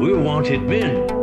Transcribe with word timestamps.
We're 0.00 0.22
wanted 0.22 0.62
men. 0.62 1.19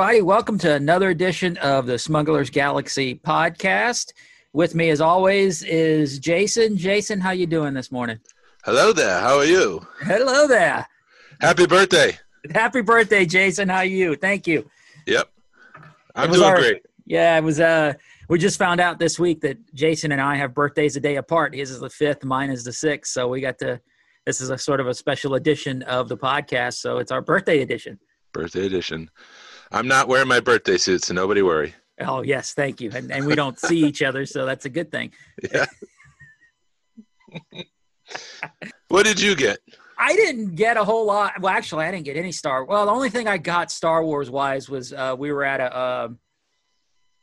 Everybody. 0.00 0.22
Welcome 0.22 0.56
to 0.60 0.72
another 0.72 1.10
edition 1.10 1.58
of 1.58 1.84
the 1.84 1.98
Smuggler's 1.98 2.48
Galaxy 2.48 3.16
podcast. 3.16 4.14
With 4.54 4.74
me, 4.74 4.88
as 4.88 5.02
always, 5.02 5.62
is 5.62 6.18
Jason. 6.18 6.78
Jason, 6.78 7.20
how 7.20 7.32
you 7.32 7.46
doing 7.46 7.74
this 7.74 7.92
morning? 7.92 8.18
Hello 8.64 8.94
there. 8.94 9.20
How 9.20 9.36
are 9.36 9.44
you? 9.44 9.86
Hello 10.00 10.46
there. 10.46 10.86
Happy 11.42 11.66
birthday. 11.66 12.16
Happy 12.50 12.80
birthday, 12.80 13.26
Jason. 13.26 13.68
How 13.68 13.78
are 13.78 13.84
you? 13.84 14.16
Thank 14.16 14.46
you. 14.46 14.70
Yep. 15.06 15.28
I'm 16.14 16.30
was 16.30 16.38
doing 16.38 16.50
our- 16.50 16.56
great. 16.56 16.82
Yeah, 17.04 17.36
it 17.36 17.44
was. 17.44 17.60
Uh, 17.60 17.92
we 18.30 18.38
just 18.38 18.58
found 18.58 18.80
out 18.80 18.98
this 18.98 19.18
week 19.18 19.42
that 19.42 19.58
Jason 19.74 20.12
and 20.12 20.20
I 20.22 20.36
have 20.36 20.54
birthdays 20.54 20.96
a 20.96 21.00
day 21.00 21.16
apart. 21.16 21.54
His 21.54 21.70
is 21.70 21.80
the 21.80 21.90
fifth, 21.90 22.24
mine 22.24 22.48
is 22.48 22.64
the 22.64 22.72
sixth. 22.72 23.12
So 23.12 23.28
we 23.28 23.42
got 23.42 23.58
to. 23.58 23.78
This 24.24 24.40
is 24.40 24.48
a 24.48 24.56
sort 24.56 24.80
of 24.80 24.86
a 24.86 24.94
special 24.94 25.34
edition 25.34 25.82
of 25.82 26.08
the 26.08 26.16
podcast. 26.16 26.78
So 26.78 26.96
it's 26.96 27.12
our 27.12 27.20
birthday 27.20 27.60
edition. 27.60 27.98
Birthday 28.32 28.64
edition. 28.64 29.10
I'm 29.72 29.86
not 29.88 30.08
wearing 30.08 30.28
my 30.28 30.40
birthday 30.40 30.76
suit, 30.78 31.04
so 31.04 31.14
nobody 31.14 31.42
worry. 31.42 31.74
Oh 32.00 32.22
yes, 32.22 32.54
thank 32.54 32.80
you. 32.80 32.90
And 32.94 33.12
and 33.12 33.26
we 33.26 33.34
don't 33.34 33.58
see 33.58 33.84
each 33.84 34.02
other, 34.02 34.26
so 34.26 34.46
that's 34.46 34.64
a 34.64 34.70
good 34.70 34.90
thing. 34.90 35.12
Yeah. 35.52 35.66
what 38.88 39.04
did 39.04 39.20
you 39.20 39.36
get? 39.36 39.58
I 39.98 40.14
didn't 40.14 40.54
get 40.54 40.78
a 40.78 40.84
whole 40.84 41.04
lot. 41.06 41.40
Well, 41.40 41.52
actually, 41.52 41.84
I 41.84 41.90
didn't 41.90 42.06
get 42.06 42.16
any 42.16 42.32
Star. 42.32 42.64
Well, 42.64 42.86
the 42.86 42.92
only 42.92 43.10
thing 43.10 43.28
I 43.28 43.36
got 43.36 43.70
Star 43.70 44.02
Wars 44.02 44.30
wise 44.30 44.68
was 44.68 44.92
uh, 44.92 45.14
we 45.16 45.30
were 45.30 45.44
at 45.44 45.60
a 45.60 45.76
uh, 45.76 46.08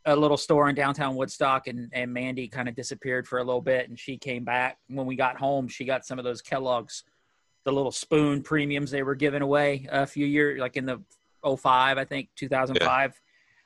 a 0.05 0.15
little 0.15 0.37
store 0.37 0.69
in 0.69 0.75
downtown 0.75 1.15
Woodstock, 1.15 1.67
and 1.67 1.89
and 1.91 2.13
Mandy 2.13 2.47
kind 2.47 2.69
of 2.69 2.75
disappeared 2.75 3.27
for 3.27 3.39
a 3.39 3.43
little 3.43 3.61
bit, 3.61 3.89
and 3.89 3.99
she 3.99 4.17
came 4.17 4.43
back. 4.43 4.77
When 4.87 5.07
we 5.07 5.15
got 5.15 5.37
home, 5.37 5.67
she 5.67 5.85
got 5.85 6.05
some 6.05 6.19
of 6.19 6.23
those 6.23 6.41
Kellogg's, 6.41 7.03
the 7.65 7.71
little 7.71 7.91
spoon 7.91 8.43
premiums 8.43 8.91
they 8.91 9.03
were 9.03 9.15
giving 9.15 9.41
away 9.41 9.87
a 9.91 10.05
few 10.05 10.25
years, 10.25 10.59
like 10.59 10.77
in 10.77 10.85
the 10.85 11.01
05, 11.55 11.97
I 11.97 12.05
think 12.05 12.29
2005. 12.35 13.21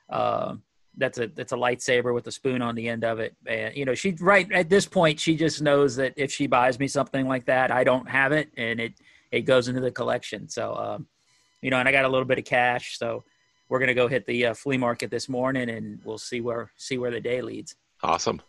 Uh, 0.08 0.56
that's 0.98 1.18
a 1.18 1.26
that's 1.28 1.52
a 1.52 1.56
lightsaber 1.56 2.12
with 2.12 2.26
a 2.26 2.32
spoon 2.32 2.60
on 2.60 2.74
the 2.74 2.88
end 2.88 3.04
of 3.04 3.18
it. 3.18 3.34
And 3.46 3.74
you 3.74 3.84
know, 3.84 3.94
she 3.94 4.14
right 4.20 4.50
at 4.52 4.68
this 4.68 4.86
point, 4.86 5.18
she 5.18 5.36
just 5.36 5.62
knows 5.62 5.96
that 5.96 6.12
if 6.16 6.30
she 6.30 6.46
buys 6.46 6.78
me 6.78 6.86
something 6.86 7.26
like 7.26 7.46
that, 7.46 7.70
I 7.70 7.84
don't 7.84 8.08
have 8.08 8.32
it, 8.32 8.50
and 8.56 8.80
it 8.80 8.94
it 9.30 9.42
goes 9.42 9.68
into 9.68 9.80
the 9.80 9.90
collection. 9.90 10.48
So, 10.48 10.74
um, 10.74 11.06
you 11.62 11.70
know, 11.70 11.78
and 11.78 11.88
I 11.88 11.92
got 11.92 12.04
a 12.04 12.08
little 12.08 12.26
bit 12.26 12.38
of 12.38 12.44
cash, 12.44 12.98
so 12.98 13.24
we're 13.68 13.78
gonna 13.78 13.94
go 13.94 14.06
hit 14.06 14.26
the 14.26 14.46
uh, 14.46 14.54
flea 14.54 14.76
market 14.76 15.10
this 15.10 15.28
morning, 15.28 15.70
and 15.70 16.00
we'll 16.04 16.18
see 16.18 16.40
where 16.40 16.70
see 16.76 16.98
where 16.98 17.10
the 17.10 17.20
day 17.20 17.40
leads. 17.40 17.74
Awesome. 18.02 18.42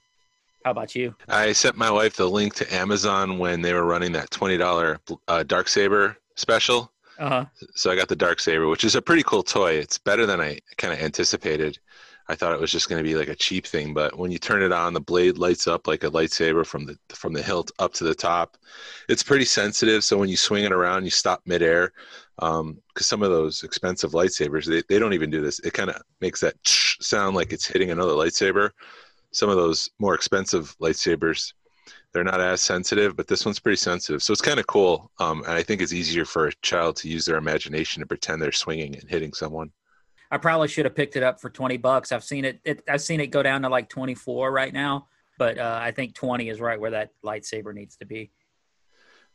How 0.66 0.72
about 0.72 0.96
you? 0.96 1.16
I 1.28 1.52
sent 1.52 1.76
my 1.76 1.92
wife 1.92 2.16
the 2.16 2.30
link 2.30 2.56
to 2.56 2.74
Amazon 2.74 3.38
when 3.38 3.62
they 3.62 3.74
were 3.74 3.84
running 3.84 4.14
that 4.14 4.30
$20 4.30 4.98
uh, 5.28 5.44
Dark 5.44 5.68
Saber 5.68 6.16
special. 6.36 6.93
Uh 7.20 7.30
huh. 7.30 7.46
So 7.76 7.92
I 7.92 7.96
got 7.96 8.08
the 8.08 8.16
Dark 8.16 8.40
Saber, 8.40 8.68
which 8.68 8.84
is 8.84 8.96
a 8.96 9.02
pretty 9.02 9.24
cool 9.24 9.44
toy. 9.44 9.74
It's 9.74 9.98
better 9.98 10.26
than 10.26 10.42
I 10.42 10.60
kind 10.78 10.94
of 10.94 11.00
anticipated. 11.00 11.80
I 12.30 12.36
thought 12.36 12.54
it 12.54 12.60
was 12.60 12.72
just 12.72 12.88
going 12.88 13.04
to 13.04 13.08
be 13.08 13.16
like 13.16 13.28
a 13.28 13.36
cheap 13.36 13.68
thing, 13.68 13.94
but 13.94 14.18
when 14.18 14.32
you 14.32 14.40
turn 14.40 14.64
it 14.64 14.72
on, 14.72 14.94
the 14.94 15.02
blade 15.02 15.38
lights 15.38 15.68
up 15.68 15.88
like 15.88 16.06
a 16.06 16.10
lightsaber 16.10 16.66
from 16.66 16.86
the 16.86 16.98
from 17.14 17.34
the 17.34 17.44
hilt 17.44 17.70
up 17.80 17.94
to 17.96 18.06
the 18.06 18.16
top. 18.16 18.56
It's 19.10 19.24
pretty 19.24 19.44
sensitive, 19.46 20.06
so 20.06 20.18
when 20.18 20.30
you 20.30 20.38
swing 20.38 20.64
it 20.64 20.72
around, 20.72 21.04
you 21.04 21.12
stop 21.12 21.42
midair. 21.46 21.92
Because 22.38 23.08
some 23.08 23.22
of 23.22 23.30
those 23.30 23.64
expensive 23.64 24.12
lightsabers, 24.14 24.66
they, 24.66 24.82
they 24.88 25.00
don't 25.00 25.14
even 25.14 25.30
do 25.30 25.42
this. 25.42 25.60
It 25.60 25.74
kind 25.74 25.90
of 25.90 26.02
makes 26.22 26.40
that 26.40 26.56
sound 26.64 27.36
like 27.36 27.52
it's 27.52 27.68
hitting 27.68 27.92
another 27.92 28.14
lightsaber. 28.14 28.72
Some 29.32 29.50
of 29.50 29.58
those 29.58 29.90
more 30.00 30.16
expensive 30.16 30.76
lightsabers, 30.80 31.54
they're 32.14 32.24
not 32.24 32.40
as 32.40 32.62
sensitive, 32.62 33.16
but 33.16 33.28
this 33.28 33.46
one's 33.46 33.60
pretty 33.60 33.78
sensitive. 33.78 34.22
So 34.22 34.32
it's 34.32 34.42
kind 34.42 34.60
of 34.60 34.68
cool. 34.68 35.12
Um, 35.20 35.44
and 35.44 35.54
I 35.54 35.64
think 35.64 35.82
it's 35.82 35.94
easier 35.94 36.26
for 36.26 36.48
a 36.48 36.54
child 36.62 36.96
to 36.98 37.10
use 37.10 37.26
their 37.26 37.38
imagination 37.38 38.02
to 38.02 38.08
pretend 38.08 38.42
they're 38.42 38.52
swinging 38.52 38.96
and 38.96 39.10
hitting 39.10 39.34
someone. 39.34 39.72
I 40.30 40.38
probably 40.38 40.68
should 40.68 40.86
have 40.86 40.96
picked 40.96 41.16
it 41.16 41.24
up 41.24 41.40
for 41.40 41.50
twenty 41.50 41.78
bucks. 41.78 42.12
I've 42.12 42.24
seen 42.24 42.46
it, 42.46 42.60
it 42.64 42.84
I've 42.90 43.02
seen 43.02 43.20
it 43.20 43.28
go 43.28 43.44
down 43.44 43.62
to 43.64 43.70
like 43.70 43.90
twenty 43.90 44.16
four 44.16 44.52
right 44.52 44.74
now, 44.74 45.08
but 45.38 45.58
uh, 45.58 45.80
I 45.82 45.92
think 45.92 46.16
twenty 46.16 46.50
is 46.50 46.60
right 46.60 46.80
where 46.80 46.92
that 46.92 47.12
lightsaber 47.24 47.74
needs 47.74 47.98
to 47.98 48.06
be. 48.06 48.32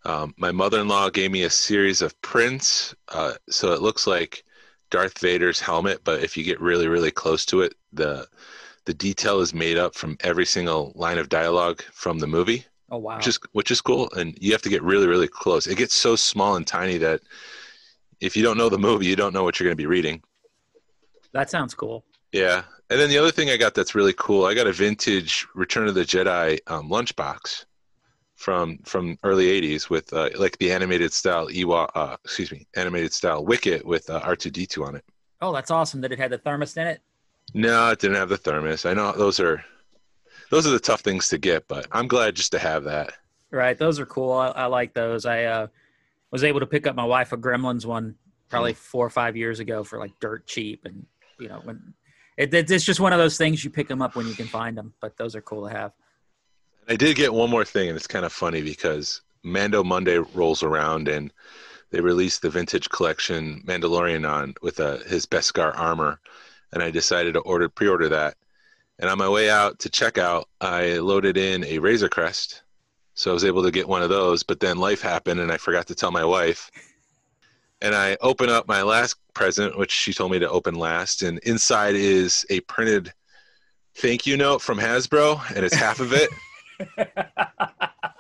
Um, 0.05 0.35
my 0.39 0.53
mother-in-law 0.53 1.11
gave 1.11 1.31
me 1.31 1.43
a 1.43 1.51
series 1.51 2.03
of 2.03 2.21
prints, 2.23 2.95
uh, 3.09 3.35
so 3.49 3.73
it 3.73 3.83
looks 3.83 4.07
like 4.07 4.45
Darth 4.91 5.19
Vader's 5.19 5.61
helmet, 5.61 6.01
but 6.05 6.23
if 6.23 6.37
you 6.37 6.45
get 6.45 6.61
really, 6.61 6.89
really 6.89 7.11
close 7.11 7.45
to 7.47 7.63
it, 7.63 7.75
the 7.93 8.27
the 8.89 8.95
detail 8.95 9.41
is 9.41 9.53
made 9.53 9.77
up 9.77 9.95
from 9.95 10.17
every 10.21 10.47
single 10.47 10.93
line 10.95 11.19
of 11.19 11.29
dialogue 11.29 11.83
from 11.93 12.19
the 12.19 12.27
movie, 12.27 12.65
Oh 12.91 12.97
wow! 12.97 13.17
which 13.19 13.27
is 13.29 13.39
which 13.53 13.71
is 13.71 13.83
cool. 13.83 14.11
And 14.17 14.35
you 14.41 14.51
have 14.53 14.63
to 14.63 14.71
get 14.71 14.83
really, 14.83 15.07
really 15.07 15.29
close. 15.29 15.67
It 15.67 15.77
gets 15.77 15.95
so 15.95 16.17
small 16.17 16.57
and 16.57 16.67
tiny 16.67 16.97
that 16.97 17.21
if 18.21 18.35
you 18.35 18.43
don't 18.43 18.57
know 18.57 18.71
the 18.71 18.79
movie, 18.79 19.05
you 19.05 19.15
don't 19.15 19.35
know 19.35 19.45
what 19.45 19.61
you're 19.61 19.67
going 19.69 19.77
to 19.77 19.83
be 19.87 19.87
reading. 19.87 20.23
that 21.33 21.51
sounds 21.51 21.75
cool. 21.75 22.03
Yeah. 22.33 22.63
And 22.91 22.99
then 22.99 23.11
the 23.11 23.19
other 23.19 23.31
thing 23.31 23.51
I 23.51 23.59
got 23.59 23.75
that's 23.75 23.95
really 23.95 24.15
cool, 24.17 24.47
I 24.47 24.55
got 24.55 24.67
a 24.67 24.73
vintage 24.73 25.47
Return 25.55 25.87
of 25.87 25.95
the 25.95 26.05
Jedi 26.05 26.59
um, 26.67 26.89
lunchbox 26.89 27.67
from 28.37 28.79
from 28.85 29.19
early 29.23 29.49
'80s 29.61 29.91
with 29.91 30.11
uh, 30.15 30.31
like 30.39 30.57
the 30.57 30.73
animated 30.73 31.13
style 31.13 31.49
Ewok, 31.49 31.91
uh, 31.95 32.17
excuse 32.25 32.51
me, 32.51 32.67
animated 32.75 33.13
style 33.13 33.45
Wicket 33.45 33.85
with 33.85 34.09
uh, 34.09 34.21
R2D2 34.23 34.87
on 34.87 34.95
it. 34.97 35.05
Oh, 35.43 35.53
that's 35.53 35.71
awesome 35.71 36.01
that 36.01 36.11
it 36.11 36.19
had 36.19 36.31
the 36.31 36.39
thermos 36.39 36.75
in 36.79 36.87
it. 36.87 37.03
No, 37.55 37.91
it 37.91 37.99
didn't 37.99 38.17
have 38.17 38.29
the 38.29 38.37
thermos. 38.37 38.85
I 38.85 38.95
know 38.95 39.13
those 39.13 39.41
are 39.41 39.65
those 40.51 40.67
are 40.67 40.71
the 40.71 40.79
tough 40.79 41.01
things 41.01 41.29
to 41.29 41.39
get, 41.39 41.69
but 41.69 41.87
I'm 41.93 42.09
glad 42.09 42.37
just 42.37 42.53
to 42.53 42.59
have 42.59 42.85
that. 42.85 43.13
Right, 43.51 43.79
those 43.79 43.99
are 43.99 44.07
cool. 44.07 44.33
I, 44.33 44.49
I 44.49 44.67
like 44.67 44.95
those. 44.95 45.25
I 45.25 45.45
uh, 45.45 45.67
was 46.31 46.45
able 46.45 46.61
to 46.61 46.67
pick 46.67 46.87
up 46.87 46.95
my 46.95 47.05
wife 47.05 47.33
a 47.33 47.37
Gremlins 47.37 47.87
one 47.87 48.17
probably 48.49 48.75
four 48.75 49.07
or 49.07 49.11
five 49.11 49.37
years 49.37 49.61
ago 49.61 49.85
for 49.85 49.99
like 49.99 50.13
dirt 50.21 50.47
cheap, 50.47 50.85
and 50.85 51.07
you 51.39 51.49
know 51.49 51.61
when 51.65 51.95
it, 52.37 52.53
it, 52.53 52.71
it's 52.71 52.85
just 52.85 53.01
one 53.01 53.13
of 53.13 53.19
those 53.19 53.39
things 53.39 53.65
you 53.65 53.71
pick 53.71 53.89
them 53.89 54.03
up 54.03 54.17
when 54.17 54.27
you 54.27 54.35
can 54.35 54.47
find 54.47 54.77
them. 54.77 54.93
But 55.01 55.17
those 55.17 55.35
are 55.35 55.43
cool 55.43 55.69
to 55.69 55.75
have. 55.75 55.93
I 56.89 56.97
did 56.97 57.17
get 57.17 57.33
one 57.33 57.51
more 57.51 57.65
thing, 57.65 57.89
and 57.89 57.97
it's 57.97 58.07
kind 58.07 58.25
of 58.25 58.33
funny 58.33 58.63
because 58.63 59.21
Mando 59.43 59.85
Monday 59.85 60.19
rolls 60.19 60.63
around 60.63 61.09
and 61.09 61.33
they 61.91 62.01
released 62.01 62.43
the 62.43 62.51
vintage 62.51 62.89
collection 62.91 63.63
Mandalorian 63.67 64.29
on 64.29 64.55
with 64.63 64.81
uh, 64.81 64.99
his 64.99 65.27
Beskar 65.27 65.77
armor, 65.79 66.21
and 66.73 66.83
I 66.83 66.91
decided 66.91 67.35
to 67.35 67.41
order 67.41 67.69
pre-order 67.69 68.09
that. 68.11 68.35
And 68.99 69.09
on 69.09 69.19
my 69.19 69.29
way 69.29 69.49
out 69.49 69.79
to 69.81 69.89
checkout, 69.89 70.45
I 70.61 70.99
loaded 70.99 71.37
in 71.37 71.65
a 71.65 71.79
Razor 71.79 72.09
Crest, 72.09 72.63
so 73.15 73.31
I 73.31 73.35
was 73.35 73.45
able 73.45 73.63
to 73.63 73.71
get 73.71 73.89
one 73.89 74.03
of 74.03 74.09
those. 74.09 74.43
But 74.43 74.61
then 74.61 74.79
life 74.79 75.01
happened, 75.01 75.41
and 75.41 75.53
I 75.53 75.57
forgot 75.57 75.87
to 75.89 75.95
tell 75.95 76.11
my 76.11 76.25
wife. 76.25 76.71
And 77.81 77.95
I 77.95 78.17
open 78.21 78.49
up 78.49 78.67
my 78.67 78.83
last 78.83 79.17
present, 79.35 79.79
which 79.79 79.93
she 79.93 80.13
told 80.13 80.33
me 80.33 80.41
to 80.41 80.51
open 80.51 80.75
last, 80.75 81.23
and 81.23 81.39
inside 81.41 81.95
is 81.95 82.45
a 82.51 82.61
printed 82.61 83.13
thank 83.95 84.27
you 84.27 84.37
note 84.37 84.63
from 84.63 84.79
Hasbro, 84.79 85.41
and 85.55 85.65
it's 85.65 85.75
half 85.75 86.01
of 86.01 86.13
it. 86.13 86.31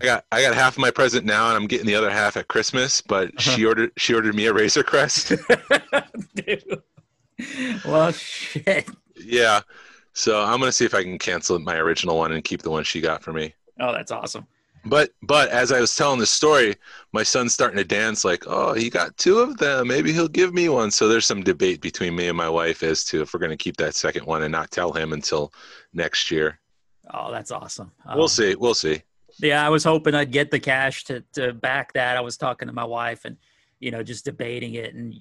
I 0.00 0.04
got 0.04 0.24
I 0.32 0.42
got 0.42 0.54
half 0.54 0.74
of 0.74 0.78
my 0.80 0.90
present 0.90 1.24
now, 1.26 1.48
and 1.48 1.56
I'm 1.56 1.66
getting 1.66 1.86
the 1.86 1.94
other 1.94 2.10
half 2.10 2.36
at 2.36 2.48
Christmas. 2.48 3.00
But 3.00 3.40
she 3.40 3.64
ordered 3.64 3.92
she 3.96 4.14
ordered 4.14 4.34
me 4.34 4.46
a 4.46 4.52
Razor 4.52 4.82
Crest. 4.82 5.32
Dude. 6.34 6.82
Well, 7.84 8.10
shit. 8.10 8.88
yeah, 9.16 9.60
so 10.12 10.42
I'm 10.42 10.58
gonna 10.58 10.72
see 10.72 10.84
if 10.84 10.92
I 10.94 11.04
can 11.04 11.16
cancel 11.18 11.56
my 11.60 11.76
original 11.76 12.18
one 12.18 12.32
and 12.32 12.42
keep 12.42 12.62
the 12.62 12.70
one 12.70 12.82
she 12.82 13.00
got 13.00 13.22
for 13.22 13.32
me. 13.32 13.54
Oh, 13.78 13.92
that's 13.92 14.10
awesome. 14.10 14.44
But 14.84 15.10
but 15.22 15.48
as 15.50 15.70
I 15.70 15.80
was 15.80 15.94
telling 15.94 16.18
the 16.18 16.26
story, 16.26 16.74
my 17.12 17.22
son's 17.22 17.54
starting 17.54 17.76
to 17.78 17.84
dance 17.84 18.24
like, 18.24 18.42
oh, 18.48 18.72
he 18.72 18.90
got 18.90 19.16
two 19.18 19.38
of 19.38 19.56
them. 19.58 19.86
Maybe 19.86 20.12
he'll 20.12 20.26
give 20.26 20.52
me 20.52 20.68
one. 20.68 20.90
So 20.90 21.06
there's 21.06 21.26
some 21.26 21.44
debate 21.44 21.80
between 21.80 22.16
me 22.16 22.26
and 22.26 22.36
my 22.36 22.48
wife 22.48 22.82
as 22.82 23.04
to 23.04 23.22
if 23.22 23.32
we're 23.34 23.40
going 23.40 23.50
to 23.50 23.56
keep 23.56 23.76
that 23.76 23.94
second 23.94 24.26
one 24.26 24.42
and 24.42 24.50
not 24.52 24.70
tell 24.72 24.92
him 24.92 25.12
until 25.12 25.52
next 25.92 26.30
year. 26.30 26.58
Oh, 27.12 27.30
that's 27.30 27.50
awesome. 27.52 27.92
We'll 28.06 28.22
Um, 28.22 28.28
see. 28.28 28.54
We'll 28.54 28.74
see. 28.74 29.02
Yeah, 29.40 29.64
I 29.64 29.68
was 29.68 29.84
hoping 29.84 30.14
I'd 30.14 30.32
get 30.32 30.50
the 30.50 30.58
cash 30.58 31.04
to, 31.04 31.22
to 31.34 31.52
back 31.52 31.92
that. 31.92 32.16
I 32.16 32.20
was 32.20 32.36
talking 32.36 32.68
to 32.68 32.74
my 32.74 32.84
wife, 32.84 33.24
and 33.24 33.36
you 33.80 33.90
know, 33.90 34.02
just 34.02 34.24
debating 34.24 34.74
it 34.74 34.94
and 34.94 35.14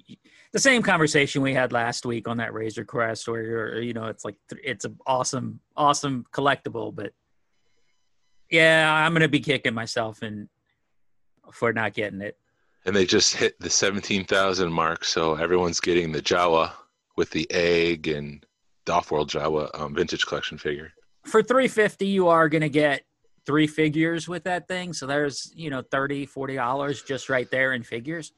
the 0.51 0.59
same 0.59 0.81
conversation 0.81 1.41
we 1.41 1.53
had 1.53 1.71
last 1.71 2.05
week 2.05 2.27
on 2.27 2.37
that 2.37 2.53
Razor 2.53 2.85
Crest, 2.85 3.27
where 3.27 3.43
you're, 3.43 3.81
you 3.81 3.93
know, 3.93 4.05
it's 4.05 4.25
like 4.25 4.35
it's 4.63 4.85
an 4.85 4.97
awesome, 5.05 5.59
awesome 5.75 6.25
collectible, 6.31 6.93
but 6.93 7.13
yeah, 8.49 8.91
I'm 8.91 9.13
gonna 9.13 9.27
be 9.27 9.39
kicking 9.39 9.73
myself 9.73 10.21
and 10.21 10.47
for 11.51 11.73
not 11.73 11.93
getting 11.93 12.21
it. 12.21 12.37
And 12.85 12.95
they 12.95 13.05
just 13.05 13.35
hit 13.35 13.59
the 13.59 13.69
seventeen 13.69 14.25
thousand 14.25 14.71
mark, 14.71 15.03
so 15.03 15.35
everyone's 15.35 15.79
getting 15.79 16.11
the 16.11 16.21
Jawa 16.21 16.71
with 17.17 17.29
the 17.31 17.49
egg 17.51 18.07
and 18.07 18.45
the 18.85 18.93
off-world 18.93 19.29
Jawa 19.29 19.69
um, 19.79 19.93
vintage 19.93 20.25
collection 20.25 20.57
figure. 20.57 20.93
For 21.25 21.43
350, 21.43 22.07
you 22.07 22.29
are 22.29 22.47
gonna 22.47 22.69
get 22.69 23.03
three 23.47 23.65
figures 23.65 24.27
with 24.27 24.43
that 24.43 24.67
thing, 24.67 24.93
so 24.93 25.07
there's 25.07 25.51
you 25.55 25.71
know 25.71 25.81
30 25.81 26.27
40 26.27 26.55
dollars 26.55 27.01
just 27.01 27.29
right 27.29 27.49
there 27.49 27.73
in 27.73 27.81
figures. 27.81 28.33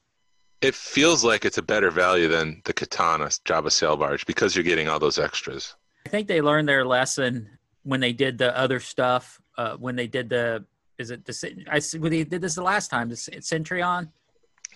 It 0.61 0.75
feels 0.75 1.23
like 1.23 1.43
it's 1.43 1.57
a 1.57 1.61
better 1.61 1.89
value 1.89 2.27
than 2.27 2.61
the 2.65 2.73
Khetanna 2.73 3.27
Jabba 3.43 3.71
sail 3.71 3.97
barge 3.97 4.25
because 4.25 4.55
you're 4.55 4.63
getting 4.63 4.87
all 4.87 4.99
those 4.99 5.17
extras. 5.17 5.75
I 6.05 6.09
think 6.09 6.27
they 6.27 6.41
learned 6.41 6.69
their 6.69 6.85
lesson 6.85 7.49
when 7.83 7.99
they 7.99 8.13
did 8.13 8.37
the 8.37 8.57
other 8.57 8.79
stuff. 8.79 9.41
Uh, 9.57 9.75
when 9.75 9.95
they 9.95 10.07
did 10.07 10.29
the 10.29 10.63
is 10.97 11.11
it 11.11 11.25
the 11.25 11.65
I 11.69 11.81
when 11.97 12.11
they 12.11 12.23
did 12.23 12.41
this 12.41 12.55
the 12.55 12.63
last 12.63 12.89
time 12.89 13.09
the 13.09 13.15
Centurion, 13.15 14.11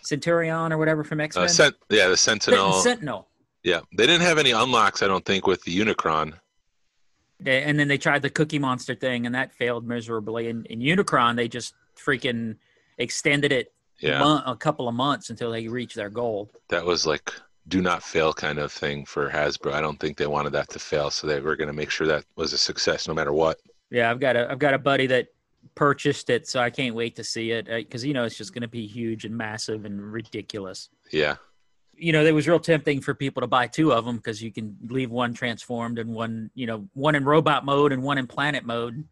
Centurion 0.01 0.73
or 0.73 0.77
whatever 0.77 1.03
from 1.03 1.21
X 1.21 1.35
Men. 1.35 1.45
Uh, 1.45 1.47
Cent- 1.47 1.75
yeah, 1.89 2.07
the 2.07 2.17
Sentinel. 2.17 2.73
Sentinel. 2.73 3.27
Yeah, 3.63 3.81
they 3.95 4.07
didn't 4.07 4.23
have 4.23 4.39
any 4.39 4.51
unlocks. 4.51 5.03
I 5.03 5.07
don't 5.07 5.23
think 5.23 5.47
with 5.47 5.63
the 5.63 5.77
Unicron. 5.77 6.33
They, 7.39 7.63
and 7.63 7.77
then 7.79 7.87
they 7.87 7.97
tried 7.97 8.21
the 8.21 8.29
Cookie 8.29 8.59
Monster 8.59 8.95
thing, 8.95 9.25
and 9.25 9.35
that 9.35 9.53
failed 9.53 9.85
miserably. 9.87 10.49
And 10.49 10.65
in 10.67 10.79
Unicron, 10.79 11.35
they 11.35 11.47
just 11.47 11.73
freaking 11.97 12.55
extended 12.97 13.51
it 13.51 13.73
Yeah, 13.99 14.19
mon- 14.19 14.43
a 14.45 14.55
couple 14.55 14.87
of 14.87 14.95
months 14.95 15.29
until 15.29 15.51
they 15.51 15.67
reached 15.67 15.95
their 15.95 16.09
goal. 16.09 16.49
that 16.69 16.85
was 16.85 17.05
like 17.05 17.33
do 17.69 17.81
not 17.81 18.03
fail 18.03 18.33
kind 18.33 18.59
of 18.59 18.71
thing 18.73 19.05
for 19.05 19.29
Hasbro. 19.29 19.71
I 19.71 19.79
don't 19.79 19.97
think 19.97 20.17
they 20.17 20.27
wanted 20.27 20.51
that 20.51 20.69
to 20.71 20.79
fail, 20.79 21.09
so 21.09 21.27
they 21.27 21.39
were 21.39 21.55
going 21.55 21.69
to 21.69 21.73
make 21.73 21.89
sure 21.89 22.05
that 22.07 22.25
was 22.35 22.51
a 22.51 22.57
success 22.57 23.07
no 23.07 23.13
matter 23.13 23.31
what. 23.31 23.57
Yeah, 23.89 24.11
I've 24.11 24.19
got 24.19 24.35
a 24.35 24.51
I've 24.51 24.59
got 24.59 24.73
a 24.73 24.79
buddy 24.79 25.07
that 25.07 25.27
purchased 25.75 26.29
it, 26.29 26.47
so 26.47 26.59
I 26.59 26.69
can't 26.69 26.93
wait 26.95 27.15
to 27.15 27.23
see 27.23 27.51
it 27.51 27.69
uh, 27.69 27.77
because 27.77 28.03
you 28.03 28.13
know 28.13 28.25
it's 28.25 28.37
just 28.37 28.53
going 28.53 28.63
to 28.63 28.67
be 28.67 28.85
huge 28.85 29.23
and 29.25 29.35
massive 29.35 29.85
and 29.85 30.01
ridiculous. 30.11 30.89
Yeah, 31.11 31.35
You 32.03 32.11
know, 32.11 32.25
it 32.25 32.33
was 32.33 32.47
real 32.47 32.59
tempting 32.59 32.99
for 32.99 33.13
people 33.13 33.41
to 33.41 33.47
buy 33.47 33.67
two 33.67 33.93
of 33.93 34.05
them 34.05 34.17
because 34.17 34.43
you 34.43 34.51
can 34.51 34.75
leave 34.87 35.09
one 35.09 35.33
transformed 35.33 35.99
and 35.99 36.13
one, 36.13 36.51
you 36.53 36.67
know, 36.67 36.87
one 36.93 37.15
in 37.15 37.23
robot 37.23 37.63
mode 37.63 37.93
and 37.93 38.03
one 38.03 38.17
in 38.17 38.27
planet 38.27 38.65
mode. 38.65 39.05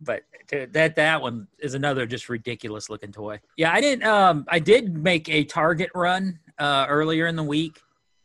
But 0.00 0.22
that 0.50 0.94
that 0.96 1.22
one 1.22 1.48
is 1.58 1.74
another 1.74 2.06
just 2.06 2.28
ridiculous 2.28 2.88
looking 2.88 3.12
toy. 3.12 3.40
Yeah, 3.56 3.72
I 3.72 3.80
didn't. 3.80 4.04
Um, 4.04 4.44
I 4.48 4.58
did 4.58 4.94
make 4.94 5.28
a 5.28 5.44
Target 5.44 5.90
run 5.94 6.38
uh, 6.58 6.86
earlier 6.88 7.26
in 7.26 7.34
the 7.34 7.42
week, 7.42 7.80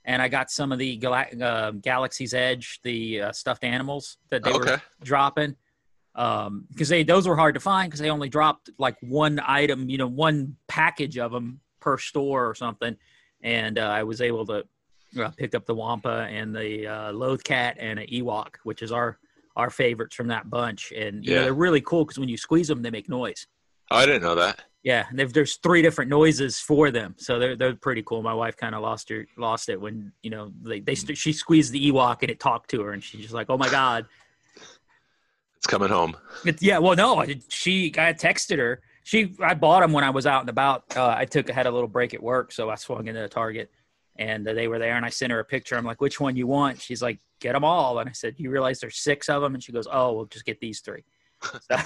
and 0.06 0.22
I 0.22 0.28
got 0.28 0.52
some 0.52 0.72
of 0.72 0.78
the 0.78 0.98
Gal- 0.98 1.26
uh, 1.42 1.72
Galaxy's 1.72 2.34
Edge, 2.34 2.82
the 2.84 3.22
uh, 3.22 3.32
stuffed 3.32 3.64
animals 3.64 4.18
that 4.30 4.44
they 4.44 4.52
were 4.52 4.62
okay. 4.62 4.78
dropping 5.04 5.56
um 6.16 6.66
because 6.72 6.90
they 6.90 7.04
those 7.04 7.28
were 7.28 7.38
hard 7.38 7.54
to 7.54 7.60
find 7.62 7.90
because 7.90 8.02
they 8.02 8.10
only 8.10 8.28
dropped 8.28 8.70
like 8.78 8.98
one 9.00 9.40
item 9.48 9.90
you 9.90 9.98
know 9.98 10.08
one 10.08 10.56
package 10.68 11.18
of 11.18 11.32
them 11.32 11.62
per 11.80 11.98
store 11.98 12.46
or 12.50 12.54
something 12.54 12.98
and 13.44 13.78
uh, 13.80 13.84
i 13.84 14.04
was 14.04 14.22
able 14.22 14.46
to 14.46 14.64
uh, 15.22 15.30
pick 15.38 15.54
up 15.56 15.66
the 15.66 15.76
wampa 15.76 16.28
and 16.30 16.56
the 16.56 16.88
uh, 16.88 17.12
Loth-cat 17.14 17.78
and 17.80 18.00
an 18.00 18.08
ewok 18.08 18.56
which 18.64 18.82
is 18.82 18.92
our 18.92 19.18
our 19.56 19.70
favorites 19.70 20.16
from 20.16 20.28
that 20.28 20.50
bunch 20.50 20.92
and 20.94 21.26
you 21.26 21.32
know 21.32 21.38
Yeah. 21.38 21.44
they're 21.44 21.54
really 21.54 21.82
cool 21.82 22.06
because 22.06 22.18
when 22.20 22.30
you 22.30 22.38
squeeze 22.38 22.68
them 22.68 22.82
they 22.82 22.92
make 22.92 23.10
noise 23.10 23.48
Oh, 23.90 23.98
I 23.98 24.06
didn't 24.06 24.22
know 24.24 24.36
that. 24.36 24.64
yeah 24.84 25.06
and 25.10 25.20
there's 25.20 25.58
three 25.58 25.82
different 25.82 26.10
noises 26.10 26.60
for 26.60 26.92
them 26.92 27.16
so 27.18 27.38
they're 27.40 27.56
they're 27.58 27.76
pretty 27.76 28.04
cool 28.04 28.22
my 28.22 28.34
wife 28.34 28.56
kind 28.56 28.74
of 28.74 28.82
lost 28.82 29.10
her 29.10 29.28
lost 29.38 29.68
it 29.70 29.80
when 29.82 30.14
you 30.24 30.30
know 30.30 30.52
they, 30.64 30.80
they 30.80 30.96
st- 30.96 31.18
she 31.18 31.34
squeezed 31.34 31.74
the 31.74 31.92
ewok 31.92 32.20
and 32.22 32.32
it 32.32 32.40
talked 32.40 32.70
to 32.70 32.82
her 32.82 32.92
and 32.94 33.04
she's 33.04 33.22
just 33.22 33.34
like 33.34 33.50
oh 33.50 33.58
my 33.58 33.70
god 33.70 34.06
It's 35.58 35.68
coming 35.68 35.90
home. 35.90 36.16
It, 36.46 36.60
yeah, 36.62 36.80
well, 36.80 36.96
no, 36.96 37.24
she. 37.50 37.94
I 37.96 38.14
texted 38.14 38.58
her. 38.58 38.82
She. 39.04 39.34
I 39.40 39.54
bought 39.54 39.82
them 39.82 39.92
when 39.92 40.04
I 40.04 40.10
was 40.10 40.26
out 40.26 40.42
and 40.42 40.50
about. 40.50 40.84
Uh, 40.96 41.16
I 41.18 41.26
took 41.26 41.50
I 41.50 41.54
had 41.54 41.66
a 41.66 41.72
little 41.72 41.88
break 41.88 42.14
at 42.14 42.22
work, 42.22 42.52
so 42.52 42.70
I 42.70 42.76
swung 42.76 43.08
into 43.08 43.22
the 43.22 43.30
Target, 43.30 43.72
and 44.18 44.48
uh, 44.48 44.54
they 44.54 44.68
were 44.68 44.80
there. 44.80 44.96
And 44.96 45.06
I 45.06 45.10
sent 45.10 45.32
her 45.32 45.40
a 45.40 45.46
picture. 45.46 45.76
I'm 45.76 45.86
like, 45.86 46.02
"Which 46.02 46.20
one 46.20 46.36
you 46.36 46.48
want?" 46.48 46.80
She's 46.80 47.02
like, 47.02 47.20
"Get 47.40 47.54
them 47.54 47.64
all." 47.64 48.00
And 48.00 48.10
I 48.10 48.14
said, 48.14 48.36
"You 48.38 48.52
realize 48.52 48.80
there's 48.80 48.98
six 48.98 49.30
of 49.30 49.42
them?" 49.42 49.56
And 49.56 49.64
she 49.64 49.72
goes, 49.72 49.88
"Oh, 49.92 50.14
well, 50.14 50.26
just 50.26 50.46
get 50.46 50.60
these 50.60 50.82
three. 50.82 51.04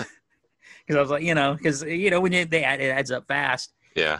Because 0.85 0.97
I 0.97 1.01
was 1.01 1.09
like, 1.09 1.23
you 1.23 1.33
know, 1.33 1.53
because 1.53 1.83
you 1.83 2.12
know 2.12 2.21
when 2.21 2.31
you, 2.31 2.45
they 2.45 2.63
add, 2.63 2.79
it 2.79 2.89
adds 2.89 3.12
up 3.12 3.27
fast. 3.27 3.73
Yeah. 3.95 4.19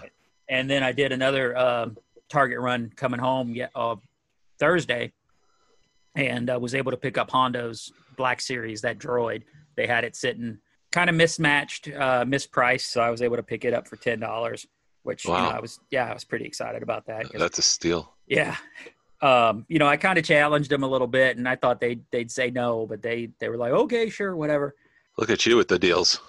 And 0.50 0.70
then 0.70 0.84
I 0.84 0.92
did 0.92 1.12
another 1.12 1.56
uh, 1.56 1.90
Target 2.30 2.60
run 2.60 2.92
coming 2.96 3.20
home 3.20 3.56
uh, 3.76 3.96
Thursday, 4.60 5.12
and 6.16 6.50
uh, 6.50 6.58
was 6.60 6.74
able 6.74 6.92
to 6.92 6.98
pick 6.98 7.18
up 7.18 7.30
Hondo's 7.30 7.92
Black 8.18 8.42
Series 8.42 8.82
that 8.82 8.98
droid. 8.98 9.44
They 9.76 9.86
had 9.86 10.04
it 10.04 10.16
sitting 10.16 10.58
kind 10.96 11.10
of 11.10 11.16
mismatched, 11.16 11.90
uh, 11.90 12.24
mispriced, 12.24 12.88
so 12.90 13.02
I 13.02 13.10
was 13.10 13.22
able 13.22 13.36
to 13.36 13.44
pick 13.44 13.66
it 13.66 13.74
up 13.74 13.86
for 13.88 13.98
ten 13.98 14.20
dollars. 14.20 14.66
Which 15.04 15.26
you 15.26 15.32
know, 15.32 15.38
I 15.38 15.60
was 15.60 15.80
yeah, 15.92 16.10
I 16.10 16.14
was 16.14 16.24
pretty 16.24 16.46
excited 16.46 16.82
about 16.82 17.06
that. 17.08 17.28
That's 17.34 17.60
a 17.60 17.62
steal. 17.62 18.14
yeah. 18.26 18.56
Um, 19.22 19.66
you 19.68 19.78
know, 19.78 19.88
I 19.88 19.98
kind 19.98 20.18
of 20.18 20.26
challenged 20.26 20.72
them 20.72 20.84
a 20.84 20.88
little 20.88 21.08
bit, 21.08 21.38
and 21.38 21.48
I 21.48 21.58
thought 21.58 21.80
they 21.80 22.00
they'd 22.12 22.32
say 22.32 22.50
no, 22.50 22.88
but 22.88 23.02
they 23.02 23.30
they 23.40 23.50
were 23.50 23.58
like, 23.58 23.74
okay, 23.74 24.10
sure, 24.10 24.36
whatever. 24.36 24.74
Look 25.18 25.30
at 25.30 25.46
you 25.46 25.58
with 25.58 25.68
the 25.68 25.78
deals. 25.78 26.20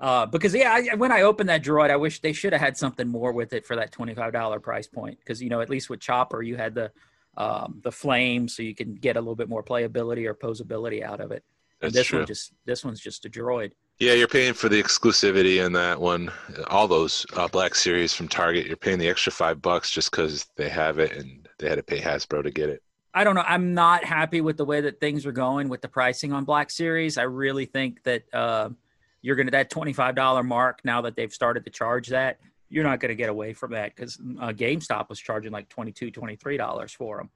Uh, 0.00 0.26
because 0.26 0.54
yeah, 0.54 0.72
I, 0.72 0.94
when 0.96 1.12
I 1.12 1.22
opened 1.22 1.48
that 1.48 1.62
droid, 1.62 1.90
I 1.90 1.96
wish 1.96 2.20
they 2.20 2.32
should 2.32 2.52
have 2.52 2.60
had 2.60 2.76
something 2.76 3.08
more 3.08 3.32
with 3.32 3.52
it 3.52 3.64
for 3.64 3.76
that 3.76 3.92
twenty 3.92 4.14
five 4.14 4.32
dollar 4.32 4.60
price 4.60 4.86
point. 4.86 5.18
Because 5.18 5.42
you 5.42 5.50
know, 5.50 5.60
at 5.60 5.70
least 5.70 5.88
with 5.88 6.00
Chopper, 6.00 6.42
you 6.42 6.56
had 6.56 6.74
the 6.74 6.90
um, 7.36 7.80
the 7.84 7.92
flame, 7.92 8.48
so 8.48 8.62
you 8.62 8.74
can 8.74 8.94
get 8.94 9.16
a 9.16 9.20
little 9.20 9.36
bit 9.36 9.48
more 9.48 9.62
playability 9.62 10.26
or 10.26 10.34
posability 10.34 11.02
out 11.02 11.20
of 11.20 11.30
it. 11.32 11.44
And 11.80 11.92
this 11.92 12.08
true. 12.08 12.20
one 12.20 12.26
just 12.26 12.52
this 12.64 12.84
one's 12.84 13.00
just 13.00 13.24
a 13.24 13.30
droid. 13.30 13.72
Yeah, 13.98 14.12
you're 14.12 14.28
paying 14.28 14.52
for 14.52 14.68
the 14.68 14.82
exclusivity 14.82 15.64
in 15.64 15.72
that 15.72 15.98
one. 15.98 16.30
All 16.68 16.86
those 16.86 17.24
uh, 17.32 17.48
Black 17.48 17.74
Series 17.74 18.12
from 18.12 18.28
Target, 18.28 18.66
you're 18.66 18.76
paying 18.76 18.98
the 18.98 19.08
extra 19.08 19.32
five 19.32 19.62
bucks 19.62 19.90
just 19.90 20.10
because 20.10 20.46
they 20.56 20.68
have 20.68 20.98
it 20.98 21.12
and 21.12 21.48
they 21.58 21.68
had 21.68 21.76
to 21.76 21.82
pay 21.82 21.98
Hasbro 21.98 22.42
to 22.42 22.50
get 22.50 22.68
it. 22.68 22.82
I 23.14 23.24
don't 23.24 23.34
know. 23.34 23.44
I'm 23.46 23.72
not 23.72 24.04
happy 24.04 24.42
with 24.42 24.58
the 24.58 24.66
way 24.66 24.82
that 24.82 25.00
things 25.00 25.24
are 25.24 25.32
going 25.32 25.70
with 25.70 25.80
the 25.80 25.88
pricing 25.88 26.34
on 26.34 26.44
Black 26.44 26.70
Series. 26.70 27.16
I 27.16 27.22
really 27.22 27.64
think 27.64 28.02
that 28.02 28.24
uh, 28.34 28.68
you're 29.22 29.36
going 29.36 29.46
to 29.46 29.52
that 29.52 29.70
$25 29.70 30.44
mark 30.44 30.80
now 30.84 31.00
that 31.00 31.16
they've 31.16 31.32
started 31.32 31.64
to 31.64 31.70
charge 31.70 32.08
that. 32.08 32.38
You're 32.68 32.84
not 32.84 33.00
going 33.00 33.08
to 33.08 33.14
get 33.14 33.30
away 33.30 33.54
from 33.54 33.70
that 33.70 33.96
because 33.96 34.18
uh, 34.38 34.48
GameStop 34.48 35.08
was 35.08 35.18
charging 35.18 35.52
like 35.52 35.70
$22, 35.70 36.12
$23 36.12 36.94
for 36.94 37.16
them. 37.16 37.30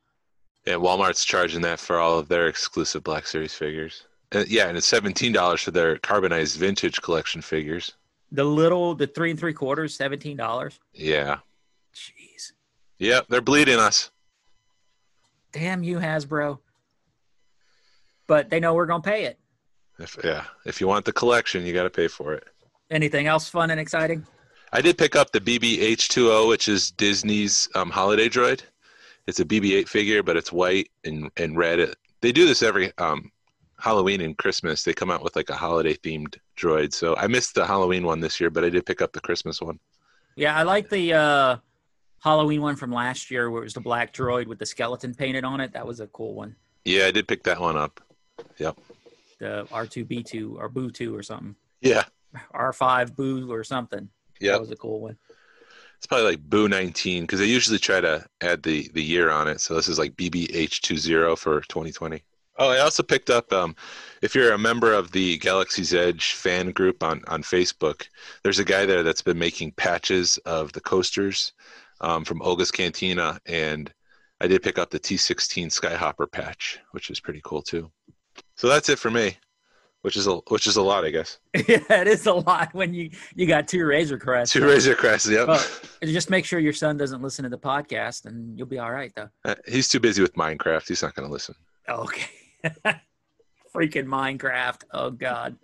Yeah, 0.66 0.74
Walmart's 0.74 1.24
charging 1.24 1.62
that 1.62 1.80
for 1.80 1.98
all 1.98 2.18
of 2.18 2.28
their 2.28 2.48
exclusive 2.48 3.02
Black 3.02 3.26
Series 3.26 3.54
figures. 3.54 4.04
And, 4.32 4.48
yeah, 4.48 4.68
and 4.68 4.76
it's 4.76 4.86
seventeen 4.86 5.32
dollars 5.32 5.62
for 5.62 5.70
their 5.70 5.98
carbonized 5.98 6.58
vintage 6.58 7.00
collection 7.02 7.42
figures. 7.42 7.92
The 8.32 8.44
little, 8.44 8.94
the 8.94 9.06
three 9.08 9.30
and 9.30 9.40
three 9.40 9.52
quarters, 9.52 9.98
$17. 9.98 10.78
Yeah, 10.94 11.38
Jeez. 11.92 12.52
yeah, 12.98 13.20
they're 13.28 13.40
bleeding 13.40 13.80
us. 13.80 14.10
Damn 15.52 15.82
you, 15.82 15.98
Hasbro. 15.98 16.60
But 18.28 18.48
they 18.48 18.60
know 18.60 18.74
we're 18.74 18.86
going 18.86 19.02
to 19.02 19.10
pay 19.10 19.24
it. 19.24 19.40
If, 19.98 20.16
yeah, 20.22 20.44
if 20.64 20.80
you 20.80 20.86
want 20.86 21.04
the 21.04 21.12
collection, 21.12 21.66
you 21.66 21.72
got 21.72 21.82
to 21.82 21.90
pay 21.90 22.06
for 22.06 22.32
it. 22.34 22.44
Anything 22.90 23.26
else 23.26 23.48
fun 23.48 23.70
and 23.70 23.80
exciting? 23.80 24.24
I 24.72 24.80
did 24.80 24.96
pick 24.96 25.16
up 25.16 25.32
the 25.32 25.40
BB-H2O, 25.40 26.48
which 26.48 26.68
is 26.68 26.92
Disney's 26.92 27.68
um, 27.74 27.90
holiday 27.90 28.28
droid. 28.28 28.62
It's 29.26 29.40
a 29.40 29.44
BB-8 29.44 29.88
figure, 29.88 30.22
but 30.22 30.36
it's 30.36 30.52
white 30.52 30.90
and, 31.04 31.30
and 31.36 31.56
red. 31.56 31.80
It, 31.80 31.96
they 32.20 32.30
do 32.30 32.46
this 32.46 32.62
every 32.62 32.92
um, 32.98 33.32
Halloween 33.80 34.20
and 34.20 34.36
Christmas. 34.36 34.82
They 34.82 34.92
come 34.92 35.10
out 35.10 35.22
with 35.22 35.36
like 35.36 35.50
a 35.50 35.54
holiday 35.54 35.94
themed 35.94 36.36
droid. 36.56 36.92
So 36.92 37.16
I 37.16 37.26
missed 37.26 37.54
the 37.54 37.66
Halloween 37.66 38.04
one 38.04 38.20
this 38.20 38.40
year, 38.40 38.50
but 38.50 38.64
I 38.64 38.68
did 38.68 38.86
pick 38.86 39.00
up 39.00 39.12
the 39.12 39.20
Christmas 39.20 39.60
one. 39.60 39.78
Yeah, 40.36 40.56
I 40.56 40.62
like 40.62 40.88
the 40.88 41.14
uh, 41.14 41.56
Halloween 42.22 42.60
one 42.60 42.76
from 42.76 42.92
last 42.92 43.30
year 43.30 43.50
where 43.50 43.62
it 43.62 43.64
was 43.64 43.74
the 43.74 43.80
black 43.80 44.12
droid 44.12 44.46
with 44.46 44.58
the 44.58 44.66
skeleton 44.66 45.14
painted 45.14 45.44
on 45.44 45.60
it. 45.60 45.72
That 45.72 45.86
was 45.86 46.00
a 46.00 46.06
cool 46.08 46.34
one. 46.34 46.54
Yeah, 46.84 47.06
I 47.06 47.10
did 47.10 47.26
pick 47.26 47.42
that 47.44 47.60
one 47.60 47.76
up. 47.76 48.00
Yep. 48.58 48.78
the 49.38 49.66
R2B2 49.70 50.56
or 50.56 50.68
Boo 50.68 50.90
2 50.90 51.14
or 51.14 51.22
something. 51.22 51.56
Yeah. 51.80 52.04
R5 52.54 53.16
Boo 53.16 53.50
or 53.50 53.64
something. 53.64 54.08
Yeah. 54.40 54.52
That 54.52 54.60
was 54.60 54.70
a 54.70 54.76
cool 54.76 55.00
one. 55.00 55.16
It's 55.96 56.06
probably 56.06 56.30
like 56.30 56.40
Boo 56.40 56.68
19 56.68 57.24
because 57.24 57.40
they 57.40 57.46
usually 57.46 57.78
try 57.78 58.00
to 58.00 58.24
add 58.40 58.62
the 58.62 58.90
the 58.94 59.02
year 59.02 59.30
on 59.30 59.48
it. 59.48 59.60
So 59.60 59.74
this 59.74 59.86
is 59.86 59.98
like 59.98 60.16
BBH20 60.16 61.36
for 61.36 61.60
2020. 61.60 62.22
Oh, 62.60 62.68
I 62.68 62.78
also 62.78 63.02
picked 63.02 63.30
up. 63.30 63.52
Um, 63.52 63.74
if 64.22 64.34
you're 64.34 64.52
a 64.52 64.58
member 64.58 64.92
of 64.92 65.10
the 65.12 65.38
Galaxy's 65.38 65.94
Edge 65.94 66.34
fan 66.34 66.70
group 66.72 67.02
on 67.02 67.22
on 67.26 67.42
Facebook, 67.42 68.06
there's 68.44 68.58
a 68.60 68.64
guy 68.64 68.84
there 68.86 69.02
that's 69.02 69.22
been 69.22 69.38
making 69.38 69.72
patches 69.72 70.36
of 70.44 70.72
the 70.72 70.80
coasters 70.80 71.52
um, 72.02 72.24
from 72.24 72.40
Oga's 72.42 72.70
Cantina, 72.70 73.40
and 73.46 73.92
I 74.40 74.46
did 74.46 74.62
pick 74.62 74.78
up 74.78 74.90
the 74.90 75.00
T16 75.00 75.66
Skyhopper 75.68 76.30
patch, 76.30 76.78
which 76.92 77.10
is 77.10 77.18
pretty 77.20 77.40
cool 77.44 77.62
too. 77.62 77.90
So 78.56 78.68
that's 78.68 78.88
it 78.90 78.98
for 78.98 79.10
me. 79.10 79.36
which 80.02 80.16
is 80.16 80.26
a 80.26 80.36
which 80.48 80.66
is 80.66 80.76
a 80.76 80.82
lot, 80.82 81.04
I 81.06 81.10
guess. 81.10 81.38
yeah, 81.68 81.78
it 82.02 82.08
is 82.08 82.26
a 82.26 82.32
lot 82.34 82.74
when 82.74 82.92
you 82.94 83.10
you 83.36 83.46
got 83.46 83.68
two 83.68 83.84
Razor 83.86 84.18
Crests. 84.18 84.52
Two 84.52 84.66
Razor 84.66 84.94
Crests. 84.94 85.28
Yep. 85.30 85.48
Well, 85.48 85.66
just 86.04 86.28
make 86.30 86.44
sure 86.44 86.58
your 86.58 86.72
son 86.74 86.96
doesn't 86.98 87.22
listen 87.22 87.42
to 87.44 87.48
the 87.48 87.58
podcast, 87.58 88.26
and 88.26 88.56
you'll 88.58 88.66
be 88.66 88.78
all 88.78 88.92
right, 88.92 89.12
though. 89.16 89.28
Uh, 89.46 89.54
He's 89.66 89.88
too 89.88 90.00
busy 90.00 90.20
with 90.20 90.34
Minecraft. 90.34 90.88
He's 90.88 91.02
not 91.02 91.14
going 91.14 91.26
to 91.26 91.32
listen. 91.32 91.54
Okay. 91.88 92.28
Freaking 93.74 94.06
Minecraft. 94.06 94.82
Oh 94.92 95.10
God. 95.10 95.56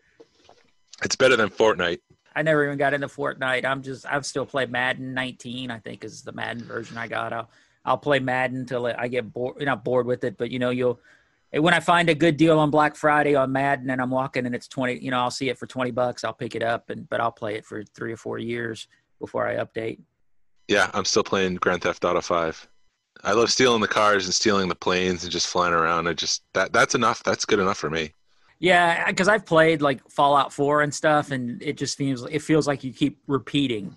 It's 1.03 1.17
better 1.17 1.37
than 1.37 1.51
Fortnite. 1.51 2.01
I 2.35 2.43
never 2.43 2.65
even 2.65 2.79
got 2.79 2.95
into 2.95 3.09
Fortnite. 3.09 3.65
I'm 3.65 3.83
just 3.83 4.07
I've 4.07 4.27
still 4.27 4.47
played 4.47 4.71
Madden 4.71 5.15
19. 5.15 5.71
I 5.71 5.79
think 5.79 6.05
is 6.05 6.23
the 6.23 6.33
Madden 6.33 6.65
version 6.65 6.99
I 6.99 7.09
got. 7.09 7.33
I'll 7.33 7.51
I'll 7.85 7.99
play 7.99 8.19
Madden 8.19 8.59
until 8.59 8.87
I 8.87 9.09
get 9.09 9.33
bored. 9.33 9.57
Not 9.61 9.85
bored 9.85 10.07
with 10.07 10.25
it, 10.25 10.37
but 10.37 10.51
you 10.51 10.59
know 10.59 10.71
you'll 10.71 11.01
when 11.53 11.73
I 11.73 11.81
find 11.81 12.11
a 12.11 12.15
good 12.15 12.37
deal 12.37 12.59
on 12.59 12.71
Black 12.71 12.97
Friday 12.97 13.35
on 13.35 13.53
Madden 13.53 13.89
and 13.91 14.03
I'm 14.03 14.11
walking 14.11 14.47
and 14.47 14.55
it's 14.55 14.69
20. 14.69 14.99
You 14.99 15.11
know 15.11 15.19
I'll 15.19 15.31
see 15.31 15.49
it 15.49 15.59
for 15.59 15.67
20 15.67 15.91
bucks. 15.93 16.25
I'll 16.25 16.35
pick 16.35 16.55
it 16.55 16.63
up 16.63 16.91
and 16.91 17.09
but 17.09 17.21
I'll 17.21 17.33
play 17.33 17.55
it 17.55 17.65
for 17.65 17.83
three 17.83 18.13
or 18.13 18.17
four 18.17 18.39
years 18.39 18.87
before 19.19 19.47
I 19.47 19.57
update. 19.57 20.01
Yeah, 20.69 20.91
I'm 20.95 21.05
still 21.05 21.25
playing 21.25 21.57
Grand 21.57 21.83
Theft 21.83 22.05
Auto 22.05 22.21
5. 22.21 22.69
I 23.25 23.33
love 23.33 23.51
stealing 23.51 23.81
the 23.81 23.89
cars 23.89 24.25
and 24.27 24.35
stealing 24.35 24.69
the 24.69 24.75
planes 24.75 25.23
and 25.25 25.33
just 25.33 25.47
flying 25.49 25.73
around. 25.75 26.07
I 26.09 26.13
just 26.13 26.43
that 26.55 26.73
that's 26.73 26.95
enough. 26.95 27.23
That's 27.23 27.45
good 27.45 27.59
enough 27.59 27.79
for 27.79 27.91
me. 27.91 28.13
Yeah, 28.59 29.07
because 29.09 29.29
I've 29.29 29.45
played 29.45 29.83
like 29.83 30.09
Fallout 30.11 30.53
4 30.53 30.83
and 30.83 30.95
stuff, 30.95 31.31
and 31.31 31.63
it 31.63 31.77
just 31.77 31.99
feels 31.99 32.25
it 32.31 32.41
feels 32.43 32.67
like 32.67 32.85
you 32.85 32.93
keep 32.93 33.19
repeating. 33.27 33.97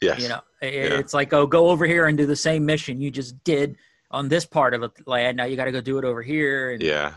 Yes. 0.00 0.20
You 0.20 0.28
know, 0.28 0.40
it, 0.60 0.74
Yeah. 0.74 0.98
it's 0.98 1.14
like 1.14 1.32
oh, 1.32 1.46
go 1.46 1.68
over 1.70 1.86
here 1.86 2.06
and 2.06 2.18
do 2.18 2.26
the 2.26 2.36
same 2.36 2.66
mission 2.66 3.00
you 3.00 3.10
just 3.10 3.42
did 3.44 3.76
on 4.10 4.28
this 4.28 4.44
part 4.44 4.74
of 4.74 4.80
the 4.82 4.90
land. 5.06 5.36
Now 5.36 5.44
you 5.44 5.56
got 5.56 5.64
to 5.66 5.72
go 5.72 5.80
do 5.80 5.98
it 5.98 6.04
over 6.04 6.22
here, 6.22 6.72
and 6.72 6.82
Yeah. 6.82 7.14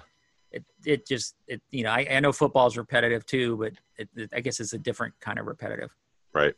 it 0.52 0.64
it 0.86 1.08
just 1.08 1.36
it 1.48 1.62
you 1.72 1.84
know 1.84 1.92
I, 1.92 2.08
I 2.10 2.20
know 2.20 2.32
football's 2.32 2.78
repetitive 2.78 3.26
too, 3.26 3.58
but 3.58 3.74
it, 3.98 4.10
it, 4.16 4.30
I 4.34 4.40
guess 4.42 4.60
it's 4.60 4.74
a 4.74 4.78
different 4.78 5.14
kind 5.20 5.40
of 5.40 5.46
repetitive. 5.48 5.94
Right. 6.34 6.54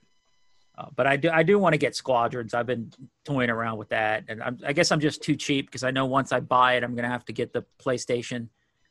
Uh, 0.78 0.86
but 0.96 1.08
I 1.08 1.16
do 1.18 1.30
I 1.32 1.42
do 1.42 1.58
want 1.58 1.74
to 1.74 1.78
get 1.78 1.96
squadrons. 1.96 2.54
I've 2.54 2.68
been 2.68 2.92
toying 3.26 3.50
around 3.50 3.78
with 3.78 3.90
that, 3.90 4.26
and 4.28 4.44
I'm, 4.44 4.60
I 4.66 4.74
guess 4.74 4.92
I'm 4.92 5.00
just 5.00 5.24
too 5.24 5.36
cheap 5.36 5.66
because 5.66 5.84
I 5.84 5.92
know 5.92 6.06
once 6.06 6.32
I 6.32 6.40
buy 6.40 6.76
it, 6.76 6.84
I'm 6.84 6.96
gonna 6.96 7.10
have 7.10 7.26
to 7.26 7.34
get 7.34 7.52
the 7.52 7.66
PlayStation 7.84 8.50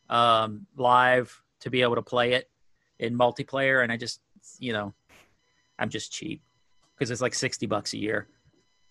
um, 0.08 0.66
Live 0.76 1.42
to 1.60 1.70
be 1.70 1.82
able 1.82 1.94
to 1.94 2.02
play 2.02 2.32
it 2.32 2.50
in 2.98 3.16
multiplayer, 3.16 3.84
and 3.84 3.92
I 3.92 3.96
just 3.96 4.20
you 4.58 4.72
know 4.72 4.94
I'm 5.78 5.88
just 5.88 6.12
cheap 6.12 6.42
because 6.96 7.12
it's 7.12 7.20
like 7.20 7.34
sixty 7.34 7.66
bucks 7.66 7.92
a 7.92 7.98
year. 7.98 8.26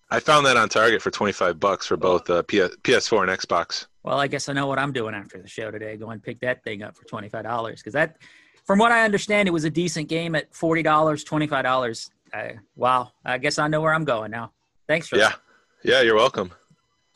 I 0.10 0.20
found 0.20 0.46
that 0.46 0.56
on 0.56 0.70
Target 0.70 1.02
for 1.02 1.10
25 1.10 1.60
bucks 1.60 1.88
for 1.88 1.98
both 1.98 2.30
uh, 2.30 2.44
P- 2.44 2.60
PS4 2.60 3.28
and 3.28 3.40
Xbox. 3.40 3.88
Well, 4.04 4.20
I 4.20 4.28
guess 4.28 4.48
I 4.48 4.54
know 4.54 4.68
what 4.68 4.78
I'm 4.78 4.94
doing 4.94 5.16
after 5.16 5.42
the 5.42 5.48
show 5.48 5.72
today. 5.72 5.98
Go 5.98 6.12
and 6.12 6.22
pick 6.22 6.40
that 6.42 6.64
thing 6.64 6.84
up 6.84 6.96
for 6.96 7.04
twenty 7.06 7.28
five 7.28 7.44
dollars 7.44 7.82
because 7.82 7.94
that, 7.94 8.18
from 8.64 8.78
what 8.80 8.92
I 8.92 9.04
understand, 9.04 9.48
it 9.48 9.52
was 9.52 9.66
a 9.66 9.70
decent 9.70 10.08
game 10.08 10.36
at 10.36 10.54
forty 10.54 10.84
dollars, 10.84 11.24
twenty 11.24 11.48
five 11.48 11.64
dollars. 11.64 12.12
Wow, 12.76 13.12
I 13.24 13.38
guess 13.38 13.60
I 13.60 13.68
know 13.68 13.82
where 13.82 13.94
I'm 13.94 14.06
going 14.06 14.32
now. 14.32 14.52
Thanks 14.88 15.08
for 15.08 15.18
Yeah. 15.18 15.30
that. 15.30 15.40
Yeah, 15.84 16.02
you're 16.02 16.16
welcome. 16.16 16.52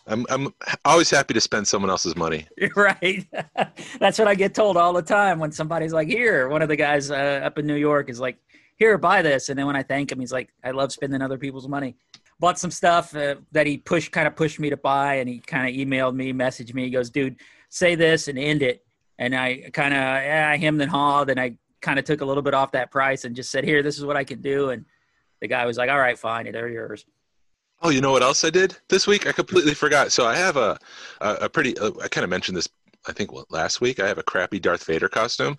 I'm 0.08 0.26
I'm 0.30 0.54
always 0.86 1.10
happy 1.10 1.34
to 1.34 1.42
spend 1.42 1.68
someone 1.68 1.90
else's 1.92 2.16
money. 2.16 2.48
right. 2.76 3.28
That's 4.00 4.18
what 4.20 4.28
I 4.28 4.36
get 4.36 4.54
told 4.56 4.76
all 4.78 4.94
the 4.94 5.02
time 5.04 5.40
when 5.40 5.52
somebody's 5.52 5.94
like, 5.94 6.08
"Here," 6.08 6.48
one 6.50 6.62
of 6.62 6.70
the 6.70 6.76
guys 6.76 7.12
uh, 7.12 7.42
up 7.44 7.60
in 7.60 7.68
New 7.68 7.76
York 7.76 8.10
is 8.10 8.20
like, 8.20 8.38
"Here, 8.78 8.98
buy 8.98 9.22
this," 9.22 9.50
and 9.50 9.58
then 9.58 9.66
when 9.68 9.76
I 9.76 9.84
thank 9.84 10.12
him, 10.12 10.20
he's 10.20 10.32
like, 10.32 10.50
"I 10.64 10.72
love 10.72 10.92
spending 10.92 11.22
other 11.22 11.38
people's 11.38 11.68
money." 11.68 11.96
Bought 12.40 12.58
some 12.58 12.72
stuff 12.72 13.16
uh, 13.16 13.36
that 13.52 13.68
he 13.68 13.78
pushed, 13.78 14.12
kind 14.12 14.28
of 14.28 14.36
pushed 14.36 14.60
me 14.60 14.70
to 14.70 14.78
buy, 14.78 15.16
and 15.16 15.28
he 15.30 15.40
kind 15.40 15.68
of 15.68 15.76
emailed 15.76 16.16
me, 16.16 16.32
messaged 16.34 16.74
me. 16.74 16.86
He 16.86 16.90
goes, 16.90 17.10
"Dude, 17.12 17.36
say 17.70 17.96
this 17.96 18.28
and 18.28 18.40
end 18.40 18.62
it." 18.64 18.84
And 19.20 19.36
I 19.36 19.70
kind 19.74 19.94
of, 19.94 20.00
yeah, 20.00 20.50
I 20.54 20.58
hemmed 20.58 20.82
and 20.82 20.90
hawed, 20.90 21.30
and 21.30 21.40
I 21.40 21.56
kind 21.82 22.00
of 22.00 22.06
took 22.06 22.22
a 22.22 22.26
little 22.26 22.44
bit 22.44 22.54
off 22.54 22.72
that 22.72 22.90
price 22.90 23.26
and 23.26 23.36
just 23.36 23.52
said, 23.52 23.64
"Here, 23.64 23.84
this 23.84 23.98
is 23.98 24.06
what 24.06 24.18
I 24.18 24.24
can 24.24 24.42
do." 24.42 24.70
And 24.72 24.86
the 25.42 25.48
guy 25.48 25.66
was 25.66 25.78
like, 25.78 25.90
"All 25.90 26.00
right, 26.00 26.18
fine, 26.18 26.52
they're 26.52 26.70
yours." 26.70 27.06
Oh, 27.82 27.90
you 27.90 28.02
know 28.02 28.12
what 28.12 28.24
else 28.24 28.44
I 28.44 28.50
did 28.50 28.76
this 28.90 29.08
week? 29.08 29.26
I 29.26 29.32
completely 29.32 29.74
forgot. 29.74 30.12
So 30.12 30.26
I 30.26 30.36
have 30.36 30.58
a 30.58 30.78
a, 31.22 31.34
a 31.36 31.50
pretty. 31.50 31.78
Uh, 31.78 31.92
I 32.02 32.08
kind 32.08 32.24
of 32.24 32.30
mentioned 32.30 32.58
this. 32.58 32.68
I 33.08 33.14
think 33.14 33.32
last 33.50 33.82
week. 33.82 34.00
I 34.00 34.08
have 34.08 34.18
a 34.18 34.24
crappy 34.24 34.60
Darth 34.60 34.84
Vader 34.84 35.10
costume, 35.10 35.58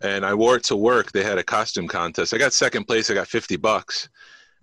and 0.00 0.24
I 0.24 0.34
wore 0.34 0.56
it 0.56 0.64
to 0.64 0.76
work. 0.76 1.12
They 1.12 1.24
had 1.24 1.38
a 1.38 1.44
costume 1.44 1.88
contest. 1.88 2.32
I 2.32 2.38
got 2.38 2.52
second 2.52 2.84
place. 2.84 3.10
I 3.10 3.14
got 3.14 3.28
fifty 3.28 3.56
bucks, 3.56 4.08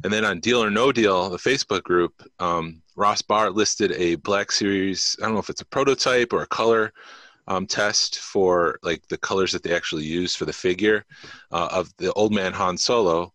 and 0.03 0.11
then 0.11 0.23
on 0.25 0.39
Deal 0.39 0.63
or 0.63 0.69
No 0.69 0.91
Deal, 0.91 1.29
the 1.29 1.37
Facebook 1.37 1.83
group, 1.83 2.13
um, 2.39 2.81
Ross 2.95 3.21
Barr 3.21 3.49
listed 3.49 3.91
a 3.93 4.15
Black 4.15 4.51
Series. 4.51 5.17
I 5.19 5.25
don't 5.25 5.33
know 5.33 5.39
if 5.39 5.49
it's 5.49 5.61
a 5.61 5.65
prototype 5.65 6.31
or 6.31 6.43
a 6.43 6.47
color 6.47 6.93
um, 7.47 7.67
test 7.67 8.19
for 8.19 8.79
like 8.83 9.07
the 9.07 9.17
colors 9.17 9.51
that 9.51 9.63
they 9.63 9.75
actually 9.75 10.05
use 10.05 10.35
for 10.35 10.45
the 10.45 10.53
figure 10.53 11.05
uh, 11.51 11.69
of 11.71 11.93
the 11.97 12.11
old 12.13 12.33
man 12.33 12.53
Han 12.53 12.77
Solo. 12.77 13.33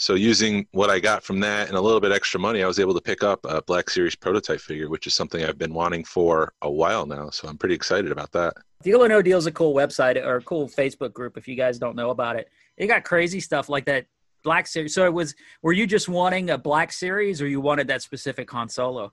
So 0.00 0.14
using 0.14 0.66
what 0.70 0.90
I 0.90 1.00
got 1.00 1.24
from 1.24 1.40
that 1.40 1.66
and 1.68 1.76
a 1.76 1.80
little 1.80 2.00
bit 2.00 2.12
extra 2.12 2.38
money, 2.38 2.62
I 2.62 2.68
was 2.68 2.78
able 2.78 2.94
to 2.94 3.00
pick 3.00 3.24
up 3.24 3.40
a 3.44 3.60
Black 3.62 3.90
Series 3.90 4.14
prototype 4.14 4.60
figure, 4.60 4.88
which 4.88 5.08
is 5.08 5.14
something 5.14 5.44
I've 5.44 5.58
been 5.58 5.74
wanting 5.74 6.04
for 6.04 6.52
a 6.62 6.70
while 6.70 7.04
now. 7.04 7.30
So 7.30 7.48
I'm 7.48 7.58
pretty 7.58 7.74
excited 7.74 8.12
about 8.12 8.30
that. 8.32 8.54
Deal 8.82 9.02
or 9.02 9.08
No 9.08 9.20
Deal 9.22 9.38
is 9.38 9.46
a 9.46 9.52
cool 9.52 9.74
website 9.74 10.24
or 10.24 10.36
a 10.36 10.42
cool 10.42 10.68
Facebook 10.68 11.12
group 11.12 11.36
if 11.36 11.48
you 11.48 11.56
guys 11.56 11.80
don't 11.80 11.96
know 11.96 12.10
about 12.10 12.36
it. 12.36 12.48
It 12.76 12.86
got 12.86 13.02
crazy 13.02 13.40
stuff 13.40 13.68
like 13.68 13.86
that 13.86 14.06
Black 14.44 14.68
Series. 14.68 14.94
So 14.94 15.04
it 15.04 15.12
was, 15.12 15.34
were 15.62 15.72
you 15.72 15.84
just 15.84 16.08
wanting 16.08 16.50
a 16.50 16.58
Black 16.58 16.92
Series 16.92 17.42
or 17.42 17.48
you 17.48 17.60
wanted 17.60 17.88
that 17.88 18.00
specific 18.00 18.48
Han 18.52 18.68
Solo? 18.68 19.12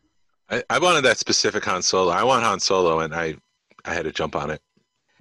I, 0.51 0.63
I 0.69 0.77
wanted 0.77 1.01
that 1.05 1.17
specific 1.17 1.65
Han 1.65 1.81
Solo. 1.81 2.11
I 2.11 2.23
want 2.23 2.43
Han 2.43 2.59
Solo, 2.59 2.99
and 2.99 3.15
I 3.15 3.35
I 3.85 3.93
had 3.93 4.03
to 4.03 4.11
jump 4.11 4.35
on 4.35 4.51
it. 4.51 4.61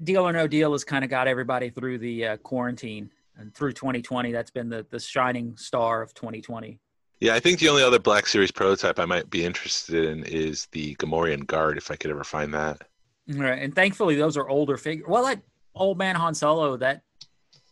Deal 0.02 0.26
or 0.26 0.32
No 0.32 0.46
Deal 0.46 0.72
has 0.72 0.84
kind 0.84 1.04
of 1.04 1.10
got 1.10 1.26
everybody 1.28 1.70
through 1.70 1.98
the 1.98 2.26
uh, 2.26 2.36
quarantine 2.38 3.10
and 3.36 3.54
through 3.54 3.72
2020. 3.72 4.32
That's 4.32 4.50
been 4.50 4.68
the, 4.68 4.86
the 4.90 5.00
shining 5.00 5.56
star 5.56 6.02
of 6.02 6.14
2020. 6.14 6.80
Yeah, 7.20 7.34
I 7.34 7.40
think 7.40 7.58
the 7.60 7.68
only 7.68 7.82
other 7.82 7.98
Black 7.98 8.26
Series 8.26 8.50
prototype 8.50 8.98
I 8.98 9.04
might 9.04 9.30
be 9.30 9.44
interested 9.44 10.04
in 10.04 10.24
is 10.24 10.66
the 10.72 10.94
Gamorrean 10.96 11.46
Guard, 11.46 11.78
if 11.78 11.90
I 11.90 11.96
could 11.96 12.10
ever 12.10 12.24
find 12.24 12.52
that. 12.54 12.82
Right. 13.28 13.62
And 13.62 13.74
thankfully, 13.74 14.16
those 14.16 14.36
are 14.36 14.48
older 14.48 14.76
figures. 14.76 15.06
Well, 15.08 15.24
that 15.24 15.40
old 15.74 15.96
man 15.96 16.16
Han 16.16 16.34
Solo, 16.34 16.76
that 16.76 17.02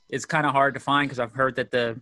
is 0.08 0.24
kind 0.24 0.46
of 0.46 0.52
hard 0.52 0.74
to 0.74 0.80
find 0.80 1.08
because 1.08 1.18
I've 1.18 1.32
heard 1.32 1.56
that 1.56 1.70
the, 1.70 2.00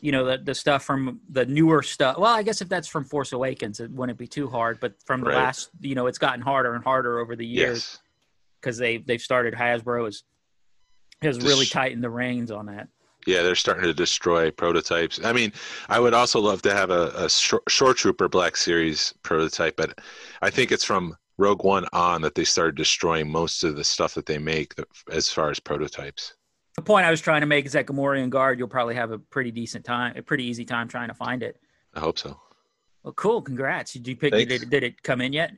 you 0.00 0.12
know, 0.12 0.24
the, 0.24 0.38
the 0.38 0.54
stuff 0.54 0.84
from 0.84 1.20
the 1.30 1.46
newer 1.46 1.82
stuff. 1.82 2.18
Well, 2.18 2.34
I 2.34 2.42
guess 2.42 2.60
if 2.60 2.68
that's 2.68 2.88
from 2.88 3.04
Force 3.04 3.32
Awakens, 3.32 3.80
it 3.80 3.90
wouldn't 3.90 4.18
be 4.18 4.26
too 4.26 4.48
hard. 4.48 4.78
But 4.80 4.94
from 5.06 5.20
the 5.22 5.28
Right. 5.28 5.36
last, 5.36 5.70
you 5.80 5.94
know, 5.94 6.06
it's 6.06 6.18
gotten 6.18 6.42
harder 6.42 6.74
and 6.74 6.84
harder 6.84 7.18
over 7.20 7.36
the 7.36 7.46
years 7.46 7.92
Yes. 7.92 7.98
because 8.60 8.76
they 8.76 8.98
they've 8.98 9.22
started 9.22 9.54
Hasbro 9.54 10.04
has 10.04 10.24
has 11.24 11.40
really 11.40 11.66
tightened 11.66 12.02
the 12.04 12.10
reins 12.10 12.50
on 12.50 12.66
that. 12.66 12.88
Yeah, 13.26 13.42
they're 13.42 13.54
starting 13.54 13.84
to 13.84 13.94
destroy 13.94 14.50
prototypes. 14.50 15.18
I 15.24 15.32
mean, 15.32 15.52
I 15.88 15.98
would 15.98 16.12
also 16.12 16.40
love 16.40 16.60
to 16.62 16.74
have 16.74 16.90
a, 16.90 17.10
a 17.16 17.30
short, 17.30 17.64
Shoretrooper 17.66 18.30
Black 18.30 18.56
Series 18.56 19.14
prototype, 19.22 19.76
but 19.76 19.98
I 20.42 20.50
think 20.50 20.70
it's 20.72 20.84
from 20.84 21.16
Rogue 21.38 21.64
One 21.64 21.86
on 21.92 22.20
that 22.22 22.34
they 22.34 22.44
started 22.44 22.76
destroying 22.76 23.30
most 23.30 23.64
of 23.64 23.76
the 23.76 23.84
stuff 23.84 24.14
that 24.14 24.26
they 24.26 24.38
make 24.38 24.74
as 25.10 25.30
far 25.30 25.50
as 25.50 25.58
prototypes. 25.58 26.34
The 26.76 26.82
point 26.82 27.06
I 27.06 27.10
was 27.10 27.20
trying 27.20 27.40
to 27.40 27.46
make 27.46 27.66
is 27.66 27.72
that 27.72 27.86
Gamorrean 27.86 28.30
Guard, 28.30 28.58
you'll 28.58 28.68
probably 28.68 28.94
have 28.96 29.10
a 29.10 29.18
pretty 29.18 29.50
decent 29.50 29.84
time, 29.84 30.16
a 30.16 30.22
pretty 30.22 30.44
easy 30.44 30.64
time 30.64 30.88
trying 30.88 31.08
to 31.08 31.14
find 31.14 31.42
it. 31.42 31.56
I 31.94 32.00
hope 32.00 32.18
so. 32.18 32.38
Well, 33.04 33.14
cool. 33.14 33.40
Congrats. 33.42 33.92
Did 33.92 34.08
you 34.08 34.16
pick? 34.16 34.32
Did, 34.32 34.70
did 34.70 34.82
it 34.82 35.02
come 35.02 35.20
in 35.20 35.32
yet? 35.32 35.52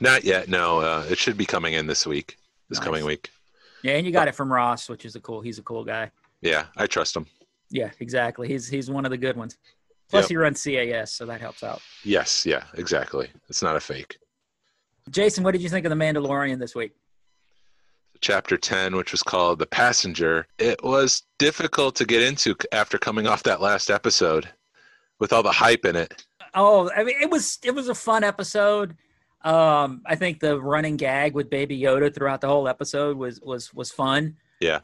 Not 0.00 0.24
yet. 0.24 0.48
No, 0.48 0.80
uh, 0.80 1.06
it 1.10 1.18
should 1.18 1.36
be 1.36 1.44
coming 1.44 1.74
in 1.74 1.86
this 1.86 2.06
week, 2.06 2.38
this 2.68 2.78
Nice. 2.78 2.84
coming 2.84 3.04
week. 3.04 3.30
Yeah, 3.82 3.92
and 3.96 4.06
you 4.06 4.12
got 4.12 4.28
it 4.28 4.34
from 4.34 4.52
Ross, 4.52 4.88
which 4.88 5.04
is 5.04 5.14
a 5.16 5.20
cool. 5.20 5.40
He's 5.40 5.58
a 5.58 5.62
cool 5.62 5.84
guy. 5.84 6.10
Yeah, 6.40 6.66
I 6.76 6.86
trust 6.86 7.16
him. 7.16 7.26
Yeah, 7.70 7.90
exactly. 8.00 8.48
He's 8.48 8.68
he's 8.68 8.90
one 8.90 9.04
of 9.04 9.10
the 9.10 9.16
good 9.18 9.36
ones. 9.36 9.56
Plus, 10.10 10.24
Yep. 10.24 10.28
he 10.30 10.36
runs 10.36 10.62
CAS, 10.64 11.12
so 11.12 11.26
that 11.26 11.40
helps 11.40 11.62
out. 11.62 11.82
Yes, 12.02 12.46
yeah, 12.46 12.64
exactly. 12.74 13.28
It's 13.48 13.62
not 13.62 13.76
a 13.76 13.80
fake. 13.80 14.16
Jason, 15.10 15.44
what 15.44 15.52
did 15.52 15.62
you 15.62 15.68
think 15.68 15.84
of 15.84 15.90
the 15.90 15.96
Mandalorian 15.96 16.58
this 16.58 16.74
week? 16.74 16.92
Chapter 18.20 18.56
10, 18.56 18.96
which 18.96 19.12
was 19.12 19.22
called 19.22 19.58
The 19.60 19.66
Passenger, 19.66 20.46
it 20.58 20.82
was 20.82 21.22
difficult 21.38 21.94
to 21.96 22.04
get 22.04 22.22
into 22.22 22.56
after 22.72 22.98
coming 22.98 23.26
off 23.28 23.42
that 23.44 23.60
last 23.60 23.90
episode 23.90 24.48
with 25.20 25.32
all 25.32 25.42
the 25.42 25.52
hype 25.52 25.84
in 25.84 25.94
it. 25.94 26.26
Oh, 26.54 26.90
I 26.96 27.04
mean, 27.04 27.14
it 27.20 27.30
was 27.30 27.58
it 27.62 27.74
was 27.74 27.88
a 27.88 27.94
fun 27.94 28.24
episode. 28.24 28.96
Um, 29.42 30.02
I 30.04 30.16
think 30.16 30.40
the 30.40 30.60
running 30.60 30.96
gag 30.96 31.34
with 31.34 31.48
Baby 31.48 31.78
Yoda 31.80 32.12
throughout 32.14 32.40
the 32.40 32.48
whole 32.48 32.68
episode 32.68 33.16
was 33.16 33.40
was 33.40 33.72
was 33.72 33.90
fun. 33.90 34.36
Yeah. 34.60 34.80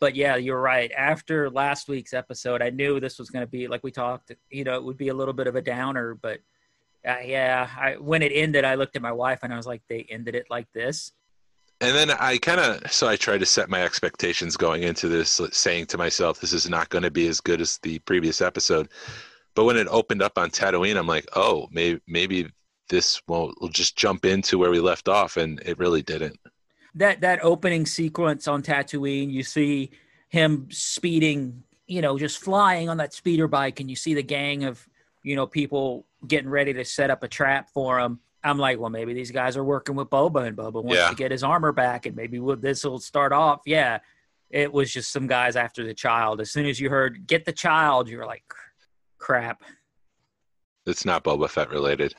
But 0.00 0.16
yeah, 0.16 0.36
you're 0.36 0.60
right. 0.60 0.90
After 0.96 1.48
last 1.50 1.88
week's 1.88 2.12
episode, 2.12 2.62
I 2.62 2.70
knew 2.70 2.98
this 2.98 3.18
was 3.18 3.30
going 3.30 3.44
to 3.44 3.50
be 3.50 3.68
like 3.68 3.84
we 3.84 3.92
talked. 3.92 4.32
You 4.50 4.64
know, 4.64 4.74
it 4.74 4.84
would 4.84 4.96
be 4.96 5.08
a 5.08 5.14
little 5.14 5.34
bit 5.34 5.46
of 5.46 5.56
a 5.56 5.62
downer. 5.62 6.14
But 6.14 6.40
uh, 7.06 7.18
yeah, 7.24 7.68
I, 7.78 7.92
when 7.92 8.22
it 8.22 8.32
ended, 8.34 8.64
I 8.64 8.74
looked 8.74 8.96
at 8.96 9.02
my 9.02 9.12
wife 9.12 9.40
and 9.42 9.52
I 9.52 9.56
was 9.56 9.66
like, 9.66 9.82
"They 9.88 10.06
ended 10.10 10.34
it 10.34 10.46
like 10.50 10.66
this." 10.72 11.12
And 11.82 11.96
then 11.96 12.12
I 12.12 12.38
kind 12.38 12.60
of, 12.60 12.92
so 12.92 13.08
I 13.08 13.16
tried 13.16 13.40
to 13.40 13.46
set 13.46 13.68
my 13.68 13.82
expectations 13.82 14.56
going 14.56 14.84
into 14.84 15.08
this, 15.08 15.40
saying 15.50 15.86
to 15.86 15.98
myself, 15.98 16.40
this 16.40 16.52
is 16.52 16.70
not 16.70 16.90
going 16.90 17.02
to 17.02 17.10
be 17.10 17.26
as 17.26 17.40
good 17.40 17.60
as 17.60 17.78
the 17.78 17.98
previous 18.00 18.40
episode. 18.40 18.88
But 19.56 19.64
when 19.64 19.76
it 19.76 19.88
opened 19.88 20.22
up 20.22 20.38
on 20.38 20.50
Tatooine, 20.50 20.96
I'm 20.96 21.08
like, 21.08 21.26
oh, 21.34 21.66
maybe, 21.72 22.00
maybe 22.06 22.48
this 22.88 23.20
won't, 23.28 23.60
will 23.60 23.68
just 23.68 23.96
jump 23.96 24.24
into 24.24 24.58
where 24.58 24.70
we 24.70 24.80
left 24.80 25.08
off. 25.08 25.36
And 25.36 25.60
it 25.64 25.78
really 25.78 26.02
didn't. 26.02 26.38
that 26.94 27.20
that 27.22 27.42
opening 27.42 27.86
sequence 27.86 28.46
on 28.48 28.62
Tatooine, 28.62 29.30
you 29.30 29.42
see 29.42 29.90
him 30.28 30.68
speeding, 30.70 31.62
you 31.86 32.00
know, 32.02 32.18
just 32.18 32.38
flying 32.38 32.88
on 32.88 32.96
that 32.98 33.12
speeder 33.14 33.48
bike, 33.48 33.80
and 33.80 33.88
you 33.90 33.96
see 33.96 34.14
the 34.14 34.22
gang 34.22 34.64
of 34.64 34.86
you 35.22 35.36
know 35.36 35.46
people 35.46 36.06
getting 36.26 36.50
ready 36.50 36.72
to 36.72 36.84
set 36.84 37.10
up 37.10 37.22
a 37.22 37.28
trap 37.28 37.68
for 37.72 37.98
him. 38.00 38.18
I'm 38.44 38.58
like, 38.58 38.78
well, 38.80 38.90
maybe 38.90 39.14
these 39.14 39.30
guys 39.30 39.56
are 39.56 39.62
working 39.64 39.94
with 39.94 40.08
Boba, 40.10 40.46
and 40.48 40.56
Boba 40.56 40.82
wants 40.82 40.96
Yeah. 41.00 41.08
to 41.10 41.14
get 41.14 41.30
his 41.30 41.44
armor 41.44 41.70
back, 41.72 42.06
and 42.06 42.16
maybe 42.16 42.40
we'll, 42.40 42.56
this 42.56 42.82
will 42.84 42.98
start 42.98 43.32
off. 43.32 43.60
Yeah, 43.66 43.98
it 44.50 44.72
was 44.72 44.92
just 44.92 45.12
some 45.12 45.26
guys 45.28 45.54
after 45.54 45.84
the 45.86 45.94
child. 45.94 46.40
As 46.40 46.50
soon 46.50 46.66
as 46.66 46.80
you 46.80 46.90
heard 46.90 47.26
"get 47.26 47.44
the 47.44 47.52
child," 47.52 48.08
you 48.08 48.18
were 48.18 48.26
like, 48.26 48.42
crap. 49.18 49.62
It's 50.86 51.04
not 51.04 51.22
Boba 51.24 51.48
Fett 51.48 51.70
related. 51.70 52.14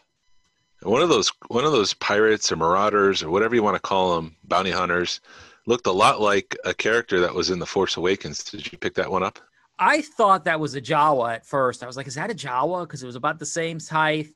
One 0.83 1.01
of 1.01 1.09
those 1.09 1.31
one 1.47 1.65
of 1.65 1.71
those 1.71 1.93
pirates 1.93 2.51
or 2.51 2.55
marauders 2.55 3.23
or 3.23 3.29
whatever 3.29 3.55
you 3.55 3.63
want 3.63 3.75
to 3.75 3.81
call 3.81 4.15
them, 4.15 4.35
bounty 4.43 4.71
hunters, 4.71 5.21
looked 5.65 5.87
a 5.87 5.91
lot 5.91 6.19
like 6.21 6.57
a 6.65 6.73
character 6.73 7.19
that 7.21 7.33
was 7.33 7.49
in 7.49 7.59
The 7.59 7.65
Force 7.65 7.97
Awakens. 7.97 8.43
Did 8.43 8.71
you 8.71 8.77
pick 8.77 8.93
that 8.95 9.09
one 9.09 9.23
up? 9.23 9.39
I 9.79 10.01
thought 10.01 10.45
that 10.45 10.59
was 10.59 10.75
a 10.75 10.81
Jawa 10.81 11.35
at 11.35 11.45
first. 11.45 11.83
I 11.83 11.87
was 11.87 11.97
like, 11.97 12.07
is 12.07 12.15
that 12.15 12.31
a 12.31 12.35
Jawa? 12.35 12.83
Because 12.83 13.01
it 13.01 13.07
was 13.07 13.15
about 13.15 13.39
the 13.39 13.45
same 13.45 13.79
height, 13.79 14.29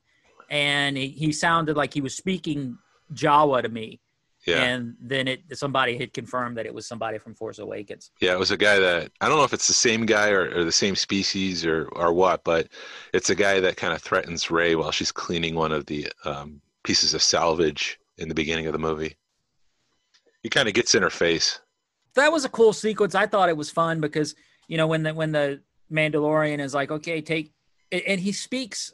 and 0.50 0.96
he, 0.96 1.08
he 1.08 1.32
sounded 1.32 1.76
like 1.76 1.94
he 1.94 2.00
was 2.00 2.16
speaking 2.16 2.78
Jawa 3.12 3.62
to 3.62 3.68
me. 3.68 4.00
Yeah. 4.46 4.62
And 4.62 4.94
then 5.00 5.28
it 5.28 5.40
somebody 5.58 5.98
had 5.98 6.12
confirmed 6.12 6.56
that 6.56 6.66
it 6.66 6.72
was 6.72 6.86
somebody 6.86 7.18
from 7.18 7.34
Force 7.34 7.58
Awakens. 7.58 8.12
Yeah, 8.20 8.32
it 8.32 8.38
was 8.38 8.50
a 8.50 8.56
guy 8.56 8.78
that 8.78 9.10
I 9.20 9.28
don't 9.28 9.36
know 9.36 9.44
if 9.44 9.52
it's 9.52 9.66
the 9.66 9.74
same 9.74 10.06
guy 10.06 10.30
or, 10.30 10.58
or 10.58 10.64
the 10.64 10.72
same 10.72 10.96
species 10.96 11.66
or 11.66 11.88
or 11.92 12.12
what, 12.12 12.44
but 12.44 12.68
it's 13.12 13.30
a 13.30 13.34
guy 13.34 13.60
that 13.60 13.76
kind 13.76 13.92
of 13.92 14.00
threatens 14.00 14.50
Rey 14.50 14.74
while 14.74 14.92
she's 14.92 15.12
cleaning 15.12 15.54
one 15.54 15.72
of 15.72 15.86
the 15.86 16.10
um, 16.24 16.60
pieces 16.84 17.14
of 17.14 17.22
salvage 17.22 17.98
in 18.16 18.28
the 18.28 18.34
beginning 18.34 18.66
of 18.66 18.72
the 18.72 18.78
movie. 18.78 19.16
He 20.42 20.48
kind 20.48 20.68
of 20.68 20.74
gets 20.74 20.94
in 20.94 21.02
her 21.02 21.10
face. 21.10 21.60
That 22.14 22.32
was 22.32 22.44
a 22.44 22.48
cool 22.48 22.72
sequence. 22.72 23.14
I 23.14 23.26
thought 23.26 23.48
it 23.48 23.56
was 23.56 23.70
fun 23.70 24.00
because 24.00 24.34
you 24.68 24.76
know 24.76 24.86
when 24.86 25.02
the 25.02 25.14
when 25.14 25.32
the 25.32 25.60
Mandalorian 25.92 26.60
is 26.60 26.74
like, 26.74 26.90
okay, 26.90 27.20
take, 27.20 27.52
and 27.90 28.20
he 28.20 28.32
speaks. 28.32 28.92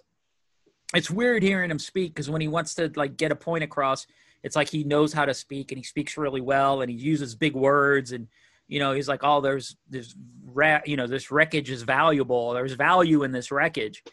It's 0.95 1.11
weird 1.11 1.43
hearing 1.43 1.71
him 1.71 1.79
speak 1.79 2.15
because 2.15 2.31
when 2.31 2.41
he 2.41 2.47
wants 2.47 2.75
to 2.77 2.91
like 2.95 3.17
get 3.17 3.33
a 3.33 3.37
point 3.37 3.65
across, 3.65 4.07
it's 4.45 4.55
like 4.55 4.69
he 4.69 4.85
knows 4.85 5.13
how 5.13 5.25
to 5.25 5.35
speak 5.35 5.73
and 5.73 5.79
he 5.79 5.83
speaks 5.83 6.17
really 6.17 6.43
well 6.43 6.83
and 6.83 6.91
he 6.91 6.97
uses 6.97 7.35
big 7.35 7.55
words 7.55 8.13
and 8.13 8.29
you 8.69 8.79
know 8.79 8.93
he's 8.93 9.09
like 9.09 9.21
oh 9.25 9.41
there's 9.41 9.77
there's 9.89 10.15
ra- 10.45 10.83
you 10.85 10.97
know 10.97 11.07
this 11.09 11.31
wreckage 11.33 11.71
is 11.71 11.83
valuable. 11.83 12.53
There's 12.53 12.75
value 12.75 13.25
in 13.25 13.33
this 13.33 13.51
wreckage. 13.51 14.05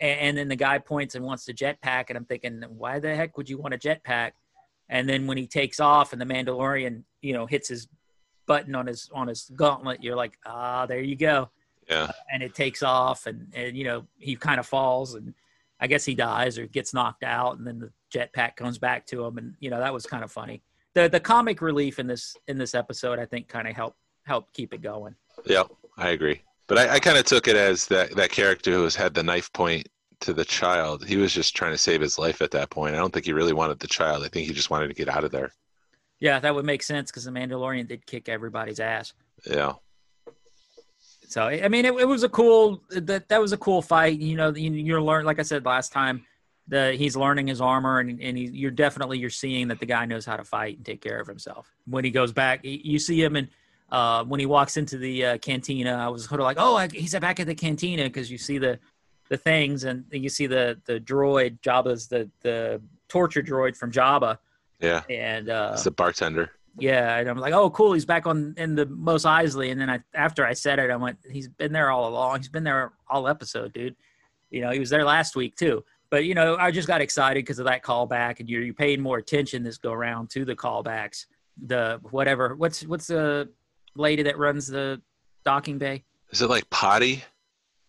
And, 0.00 0.20
and 0.20 0.38
then 0.38 0.48
the 0.48 0.56
guy 0.56 0.78
points 0.78 1.16
and 1.16 1.24
wants 1.24 1.44
the 1.44 1.52
jetpack 1.52 2.06
and 2.08 2.16
i'm 2.16 2.24
thinking 2.24 2.62
why 2.68 2.98
the 2.98 3.14
heck 3.14 3.36
would 3.36 3.50
you 3.50 3.58
want 3.58 3.74
a 3.74 3.78
jetpack? 3.78 4.32
And 4.88 5.08
then 5.08 5.26
when 5.26 5.36
he 5.36 5.46
takes 5.46 5.80
off 5.80 6.12
and 6.12 6.22
the 6.22 6.26
mandalorian 6.26 7.02
you 7.20 7.34
know 7.34 7.46
hits 7.46 7.68
his 7.68 7.88
button 8.46 8.74
on 8.74 8.86
his 8.86 9.10
on 9.12 9.28
his 9.28 9.50
gauntlet 9.56 10.02
you're 10.02 10.16
like 10.16 10.38
ah 10.46 10.86
there 10.86 11.00
you 11.00 11.16
go. 11.16 11.50
Yeah. 11.90 12.10
and 12.32 12.42
it 12.44 12.54
takes 12.54 12.82
off 12.84 13.26
and 13.26 13.52
and 13.52 13.76
you 13.76 13.84
know 13.84 14.06
he 14.18 14.36
kind 14.36 14.60
of 14.60 14.66
falls 14.66 15.14
and 15.16 15.34
I 15.82 15.88
guess 15.88 16.04
he 16.04 16.14
dies 16.14 16.58
or 16.58 16.66
gets 16.68 16.94
knocked 16.94 17.24
out 17.24 17.58
and 17.58 17.66
then 17.66 17.80
the 17.80 17.90
jetpack 18.14 18.54
comes 18.54 18.78
back 18.78 19.04
to 19.06 19.24
him 19.24 19.36
and 19.36 19.54
you 19.58 19.68
know 19.68 19.80
that 19.80 19.92
was 19.92 20.06
kind 20.06 20.22
of 20.22 20.30
funny. 20.30 20.62
The 20.94 21.08
the 21.08 21.20
comic 21.20 21.60
relief 21.60 21.98
in 21.98 22.06
this 22.06 22.36
in 22.46 22.56
this 22.56 22.74
episode 22.74 23.18
I 23.18 23.26
think 23.26 23.48
kind 23.48 23.66
of 23.66 23.74
helped 23.74 23.98
helped 24.24 24.54
keep 24.54 24.72
it 24.72 24.80
going. 24.80 25.16
Yep, 25.44 25.72
I 25.98 26.10
agree. 26.10 26.40
But 26.68 26.78
I, 26.78 26.94
I 26.94 26.98
kind 27.00 27.18
of 27.18 27.24
took 27.24 27.48
it 27.48 27.56
as 27.56 27.86
that 27.88 28.14
that 28.14 28.30
character 28.30 28.70
who 28.72 28.84
has 28.84 28.94
had 28.94 29.12
the 29.12 29.24
knife 29.24 29.52
point 29.52 29.88
to 30.20 30.32
the 30.32 30.44
child. 30.44 31.04
He 31.04 31.16
was 31.16 31.34
just 31.34 31.56
trying 31.56 31.72
to 31.72 31.78
save 31.78 32.00
his 32.00 32.16
life 32.16 32.40
at 32.42 32.52
that 32.52 32.70
point. 32.70 32.94
I 32.94 32.98
don't 32.98 33.12
think 33.12 33.26
he 33.26 33.32
really 33.32 33.52
wanted 33.52 33.80
the 33.80 33.88
child. 33.88 34.24
I 34.24 34.28
think 34.28 34.46
he 34.46 34.54
just 34.54 34.70
wanted 34.70 34.86
to 34.86 34.94
get 34.94 35.08
out 35.08 35.24
of 35.24 35.32
there. 35.32 35.52
Yeah, 36.20 36.38
that 36.38 36.54
would 36.54 36.64
make 36.64 36.84
sense 36.84 37.10
because 37.10 37.24
the 37.24 37.32
Mandalorian 37.32 37.88
did 37.88 38.06
kick 38.06 38.28
everybody's 38.28 38.78
ass. 38.78 39.14
Yeah. 39.44 39.72
So 41.32 41.44
I 41.44 41.68
mean, 41.68 41.86
it, 41.86 41.94
it 41.94 42.04
was 42.06 42.22
a 42.24 42.28
cool 42.28 42.82
that 42.90 43.28
that 43.28 43.40
was 43.40 43.52
a 43.52 43.56
cool 43.56 43.80
fight. 43.80 44.18
You 44.18 44.36
know, 44.36 44.54
you, 44.54 44.70
you're 44.70 45.00
learn 45.00 45.24
like 45.24 45.38
I 45.38 45.42
said 45.42 45.64
last 45.64 45.90
time, 45.90 46.26
the 46.68 46.92
he's 46.92 47.16
learning 47.16 47.46
his 47.46 47.60
armor, 47.60 48.00
and 48.00 48.20
and 48.20 48.36
he, 48.36 48.44
you're 48.52 48.70
definitely 48.70 49.18
you're 49.18 49.30
seeing 49.30 49.68
that 49.68 49.80
the 49.80 49.86
guy 49.86 50.04
knows 50.04 50.26
how 50.26 50.36
to 50.36 50.44
fight 50.44 50.76
and 50.76 50.84
take 50.84 51.00
care 51.00 51.18
of 51.18 51.26
himself. 51.26 51.72
When 51.86 52.04
he 52.04 52.10
goes 52.10 52.32
back, 52.32 52.60
you 52.62 52.98
see 52.98 53.22
him 53.22 53.36
and. 53.36 53.48
Uh, 53.90 54.24
when 54.24 54.40
he 54.40 54.46
walks 54.46 54.78
into 54.78 54.96
the 54.96 55.22
uh, 55.26 55.36
cantina, 55.36 55.92
I 55.92 56.08
was 56.08 56.24
sort 56.24 56.40
of 56.40 56.44
like, 56.44 56.56
"Oh, 56.58 56.76
I, 56.76 56.88
he's 56.88 57.14
back 57.18 57.40
at 57.40 57.46
the 57.46 57.54
cantina," 57.54 58.04
because 58.04 58.30
you 58.30 58.38
see 58.38 58.56
the 58.56 58.78
the 59.28 59.36
things 59.36 59.84
and 59.84 60.06
you 60.10 60.30
see 60.30 60.46
the 60.46 60.80
the 60.86 60.98
droid 60.98 61.60
Jabba's 61.60 62.08
the 62.08 62.30
the 62.40 62.80
torture 63.08 63.42
droid 63.42 63.76
from 63.76 63.92
Jabba, 63.92 64.38
Yeah. 64.80 65.02
and 65.10 65.50
uh, 65.50 65.72
It's 65.74 65.84
the 65.84 65.90
bartender. 65.90 66.52
Yeah, 66.78 67.18
and 67.18 67.28
I'm 67.28 67.38
like, 67.38 67.52
oh, 67.52 67.70
cool. 67.70 67.92
He's 67.92 68.04
back 68.04 68.26
on 68.26 68.54
in 68.56 68.74
the 68.74 68.86
Mos 68.86 69.24
Eisley, 69.24 69.70
and 69.70 69.80
then 69.80 69.90
I 69.90 70.00
after 70.14 70.46
I 70.46 70.54
said 70.54 70.78
it, 70.78 70.90
I 70.90 70.96
went, 70.96 71.18
he's 71.30 71.48
been 71.48 71.72
there 71.72 71.90
all 71.90 72.08
along. 72.08 72.38
He's 72.38 72.48
been 72.48 72.64
there 72.64 72.92
all 73.08 73.28
episode, 73.28 73.72
dude. 73.72 73.96
You 74.50 74.62
know, 74.62 74.70
he 74.70 74.78
was 74.78 74.90
there 74.90 75.04
last 75.04 75.36
week 75.36 75.56
too. 75.56 75.84
But 76.10 76.24
you 76.24 76.34
know, 76.34 76.56
I 76.56 76.70
just 76.70 76.88
got 76.88 77.00
excited 77.00 77.44
because 77.44 77.58
of 77.58 77.66
that 77.66 77.82
callback, 77.82 78.40
and 78.40 78.48
you're 78.48 78.62
you're 78.62 78.74
paying 78.74 79.00
more 79.00 79.18
attention 79.18 79.62
this 79.62 79.78
go 79.78 79.92
around 79.92 80.30
to 80.30 80.44
the 80.44 80.54
callbacks. 80.56 81.26
The 81.66 82.00
whatever, 82.10 82.54
what's 82.54 82.84
what's 82.86 83.06
the 83.06 83.48
lady 83.94 84.22
that 84.22 84.38
runs 84.38 84.66
the 84.66 85.00
docking 85.44 85.78
bay? 85.78 86.04
Is 86.30 86.40
it 86.40 86.48
like 86.48 86.68
Potty, 86.70 87.22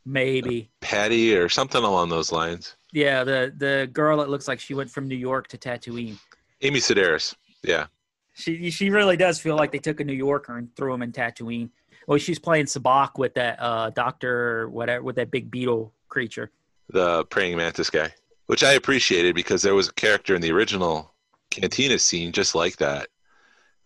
Maybe, 0.06 0.70
Patty, 0.82 1.36
or 1.36 1.48
something 1.48 1.82
along 1.84 2.10
those 2.10 2.32
lines? 2.32 2.76
yeah. 2.92 3.24
The 3.24 3.54
the 3.56 3.90
girl 3.92 4.18
that 4.18 4.30
looks 4.30 4.48
like 4.48 4.60
she 4.60 4.74
went 4.74 4.90
from 4.92 5.08
New 5.08 5.16
York 5.16 5.48
to 5.50 5.58
Tatooine. 5.58 6.18
Amy 6.62 6.80
Sedaris. 6.80 7.34
Yeah. 7.64 7.88
She 8.34 8.70
she 8.72 8.90
really 8.90 9.18
does 9.18 9.40
feel 9.40 9.56
like 9.56 9.72
they 9.72 9.80
took 9.80 10.00
a 10.00 10.04
New 10.04 10.14
Yorker 10.14 10.58
and 10.58 10.76
threw 10.76 10.94
him 10.94 11.02
in 11.04 11.12
Tatooine. 11.12 11.70
Well, 12.08 12.18
she's 12.18 12.40
playing 12.40 12.66
sabacc 12.66 13.18
with 13.18 13.34
that 13.36 13.58
uh, 13.62 13.90
doctor, 13.92 14.70
whatever, 14.70 15.04
with 15.04 15.16
that 15.18 15.32
big 15.32 15.50
beetle 15.52 15.94
creature. 16.10 16.52
the 16.90 17.26
praying 17.26 17.58
mantis 17.58 17.90
guy, 17.90 18.14
which 18.48 18.64
I 18.64 18.74
appreciated 18.74 19.36
because 19.36 19.62
there 19.62 19.76
was 19.76 19.90
a 19.90 19.94
character 19.94 20.36
in 20.36 20.42
the 20.42 20.52
original 20.52 21.14
Cantina 21.50 21.98
scene 22.00 22.32
just 22.32 22.56
like 22.56 22.78
that, 22.78 23.08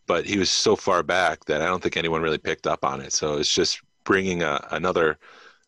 but 0.07 0.25
he 0.25 0.37
was 0.39 0.49
so 0.49 0.75
far 0.75 1.03
back 1.03 1.45
that 1.45 1.61
I 1.61 1.67
don't 1.67 1.81
think 1.83 1.97
anyone 1.97 2.21
really 2.21 2.37
picked 2.37 2.67
up 2.67 2.83
on 2.85 3.01
it. 3.01 3.13
So 3.13 3.37
it's 3.37 3.53
just 3.53 3.81
bringing 4.03 4.41
a, 4.43 4.65
another 4.71 5.17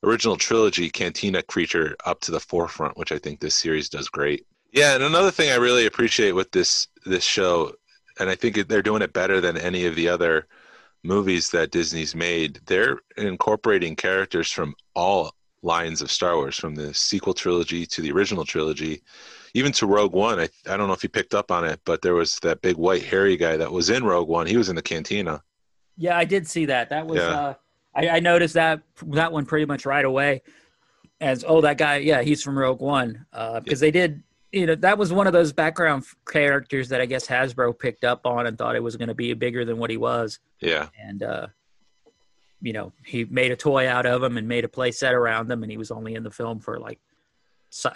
original 0.04 0.38
trilogy 0.38 0.90
Cantina 0.90 1.44
creature 1.44 1.96
up 2.06 2.22
to 2.22 2.32
the 2.32 2.40
forefront, 2.40 2.98
which 2.98 3.12
I 3.12 3.20
think 3.20 3.40
this 3.40 3.56
series 3.56 3.90
does 3.90 4.08
great. 4.10 4.46
Yeah, 4.72 4.96
and 4.96 5.04
another 5.04 5.32
thing 5.32 5.50
I 5.52 5.56
really 5.56 5.86
appreciate 5.86 6.32
with 6.32 6.52
this 6.52 6.88
this 7.06 7.24
show, 7.24 7.74
and 8.20 8.30
I 8.30 8.36
think 8.36 8.68
they're 8.68 8.82
doing 8.82 9.02
it 9.02 9.14
better 9.14 9.42
than 9.42 9.58
any 9.58 9.86
of 9.86 9.96
the 9.96 10.10
other 10.10 10.48
movies 11.04 11.50
that 11.52 11.72
Disney's 11.72 12.14
made. 12.14 12.60
They're 12.66 13.00
incorporating 13.18 13.96
characters 13.96 14.52
from 14.52 14.76
all 14.96 15.32
lines 15.62 16.02
of 16.02 16.12
Star 16.12 16.36
Wars, 16.36 16.58
from 16.58 16.76
the 16.76 16.94
sequel 16.94 17.34
trilogy 17.34 17.86
to 17.86 18.02
the 18.02 18.12
original 18.12 18.46
trilogy, 18.46 19.02
even 19.54 19.72
to 19.74 19.88
Rogue 19.88 20.14
One. 20.14 20.40
I 20.40 20.50
I 20.68 20.78
don't 20.78 20.88
know 20.88 20.94
if 20.94 21.04
you 21.04 21.10
picked 21.10 21.34
up 21.34 21.52
on 21.52 21.66
it, 21.66 21.80
but 21.86 22.02
there 22.02 22.16
was 22.16 22.38
that 22.42 22.62
big 22.62 22.78
white 22.78 23.04
hairy 23.04 23.38
guy 23.38 23.58
that 23.58 23.72
was 23.72 23.90
in 23.90 24.04
Rogue 24.04 24.28
One. 24.28 24.48
He 24.48 24.58
was 24.58 24.70
in 24.70 24.76
the 24.76 24.82
cantina. 24.82 25.42
Yeah, 25.98 26.18
I 26.18 26.26
did 26.26 26.48
see 26.48 26.66
that. 26.66 26.90
That 26.90 27.08
was 27.08 27.18
Yeah. 27.18 27.30
uh, 27.30 27.54
I, 27.96 28.10
I 28.10 28.20
noticed 28.20 28.54
that 28.54 28.82
that 29.08 29.32
one 29.32 29.46
pretty 29.46 29.66
much 29.66 29.86
right 29.86 30.06
away. 30.06 30.42
As 31.22 31.44
oh, 31.46 31.60
that 31.62 31.78
guy, 31.78 31.98
yeah, 31.98 32.22
he's 32.22 32.42
from 32.42 32.58
Rogue 32.58 32.80
One. 32.80 33.26
Because 33.34 33.82
they 33.82 33.92
did, 33.92 34.24
you 34.52 34.66
know, 34.66 34.76
that 34.76 34.98
was 34.98 35.14
one 35.14 35.28
of 35.28 35.34
those 35.34 35.54
background 35.54 36.06
characters 36.28 36.90
that 36.90 37.02
I 37.02 37.06
guess 37.06 37.28
Hasbro 37.28 37.78
picked 37.78 38.04
up 38.04 38.26
on 38.26 38.48
and 38.48 38.58
thought 38.58 38.76
it 38.76 38.84
was 38.84 38.98
going 38.98 39.10
to 39.10 39.14
be 39.14 39.34
bigger 39.34 39.64
than 39.64 39.78
what 39.78 39.90
he 39.90 39.98
was. 39.98 40.40
Yeah, 40.60 40.90
and 41.00 41.22
uh, 41.22 41.48
you 42.62 42.74
know 42.74 42.92
he 43.06 43.26
made 43.26 43.52
a 43.52 43.56
toy 43.56 43.88
out 43.88 44.06
of 44.06 44.24
him 44.24 44.38
and 44.38 44.48
made 44.48 44.66
a 44.66 44.70
play 44.70 44.92
set 44.92 45.14
around 45.14 45.50
him 45.50 45.64
and 45.64 45.72
he 45.72 45.78
was 45.78 45.92
only 45.92 46.16
in 46.16 46.24
the 46.24 46.32
film 46.32 46.60
for 46.60 46.80
like 46.80 47.00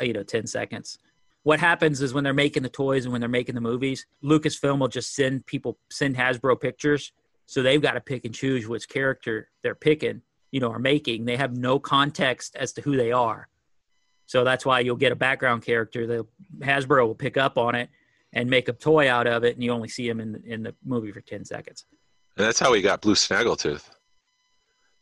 you 0.01 0.13
know 0.13 0.23
10 0.23 0.47
seconds. 0.47 0.97
What 1.43 1.59
happens 1.59 2.01
is 2.01 2.13
when 2.13 2.23
they're 2.23 2.33
making 2.33 2.63
the 2.63 2.69
toys 2.69 3.03
and 3.03 3.11
when 3.11 3.19
they're 3.19 3.29
making 3.29 3.55
the 3.55 3.61
movies 3.61 4.05
lucasfilm 4.23 4.79
will 4.79 4.87
just 4.87 5.15
send 5.15 5.45
people 5.45 5.77
send 5.89 6.15
hasbro 6.15 6.59
pictures. 6.59 7.11
So 7.45 7.61
they've 7.61 7.81
got 7.81 7.93
to 7.93 8.01
pick 8.01 8.23
and 8.25 8.33
choose 8.33 8.67
which 8.67 8.87
character 8.87 9.49
they're 9.61 9.75
picking 9.75 10.21
you 10.51 10.59
know 10.59 10.71
are 10.71 10.79
making. 10.79 11.25
They 11.25 11.37
have 11.37 11.57
no 11.57 11.79
context 11.79 12.55
as 12.55 12.73
to 12.73 12.81
who 12.81 12.95
they 12.95 13.11
are 13.11 13.49
so 14.33 14.43
that's 14.43 14.65
why 14.65 14.79
you'll 14.79 14.95
get 14.95 15.11
a 15.11 15.15
background 15.15 15.63
character 15.63 16.07
that 16.07 16.25
hasbro 16.59 17.05
will 17.05 17.15
pick 17.15 17.37
up 17.37 17.57
on 17.57 17.75
it 17.75 17.89
and 18.33 18.49
make 18.49 18.67
a 18.67 18.73
toy 18.73 19.09
out 19.09 19.27
of 19.27 19.43
it 19.43 19.53
and 19.55 19.63
you 19.63 19.71
only 19.71 19.87
see 19.87 20.09
him 20.09 20.19
in 20.19 20.31
the, 20.31 20.43
in 20.45 20.63
the 20.63 20.73
movie 20.83 21.11
for 21.11 21.21
10 21.21 21.45
seconds 21.45 21.85
and 22.37 22.45
that's 22.45 22.59
how 22.59 22.71
we 22.71 22.81
got 22.81 23.01
Blue 23.01 23.13
Snaggletooth. 23.13 23.89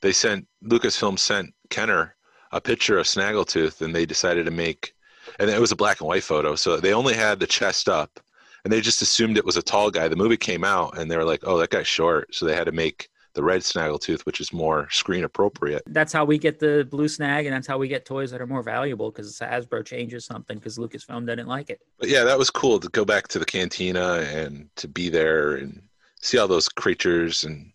They 0.01 0.11
sent 0.11 0.47
Lucasfilm 0.63 1.17
sent 1.17 1.53
Kenner 1.69 2.15
a 2.51 2.59
picture 2.59 2.97
of 2.97 3.05
Snaggletooth, 3.05 3.81
and 3.81 3.95
they 3.95 4.05
decided 4.05 4.45
to 4.45 4.51
make, 4.51 4.93
and 5.39 5.49
it 5.49 5.61
was 5.61 5.71
a 5.71 5.75
black 5.75 6.01
and 6.01 6.07
white 6.07 6.23
photo, 6.23 6.55
so 6.55 6.77
they 6.77 6.93
only 6.93 7.13
had 7.13 7.39
the 7.39 7.47
chest 7.47 7.87
up, 7.87 8.19
and 8.63 8.73
they 8.73 8.81
just 8.81 9.01
assumed 9.01 9.37
it 9.37 9.45
was 9.45 9.55
a 9.55 9.61
tall 9.61 9.89
guy. 9.89 10.09
The 10.09 10.17
movie 10.17 10.35
came 10.35 10.65
out, 10.65 10.97
and 10.97 11.09
they 11.09 11.15
were 11.15 11.23
like, 11.23 11.41
"Oh, 11.43 11.57
that 11.59 11.69
guy's 11.69 11.87
short," 11.87 12.35
so 12.35 12.45
they 12.45 12.55
had 12.55 12.65
to 12.65 12.73
make 12.73 13.07
the 13.33 13.43
red 13.43 13.61
Snaggletooth, 13.61 14.21
which 14.21 14.41
is 14.41 14.51
more 14.51 14.87
screen 14.91 15.23
appropriate. 15.23 15.83
that's 15.87 16.11
how 16.11 16.25
we 16.25 16.37
get 16.37 16.59
the 16.59 16.87
blue 16.91 17.07
snag 17.07 17.45
and 17.45 17.55
that's 17.55 17.67
how 17.67 17.77
we 17.77 17.87
get 17.87 18.05
toys 18.05 18.31
that 18.31 18.41
are 18.41 18.47
more 18.47 18.63
valuable 18.63 19.09
because 19.11 19.39
hasbro 19.39 19.85
changes 19.85 20.25
something 20.25 20.57
because 20.57 20.77
lucasfilm 20.77 21.25
didn't 21.25 21.47
like 21.47 21.69
it 21.69 21.79
But 21.97 22.09
yeah, 22.09 22.23
that 22.23 22.37
was 22.37 22.49
cool 22.49 22.79
to 22.79 22.89
go 22.89 23.05
back 23.05 23.27
to 23.29 23.39
the 23.39 23.45
cantina 23.45 24.25
and 24.33 24.69
to 24.75 24.87
be 24.87 25.09
there 25.09 25.55
and 25.55 25.81
see 26.19 26.37
all 26.37 26.47
those 26.47 26.69
creatures, 26.69 27.43
and 27.45 27.71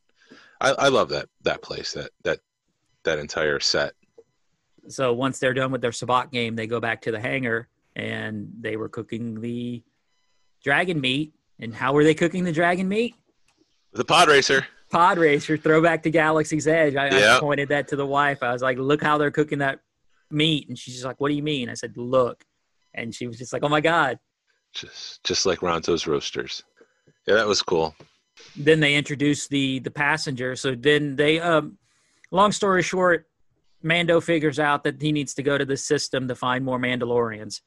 I, 0.61 0.71
I 0.73 0.89
love 0.89 1.09
that 1.09 1.29
that 1.43 1.63
place 1.63 1.93
that 1.95 2.11
that 2.23 2.39
that 3.05 3.19
entire 3.19 3.61
set. 3.61 3.93
So 4.89 5.13
once 5.13 5.39
they're 5.39 5.55
done 5.55 5.73
with 5.73 5.81
their 5.81 5.91
sabacc 5.91 6.31
game, 6.31 6.55
they 6.55 6.67
go 6.67 6.79
back 6.81 7.01
to 7.03 7.11
the 7.11 7.19
hangar 7.19 7.69
and 7.97 8.49
they 8.61 8.77
were 8.77 8.89
cooking 8.89 9.41
the 9.41 9.83
dragon 10.63 11.01
meat. 11.01 11.33
And 11.59 11.75
how 11.75 11.93
were 11.93 12.05
they 12.05 12.15
cooking 12.15 12.45
the 12.45 12.53
dragon 12.53 12.89
meat? 12.89 13.15
The 13.95 14.05
pod 14.05 14.29
racer. 14.29 14.67
Pod 14.91 15.19
racer, 15.19 15.57
throwback 15.57 16.03
to 16.05 16.11
Galaxy's 16.11 16.67
Edge. 16.69 16.95
I, 16.97 17.37
I 17.37 17.41
pointed 17.41 17.69
that 17.71 17.89
to 17.89 17.97
the 17.97 18.07
wife. 18.07 18.43
I 18.43 18.53
was 18.53 18.63
like, 18.63 18.79
"Look 18.79 19.03
how 19.03 19.19
they're 19.19 19.31
cooking 19.33 19.59
that 19.59 19.81
meat," 20.31 20.69
and 20.69 20.79
she's 20.79 20.95
just 20.95 21.07
like, 21.07 21.21
"What 21.21 21.29
do 21.29 21.35
you 21.35 21.43
mean?" 21.43 21.69
I 21.69 21.75
said, 21.75 21.97
"Look," 21.97 22.45
and 22.95 23.15
she 23.15 23.27
was 23.27 23.37
just 23.39 23.53
like, 23.53 23.65
"Oh 23.65 23.69
my 23.69 23.81
god." 23.81 24.19
Just 24.73 25.25
just 25.25 25.45
like 25.47 25.61
Ronto's 25.63 26.07
roasters. 26.07 26.63
Yeah, 27.27 27.35
that 27.35 27.47
was 27.47 27.63
cool. 27.63 27.95
then 28.57 28.81
they 28.81 28.95
introduce 28.95 29.49
the 29.49 29.79
the 29.81 29.91
passenger 29.91 30.55
so 30.55 30.75
then 30.75 31.17
they 31.17 31.41
um 31.41 31.79
long 32.31 32.53
story 32.53 32.83
short 32.83 33.27
mando 33.83 34.21
figures 34.21 34.59
out 34.59 34.85
that 34.85 35.01
he 35.01 35.11
needs 35.11 35.33
to 35.35 35.43
go 35.43 35.57
to 35.57 35.65
the 35.65 35.77
system 35.77 36.29
to 36.29 36.35
find 36.35 36.63
more 36.63 36.79
mandalorians 36.79 37.63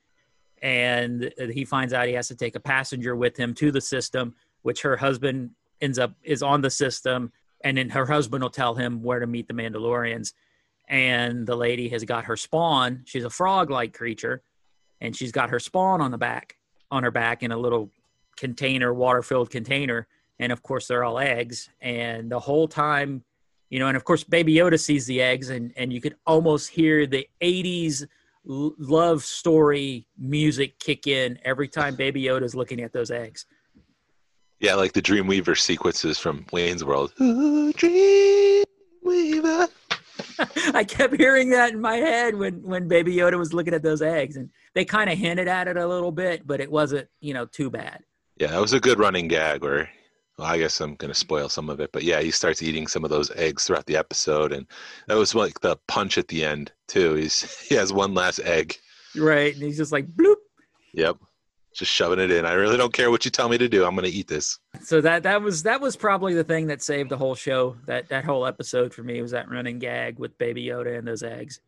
and 0.62 1.34
he 1.52 1.66
finds 1.66 1.92
out 1.92 2.08
he 2.08 2.14
has 2.14 2.28
to 2.28 2.36
take 2.36 2.56
a 2.56 2.60
passenger 2.60 3.16
with 3.16 3.36
him 3.36 3.54
to 3.56 3.72
the 3.72 3.82
system 3.82 4.36
which 4.62 4.84
her 4.84 4.96
husband 4.96 5.50
ends 5.82 6.00
up 6.00 6.13
is 6.24 6.44
on 6.44 6.62
the 6.62 6.70
system 6.70 7.32
and 7.63 7.78
then 7.78 7.89
her 7.89 8.06
husband 8.06 8.44
will 8.44 8.50
tell 8.50 8.76
him 8.76 9.04
where 9.04 9.20
to 9.20 9.28
meet 9.28 9.48
the 9.48 9.54
mandalorians. 9.54 10.34
And 10.88 11.46
the 11.46 11.56
lady 11.56 11.89
has 11.89 12.04
got 12.04 12.26
her 12.26 12.38
spawn. 12.38 13.04
She's 13.06 13.26
a 13.26 13.30
frog 13.30 13.70
like 13.70 13.94
creature 13.94 14.42
and 15.02 15.15
she's 15.15 15.32
got 15.32 15.50
her 15.50 15.60
spawn 15.60 16.02
on 16.02 16.12
the 16.12 16.18
back 16.18 16.58
on 16.92 17.04
her 17.04 17.12
back 17.12 17.44
in 17.44 17.52
a 17.52 17.58
little 17.58 17.92
container 18.36 18.94
water 18.94 19.22
filled 19.22 19.50
container. 19.50 20.08
And 20.39 20.52
of 20.52 20.63
course 20.63 20.88
they're 20.88 21.04
all 21.04 21.20
eggs. 21.20 21.70
And 21.82 22.32
the 22.32 22.39
whole 22.39 22.68
time 22.68 23.24
you 23.70 23.80
know 23.80 23.88
and 23.88 23.96
of 23.96 24.04
course 24.04 24.24
baby 24.24 24.56
yoda 24.56 24.80
sees 24.80 25.06
the 25.06 25.22
eggs 25.22 25.50
and 25.50 25.72
and 25.78 25.94
you 25.94 26.02
could 26.02 26.15
almost 26.26 26.70
hear 26.70 27.06
the 27.06 27.28
80s 27.42 28.06
love 28.46 29.24
story 29.24 30.08
music 30.18 30.80
kick 30.80 31.08
in 31.08 31.38
every 31.44 31.68
time 31.68 31.96
baby 31.96 32.24
yoda's 32.24 32.56
looking 32.56 32.82
at 32.82 32.92
those 32.92 33.12
eggs 33.12 33.46
Yeah, 34.60 34.76
like 34.76 34.93
the 34.93 35.02
Dreamweaver 35.02 35.58
sequences 35.58 36.17
from 36.17 36.45
Wayne's 36.52 36.84
World. 36.84 37.13
Dreamweaver. 37.19 38.65
i 40.74 40.84
kept 40.84 41.15
hearing 41.15 41.50
that 41.50 41.72
in 41.72 41.80
my 41.80 41.95
head 41.95 42.36
when 42.36 42.62
when 42.63 42.88
baby 42.89 43.15
yoda 43.15 43.38
was 43.38 43.54
looking 43.54 43.74
at 43.74 43.82
those 43.84 44.02
eggs 44.02 44.36
and 44.36 44.50
they 44.76 44.84
kind 44.84 45.10
of 45.10 45.17
hinted 45.17 45.48
at 45.48 45.69
it 45.69 45.78
a 45.78 45.88
little 45.88 46.12
bit 46.12 46.45
but 46.45 46.60
it 46.60 46.69
wasn't 46.69 47.08
you 47.22 47.34
know 47.34 47.45
too 47.45 47.69
bad 47.69 48.04
Yeah, 48.38 48.48
that 48.48 48.60
was 48.62 48.74
a 48.74 48.80
good 48.82 49.00
running 49.00 49.28
gag 49.30 49.62
where 49.62 49.89
well, 50.38 50.48
I 50.48 50.58
guess 50.58 50.80
I'm 50.82 50.95
gonna 50.95 51.13
spoil 51.13 51.48
some 51.50 51.69
of 51.69 51.80
it, 51.82 51.91
but 51.93 52.04
yeah, 52.04 52.22
he 52.22 52.32
starts 52.32 52.62
eating 52.62 52.88
some 52.88 53.04
of 53.04 53.10
those 53.10 53.30
eggs 53.32 53.65
throughout 53.65 53.86
the 53.88 53.98
episode, 53.98 54.54
and 54.54 54.65
that 55.08 55.17
was 55.17 55.36
like 55.36 55.60
the 55.60 55.76
punch 55.88 56.17
at 56.17 56.30
the 56.30 56.45
end 56.45 56.72
too. 56.88 57.15
He's 57.15 57.60
he 57.67 57.76
has 57.76 57.91
one 57.93 58.13
last 58.13 58.39
egg. 58.39 58.76
right 59.15 59.54
and 59.54 59.63
he's 59.63 59.78
just 59.78 59.91
like 59.91 60.08
bloop 60.15 60.36
Yep, 60.93 61.17
just 61.80 61.92
shoving 61.92 62.20
it 62.20 62.30
in. 62.32 62.46
I 62.46 62.54
really 62.54 62.78
don't 62.78 62.94
care 62.94 63.10
what 63.10 63.26
you 63.26 63.32
tell 63.32 63.50
me 63.50 63.58
to 63.58 63.68
do. 63.68 63.86
I'm 63.86 63.96
gonna 63.96 64.08
eat 64.08 64.28
this. 64.28 64.60
so 64.82 65.02
that 65.02 65.24
that 65.24 65.42
was 65.42 65.63
that 65.63 65.82
was 65.82 65.96
probably 65.96 66.34
the 66.36 66.44
thing 66.44 66.68
that 66.68 66.82
saved 66.84 67.10
the 67.10 67.18
whole 67.18 67.36
show 67.36 67.76
that 67.88 68.08
that 68.10 68.24
whole 68.26 68.46
episode 68.46 68.94
for 68.94 69.02
me 69.04 69.22
was 69.22 69.32
that 69.32 69.50
running 69.50 69.80
gag 69.80 70.20
with 70.20 70.38
baby 70.38 70.65
yoda 70.65 70.98
and 70.98 71.08
those 71.08 71.24
eggs 71.24 71.60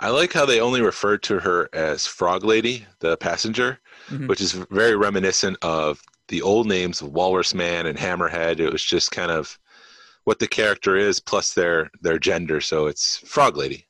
I 0.00 0.10
like 0.10 0.32
how 0.32 0.46
they 0.46 0.60
only 0.60 0.80
referred 0.80 1.24
to 1.24 1.40
her 1.40 1.68
as 1.72 2.06
Frog 2.06 2.44
Lady, 2.44 2.86
the 3.00 3.16
passenger, 3.16 3.80
Mhm. 4.10 4.28
which 4.28 4.40
is 4.40 4.52
very 4.52 4.94
reminiscent 4.94 5.56
of 5.62 6.00
the 6.28 6.40
old 6.40 6.68
names 6.68 7.00
of 7.02 7.08
Walrus 7.08 7.52
Man 7.52 7.84
and 7.86 7.98
Hammerhead. 7.98 8.60
It 8.60 8.70
was 8.72 8.84
just 8.84 9.10
kind 9.10 9.32
of 9.32 9.58
what 10.22 10.38
the 10.38 10.46
character 10.46 10.94
is 10.96 11.18
plus 11.18 11.52
their 11.52 11.90
their 12.00 12.18
gender. 12.20 12.60
So 12.60 12.86
it's 12.86 13.16
Frog 13.26 13.56
Lady. 13.56 13.88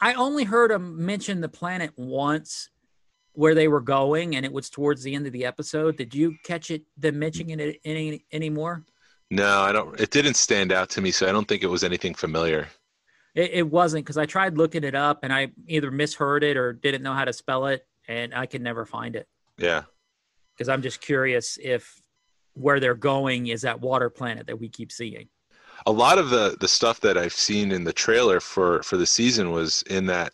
I 0.00 0.14
only 0.14 0.42
heard 0.42 0.72
him 0.72 1.06
mention 1.06 1.40
the 1.40 1.48
planet 1.48 1.92
once 1.96 2.68
where 3.34 3.54
they 3.54 3.68
were 3.68 3.80
going, 3.80 4.36
and 4.36 4.44
it 4.44 4.52
was 4.52 4.70
towards 4.70 5.02
the 5.02 5.14
end 5.14 5.26
of 5.26 5.32
the 5.32 5.44
episode. 5.44 5.96
Did 5.96 6.14
you 6.14 6.36
catch 6.44 6.70
it, 6.70 6.82
them 6.96 7.18
mentioning 7.18 7.60
it 7.60 7.80
any 7.84 8.24
anymore? 8.32 8.84
No, 9.30 9.60
I 9.60 9.72
don't. 9.72 9.98
It 10.00 10.10
didn't 10.10 10.34
stand 10.34 10.72
out 10.72 10.88
to 10.90 11.00
me, 11.00 11.10
so 11.10 11.28
I 11.28 11.32
don't 11.32 11.46
think 11.48 11.62
it 11.62 11.68
was 11.68 11.84
anything 11.84 12.14
familiar. 12.14 12.68
It, 13.34 13.50
it 13.52 13.70
wasn't 13.70 14.04
because 14.04 14.18
I 14.18 14.26
tried 14.26 14.56
looking 14.56 14.84
it 14.84 14.94
up 14.94 15.20
and 15.24 15.32
I 15.32 15.50
either 15.66 15.90
misheard 15.90 16.44
it 16.44 16.56
or 16.56 16.72
didn't 16.72 17.02
know 17.02 17.14
how 17.14 17.24
to 17.24 17.32
spell 17.32 17.66
it, 17.66 17.86
and 18.08 18.34
I 18.34 18.46
could 18.46 18.62
never 18.62 18.84
find 18.86 19.16
it 19.16 19.26
Yeah, 19.58 19.82
because 20.56 20.68
I'm 20.68 20.82
just 20.82 21.00
curious 21.00 21.58
if 21.62 22.00
where 22.54 22.78
they're 22.78 22.94
going 22.94 23.48
is 23.48 23.62
that 23.62 23.80
water 23.80 24.10
planet 24.10 24.46
that 24.46 24.60
we 24.60 24.68
keep 24.68 24.92
seeing. 24.92 25.28
a 25.86 25.90
lot 25.92 26.18
of 26.18 26.30
the 26.30 26.56
the 26.60 26.68
stuff 26.68 27.00
that 27.00 27.18
I've 27.18 27.32
seen 27.32 27.72
in 27.72 27.82
the 27.84 27.92
trailer 27.92 28.38
for 28.40 28.82
for 28.84 28.96
the 28.96 29.06
season 29.06 29.50
was 29.50 29.82
in 29.90 30.06
that 30.06 30.32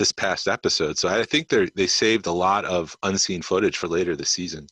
this 0.00 0.10
past 0.12 0.48
episode. 0.48 0.96
So 0.98 1.08
I 1.08 1.22
think 1.24 1.48
they 1.48 1.68
they 1.76 1.86
saved 1.86 2.26
a 2.26 2.32
lot 2.32 2.64
of 2.64 2.96
unseen 3.02 3.42
footage 3.42 3.76
for 3.76 3.86
later 3.86 4.16
this 4.16 4.30
season. 4.30 4.66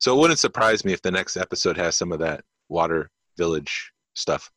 So 0.00 0.14
it 0.14 0.20
wouldn't 0.20 0.40
surprise 0.40 0.84
me 0.84 0.92
if 0.92 1.00
the 1.00 1.12
next 1.12 1.36
episode 1.36 1.76
has 1.78 1.96
some 1.96 2.10
of 2.10 2.18
that 2.18 2.44
water 2.68 3.10
village 3.38 3.92
stuff. 4.14 4.50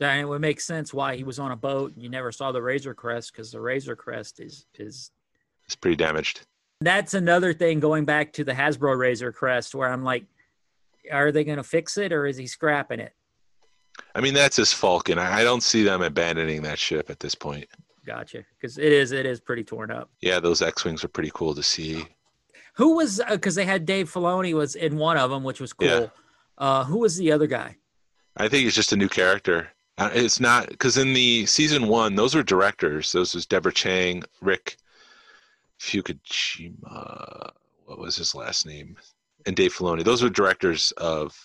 And 0.00 0.20
it 0.20 0.24
would 0.28 0.40
make 0.40 0.60
sense 0.60 0.92
why 0.92 1.16
he 1.16 1.22
was 1.22 1.38
on 1.38 1.52
a 1.52 1.56
boat 1.56 1.92
and 1.92 2.02
you 2.02 2.08
never 2.08 2.32
saw 2.32 2.50
the 2.50 2.62
Razor 2.62 2.94
Crest 2.94 3.30
because 3.32 3.52
the 3.52 3.60
Razor 3.60 3.94
Crest 3.94 4.40
is 4.40 4.64
is 4.74 5.10
It's 5.66 5.76
pretty 5.76 5.96
damaged. 5.96 6.40
that's 6.80 7.12
another 7.14 7.52
thing 7.52 7.80
going 7.80 8.06
back 8.06 8.32
to 8.32 8.44
the 8.44 8.52
Hasbro 8.52 8.98
Razor 8.98 9.32
Crest 9.32 9.74
where 9.74 9.90
I'm 9.90 10.02
like, 10.02 10.24
are 11.12 11.30
they 11.30 11.44
going 11.44 11.58
to 11.58 11.62
fix 11.62 11.98
it 11.98 12.10
or 12.10 12.26
is 12.26 12.38
he 12.38 12.46
scrapping 12.46 13.00
it? 13.00 13.12
I 14.14 14.22
mean, 14.22 14.32
that's 14.34 14.56
his 14.56 14.72
Falcon. 14.72 15.18
I 15.18 15.44
don't 15.44 15.62
see 15.62 15.84
them 15.84 16.00
abandoning 16.00 16.62
that 16.62 16.78
ship 16.78 17.10
at 17.10 17.20
this 17.20 17.34
point. 17.34 17.68
Gotcha. 18.04 18.44
Because 18.56 18.78
it 18.78 18.92
is 18.92 19.12
it 19.12 19.26
is 19.26 19.40
pretty 19.40 19.64
torn 19.64 19.90
up. 19.90 20.10
Yeah, 20.20 20.40
those 20.40 20.62
X-wings 20.62 21.02
are 21.04 21.08
pretty 21.08 21.30
cool 21.34 21.54
to 21.54 21.62
see. 21.62 22.04
Who 22.74 22.96
was 22.96 23.20
because 23.30 23.54
they 23.54 23.64
had 23.64 23.86
Dave 23.86 24.10
Filoni 24.12 24.52
was 24.54 24.74
in 24.74 24.96
one 24.96 25.16
of 25.16 25.30
them, 25.30 25.44
which 25.44 25.60
was 25.60 25.72
cool. 25.72 25.88
Yeah. 25.88 26.06
Uh, 26.58 26.84
who 26.84 26.98
was 26.98 27.16
the 27.16 27.32
other 27.32 27.46
guy? 27.46 27.76
I 28.36 28.48
think 28.48 28.64
he's 28.64 28.74
just 28.74 28.92
a 28.92 28.96
new 28.96 29.08
character. 29.08 29.68
Uh, 29.96 30.10
It's 30.12 30.40
not 30.40 30.68
because 30.68 30.96
in 30.98 31.14
the 31.14 31.46
season 31.46 31.86
one, 31.86 32.14
those 32.16 32.34
were 32.34 32.42
directors. 32.42 33.12
Those 33.12 33.34
was 33.34 33.46
Deborah 33.46 33.72
Chang, 33.72 34.22
Rick 34.40 34.76
Fukushima. 35.78 37.50
What 37.86 37.98
was 37.98 38.16
his 38.16 38.34
last 38.34 38.66
name? 38.66 38.96
And 39.46 39.54
Dave 39.54 39.74
Filoni. 39.74 40.04
Those 40.04 40.22
were 40.22 40.28
directors 40.30 40.92
of 40.96 41.36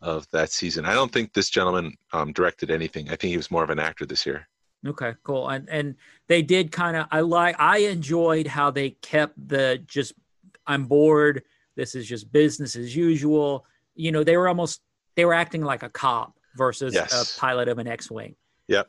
of 0.00 0.28
that 0.32 0.50
season. 0.50 0.84
I 0.84 0.92
don't 0.92 1.10
think 1.12 1.32
this 1.32 1.48
gentleman 1.50 1.94
um, 2.12 2.32
directed 2.32 2.70
anything. 2.70 3.06
I 3.08 3.16
think 3.16 3.30
he 3.30 3.36
was 3.38 3.50
more 3.50 3.64
of 3.64 3.70
an 3.70 3.78
actor 3.78 4.04
this 4.04 4.26
year. 4.26 4.46
Okay, 4.86 5.14
cool. 5.22 5.48
And 5.48 5.68
and 5.68 5.94
they 6.28 6.42
did 6.42 6.70
kind 6.72 6.96
of 6.96 7.06
I 7.10 7.20
like 7.20 7.56
I 7.58 7.78
enjoyed 7.78 8.46
how 8.46 8.70
they 8.70 8.90
kept 8.90 9.34
the 9.48 9.82
just 9.86 10.12
I'm 10.66 10.84
bored. 10.86 11.42
This 11.76 11.94
is 11.94 12.06
just 12.06 12.30
business 12.32 12.76
as 12.76 12.94
usual. 12.94 13.64
You 13.94 14.12
know, 14.12 14.24
they 14.24 14.36
were 14.36 14.48
almost 14.48 14.82
they 15.16 15.24
were 15.24 15.34
acting 15.34 15.62
like 15.62 15.82
a 15.82 15.88
cop 15.88 16.38
versus 16.56 16.94
Yes. 16.94 17.36
a 17.36 17.40
pilot 17.40 17.68
of 17.68 17.78
an 17.78 17.86
X-wing. 17.88 18.36
Yep. 18.68 18.88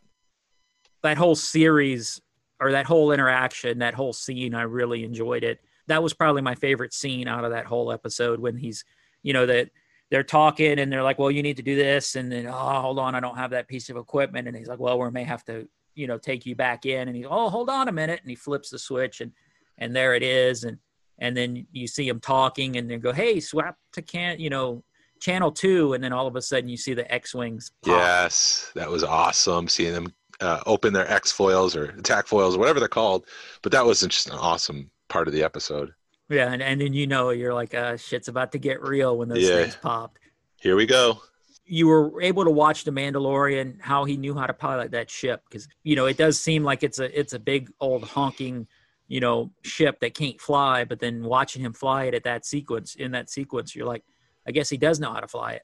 That 1.03 1.17
whole 1.17 1.35
series 1.35 2.21
or 2.59 2.71
that 2.71 2.85
whole 2.85 3.11
interaction, 3.11 3.79
that 3.79 3.93
whole 3.93 4.13
scene, 4.13 4.53
I 4.55 4.63
really 4.63 5.03
enjoyed 5.03 5.43
it. 5.43 5.59
That 5.87 6.01
was 6.01 6.13
probably 6.13 6.41
my 6.41 6.55
favorite 6.55 6.93
scene 6.93 7.27
out 7.27 7.43
of 7.45 7.51
that 7.51 7.65
whole 7.65 7.91
episode 7.91 8.39
when 8.39 8.57
he's, 8.57 8.85
you 9.21 9.33
know, 9.33 9.45
that 9.45 9.69
they're 10.09 10.23
talking 10.23 10.79
and 10.79 10.91
they're 10.91 11.03
like, 11.03 11.19
well, 11.19 11.29
you 11.31 11.43
need 11.43 11.57
to 11.57 11.63
do 11.63 11.75
this. 11.75 12.15
And 12.15 12.31
then, 12.31 12.47
oh, 12.47 12.51
hold 12.81 12.97
on, 12.99 13.13
I 13.13 13.19
don't 13.19 13.37
have 13.37 13.51
that 13.51 13.67
piece 13.67 13.89
of 13.89 13.97
equipment. 13.97 14.47
And 14.47 14.55
he's 14.55 14.67
like, 14.67 14.79
well, 14.79 14.97
we 14.99 15.09
may 15.11 15.23
have 15.23 15.43
to, 15.45 15.67
you 15.95 16.07
know, 16.07 16.17
take 16.17 16.45
you 16.45 16.55
back 16.55 16.85
in. 16.85 17.07
And 17.07 17.15
he's, 17.15 17.25
oh, 17.29 17.49
hold 17.49 17.69
on 17.69 17.87
a 17.87 17.91
minute. 17.91 18.19
And 18.21 18.29
he 18.29 18.35
flips 18.35 18.69
the 18.69 18.77
switch 18.79 19.21
and, 19.21 19.31
and 19.77 19.95
there 19.95 20.13
it 20.13 20.23
is. 20.23 20.63
And, 20.63 20.77
and 21.19 21.35
then 21.35 21.65
you 21.71 21.87
see 21.87 22.07
him 22.07 22.19
talking 22.19 22.75
and 22.77 22.89
then 22.89 22.99
go, 22.99 23.11
hey, 23.11 23.39
swap 23.39 23.77
to 23.93 24.01
can, 24.01 24.39
you 24.39 24.49
know, 24.49 24.83
channel 25.19 25.51
two. 25.51 25.93
And 25.93 26.03
then 26.03 26.11
all 26.13 26.27
of 26.27 26.35
a 26.35 26.41
sudden 26.41 26.69
you 26.69 26.77
see 26.77 26.93
the 26.93 27.11
X-Wings. 27.13 27.71
pop. 27.83 27.97
Yes, 27.97 28.71
that 28.75 28.89
was 28.89 29.03
awesome 29.03 29.67
seeing 29.67 29.93
them 29.93 30.13
uh, 30.41 30.59
open 30.65 30.91
their 30.93 31.09
X 31.09 31.31
foils 31.31 31.75
or 31.75 31.85
attack 31.85 32.27
foils 32.27 32.55
or 32.55 32.59
whatever 32.59 32.79
they're 32.79 32.89
called. 32.89 33.25
But 33.61 33.71
that 33.71 33.85
was 33.85 34.01
just 34.01 34.27
an 34.27 34.33
awesome 34.35 34.91
part 35.07 35.27
of 35.27 35.33
the 35.33 35.43
episode. 35.43 35.93
Yeah. 36.27 36.51
And, 36.51 36.61
and 36.61 36.81
then, 36.81 36.91
you 36.93 37.07
know, 37.07 37.29
you're 37.29 37.53
like, 37.53 37.73
uh, 37.73 37.95
shit's 37.97 38.27
about 38.27 38.51
to 38.51 38.57
get 38.57 38.81
real 38.81 39.17
when 39.17 39.29
those 39.29 39.43
Yeah. 39.47 39.61
things 39.63 39.77
popped. 39.81 40.19
Here 40.59 40.75
we 40.75 40.85
go. 40.85 41.21
You 41.65 41.87
were 41.87 42.21
able 42.21 42.43
to 42.43 42.51
watch 42.51 42.83
the 42.83 42.91
Mandalorian 42.91 43.81
how 43.81 44.05
he 44.05 44.17
knew 44.17 44.35
how 44.35 44.45
to 44.45 44.53
pilot 44.53 44.91
that 44.91 45.09
ship 45.09 45.41
because 45.49 45.67
you 45.83 45.95
know 45.95 46.05
it 46.05 46.17
does 46.17 46.39
seem 46.39 46.63
like 46.63 46.83
it's 46.83 46.99
a 46.99 47.19
it's 47.19 47.33
a 47.33 47.39
big 47.39 47.71
old 47.79 48.03
honking 48.03 48.67
you 49.07 49.19
know 49.19 49.51
ship 49.63 49.99
that 49.99 50.13
can't 50.13 50.39
fly 50.39 50.83
but 50.83 50.99
then 50.99 51.23
watching 51.23 51.61
him 51.61 51.73
fly 51.73 52.05
it 52.05 52.13
at 52.13 52.23
that 52.23 52.45
sequence 52.45 52.95
in 52.95 53.11
that 53.11 53.29
sequence 53.29 53.75
you're 53.75 53.87
like 53.87 54.03
I 54.47 54.51
guess 54.51 54.69
he 54.69 54.77
does 54.77 54.99
know 54.99 55.11
how 55.11 55.19
to 55.19 55.27
fly 55.27 55.53
it 55.53 55.63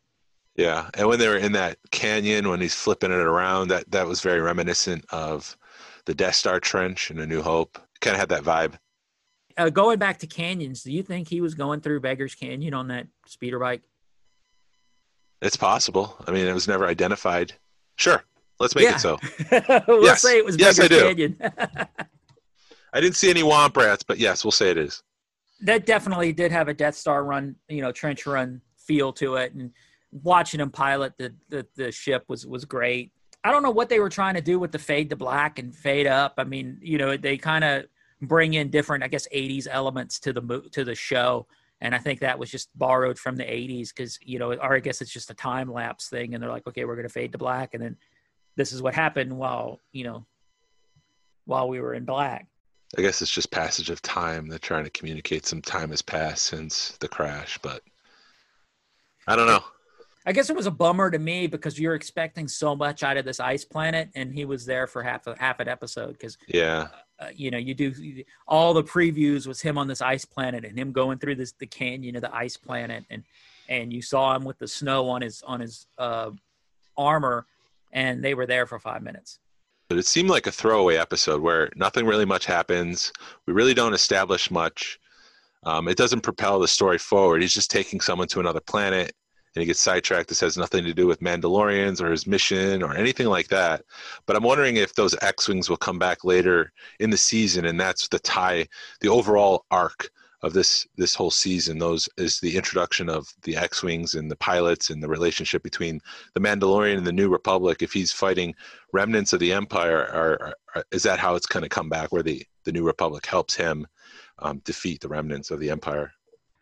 Yeah, 0.56 0.90
and 0.96 1.08
when 1.08 1.20
they 1.20 1.28
were 1.28 1.38
in 1.38 1.54
that 1.54 1.78
canyon, 1.92 2.50
when 2.50 2.60
he's 2.60 2.76
flipping 2.76 3.12
it 3.12 3.18
around, 3.18 3.70
that 3.70 3.90
that 3.92 4.08
was 4.08 4.22
very 4.22 4.42
reminiscent 4.42 5.06
of 5.12 5.56
the 6.06 6.14
Death 6.14 6.36
Star 6.36 6.60
trench 6.60 7.10
in 7.12 7.20
A 7.20 7.26
New 7.26 7.42
Hope. 7.42 7.80
Kind 8.02 8.16
of 8.16 8.20
had 8.20 8.30
that 8.30 8.44
vibe. 8.44 8.78
uh, 9.58 9.70
going 9.70 10.00
back 10.00 10.18
to 10.20 10.28
canyons 10.28 10.84
do 10.84 10.92
you 10.92 11.04
think 11.04 11.28
he 11.28 11.42
was 11.42 11.54
going 11.56 11.82
through 11.82 12.00
Beggar's 12.02 12.36
Canyon 12.36 12.74
on 12.74 12.88
that 12.88 13.08
speeder 13.28 13.60
bike 13.60 13.84
It's 15.42 15.58
possible. 15.58 16.16
I 16.28 16.32
mean, 16.32 16.48
it 16.48 16.54
was 16.54 16.68
never 16.68 16.86
identified. 16.86 17.54
Sure, 17.96 18.24
let's 18.60 18.76
make 18.76 18.84
Yeah. 18.86 18.96
it 18.96 19.00
so. 19.00 19.18
we'll 19.88 20.04
Yes. 20.04 20.22
say 20.22 20.38
it 20.38 20.46
was 20.46 20.58
Yes, 20.58 20.78
Beggar's 20.78 21.00
I 21.04 21.14
do. 21.14 21.36
Canyon. 21.36 21.88
I 22.94 23.00
didn't 23.00 23.16
see 23.16 23.30
any 23.30 23.42
womp 23.42 23.76
rats, 23.78 24.04
but 24.04 24.20
yes, 24.20 24.44
we'll 24.44 24.52
say 24.52 24.70
it 24.70 24.78
is. 24.78 25.02
that 25.62 25.86
definitely 25.86 26.34
did 26.34 26.52
have 26.52 26.68
a 26.68 26.74
Death 26.74 26.96
Star 26.96 27.24
run, 27.24 27.56
you 27.70 27.82
know, 27.82 27.92
trench 27.92 28.26
run 28.26 28.62
feel 28.78 29.14
to 29.14 29.36
it. 29.36 29.54
And 29.54 29.72
watching 30.12 30.60
him 30.60 30.72
pilot 30.72 31.14
the, 31.18 31.34
the, 31.50 31.66
the 31.76 31.92
ship 31.92 32.24
was, 32.28 32.46
was 32.48 32.66
great. 32.66 33.12
I 33.44 33.52
don't 33.52 33.64
know 33.64 33.72
what 33.72 33.88
they 33.90 34.00
were 34.00 34.10
trying 34.10 34.34
to 34.36 34.42
do 34.42 34.60
with 34.60 34.72
the 34.72 34.80
fade 34.80 35.10
to 35.12 35.16
black 35.16 35.58
and 35.60 35.74
fade 35.76 36.08
up. 36.08 36.34
I 36.38 36.44
mean, 36.44 36.78
you 36.82 36.98
know, 36.98 37.16
they 37.16 37.38
kind 37.38 37.64
of 37.64 37.86
bring 38.22 38.56
in 38.56 38.70
different, 38.70 39.04
I 39.04 39.08
guess, 39.08 39.28
80s 39.34 39.68
elements 39.70 40.20
to 40.22 40.34
the 40.34 40.68
to 40.74 40.84
the 40.84 40.94
show. 40.96 41.48
And 41.82 41.96
I 41.96 41.98
think 41.98 42.20
that 42.20 42.38
was 42.38 42.52
just 42.52 42.70
borrowed 42.78 43.18
from 43.18 43.36
the 43.36 43.44
80s 43.44 43.90
because, 43.90 44.20
you 44.22 44.38
know, 44.38 44.54
or 44.54 44.76
I 44.76 44.80
guess 44.80 45.02
it's 45.02 45.12
just 45.12 45.32
a 45.32 45.34
time 45.34 45.72
lapse 45.72 46.10
thing. 46.10 46.34
And 46.34 46.42
they're 46.42 46.50
like, 46.50 46.68
okay, 46.68 46.86
we're 46.86 46.96
going 46.96 47.08
to 47.08 47.14
fade 47.14 47.32
to 47.32 47.40
black. 47.40 47.74
And 47.74 47.84
then 47.84 47.98
this 48.56 48.72
is 48.72 48.82
what 48.82 48.94
happened 48.94 49.36
while, 49.36 49.80
you 49.92 50.04
know, 50.04 50.26
while 51.46 51.68
we 51.68 51.82
were 51.82 51.96
in 51.96 52.06
black. 52.06 52.48
I 52.98 53.02
guess 53.02 53.22
it's 53.22 53.32
just 53.32 53.52
passage 53.52 53.90
of 53.90 54.02
time. 54.02 54.48
They're 54.48 54.60
trying 54.60 54.84
to 54.84 54.90
communicate 54.90 55.46
some 55.46 55.62
time 55.62 55.90
has 55.90 56.02
passed 56.02 56.44
since 56.44 56.98
the 57.00 57.08
crash, 57.08 57.58
but 57.62 57.82
I 59.28 59.36
don't 59.36 59.48
know. 59.48 59.64
I 60.26 60.34
guess 60.34 60.50
it 60.50 60.56
was 60.56 60.68
a 60.68 60.72
bummer 60.72 61.10
to 61.10 61.18
me 61.18 61.48
because 61.48 61.80
you're 61.80 61.96
expecting 61.96 62.48
so 62.48 62.76
much 62.76 63.02
out 63.02 63.18
of 63.18 63.26
this 63.26 63.40
ice 63.40 63.66
planet, 63.66 64.10
and 64.14 64.34
he 64.34 64.46
was 64.46 64.66
there 64.66 64.86
for 64.86 65.02
half 65.02 65.26
a 65.26 65.36
half 65.40 65.60
an 65.60 65.68
episode. 65.68 66.12
Because 66.12 66.38
Yeah, 66.48 66.90
uh, 67.22 67.28
you 67.36 67.52
know, 67.52 67.58
you 67.58 67.74
do 67.74 67.94
all 68.48 68.74
the 68.74 68.84
previews 68.84 69.46
was 69.46 69.62
him 69.62 69.78
on 69.78 69.88
this 69.88 70.02
ice 70.02 70.26
planet 70.26 70.66
and 70.66 70.78
him 70.78 70.92
going 70.92 71.20
through 71.20 71.36
this 71.36 71.54
the 71.60 71.68
canyon 71.68 72.16
of 72.16 72.22
the 72.24 72.36
ice 72.36 72.58
planet, 72.58 73.06
and 73.12 73.24
and 73.70 73.94
you 73.94 74.02
saw 74.02 74.36
him 74.36 74.44
with 74.44 74.58
the 74.58 74.68
snow 74.68 75.08
on 75.08 75.22
his 75.22 75.44
on 75.44 75.60
his 75.60 75.86
uh, 76.00 76.32
armor, 76.98 77.46
and 77.92 78.24
they 78.24 78.34
were 78.34 78.48
there 78.48 78.66
for 78.66 78.80
five 78.80 79.04
minutes. 79.04 79.40
but 79.88 79.98
it 80.00 80.06
seemed 80.06 80.30
like 80.30 80.48
a 80.48 80.52
throwaway 80.52 80.96
episode 80.96 81.42
where 81.42 81.70
nothing 81.76 82.06
really 82.06 82.26
much 82.26 82.46
happens. 82.46 83.14
We 83.46 83.54
really 83.54 83.74
don't 83.74 83.94
establish 83.94 84.50
much. 84.50 85.00
Um, 85.64 85.88
it 85.88 85.98
doesn't 85.98 86.22
propel 86.22 86.60
the 86.60 86.68
story 86.68 86.98
forward. 86.98 87.42
He's 87.42 87.54
just 87.54 87.70
taking 87.70 88.02
someone 88.02 88.28
to 88.30 88.40
another 88.40 88.62
planet 88.62 89.14
and 89.56 89.62
he 89.62 89.66
gets 89.66 89.82
sidetracked. 89.82 90.30
This 90.30 90.40
has 90.40 90.58
nothing 90.58 90.84
to 90.86 90.94
do 90.94 91.08
with 91.08 91.22
Mandalorians 91.22 92.02
or 92.02 92.12
his 92.12 92.26
mission 92.26 92.82
or 92.82 92.96
anything 92.96 93.28
like 93.28 93.50
that. 93.50 93.84
But 94.26 94.36
I'm 94.36 94.44
wondering 94.44 94.78
if 94.78 94.96
those 94.96 95.16
X 95.22 95.48
Wings 95.48 95.70
will 95.70 95.78
come 95.78 96.00
back 96.00 96.24
later 96.24 96.72
in 97.00 97.10
the 97.10 97.18
season 97.18 97.66
and 97.66 97.80
that's 97.80 98.08
the 98.08 98.20
tie, 98.20 98.68
the 99.02 99.10
overall 99.10 99.66
arc 99.72 100.10
of 100.44 100.54
this 100.54 100.88
this 100.98 101.14
whole 101.14 101.32
season. 101.32 101.78
Those 101.78 102.10
is 102.18 102.40
the 102.40 102.56
introduction 102.56 103.10
of 103.10 103.28
the 103.44 103.56
X 103.56 103.84
Wings 103.84 104.16
and 104.16 104.30
the 104.30 104.36
pilots 104.38 104.90
and 104.90 105.02
the 105.02 105.10
relationship 105.10 105.64
between 105.64 106.02
the 106.34 106.40
Mandalorian 106.40 106.98
and 106.98 107.06
the 107.06 107.12
New 107.12 107.30
Republic. 107.30 107.82
If 107.82 107.94
he's 107.94 108.12
fighting 108.12 108.56
remnants 108.92 109.34
of 109.34 109.40
the 109.40 109.54
Empire, 109.54 110.08
are, 110.12 110.56
are, 110.76 110.84
is 110.92 111.04
that 111.04 111.20
how 111.20 111.36
it's 111.36 111.46
going 111.46 111.64
to 111.64 111.70
come 111.70 111.90
back? 111.90 112.12
Where 112.12 112.24
the 112.24 112.44
the 112.64 112.72
New 112.72 112.84
Republic 112.84 113.26
helps 113.26 113.56
him 113.56 113.86
um, 114.40 114.60
defeat 114.66 115.02
the 115.02 115.10
remnants 115.10 115.52
of 115.52 115.60
the 115.60 115.70
Empire? 115.70 116.12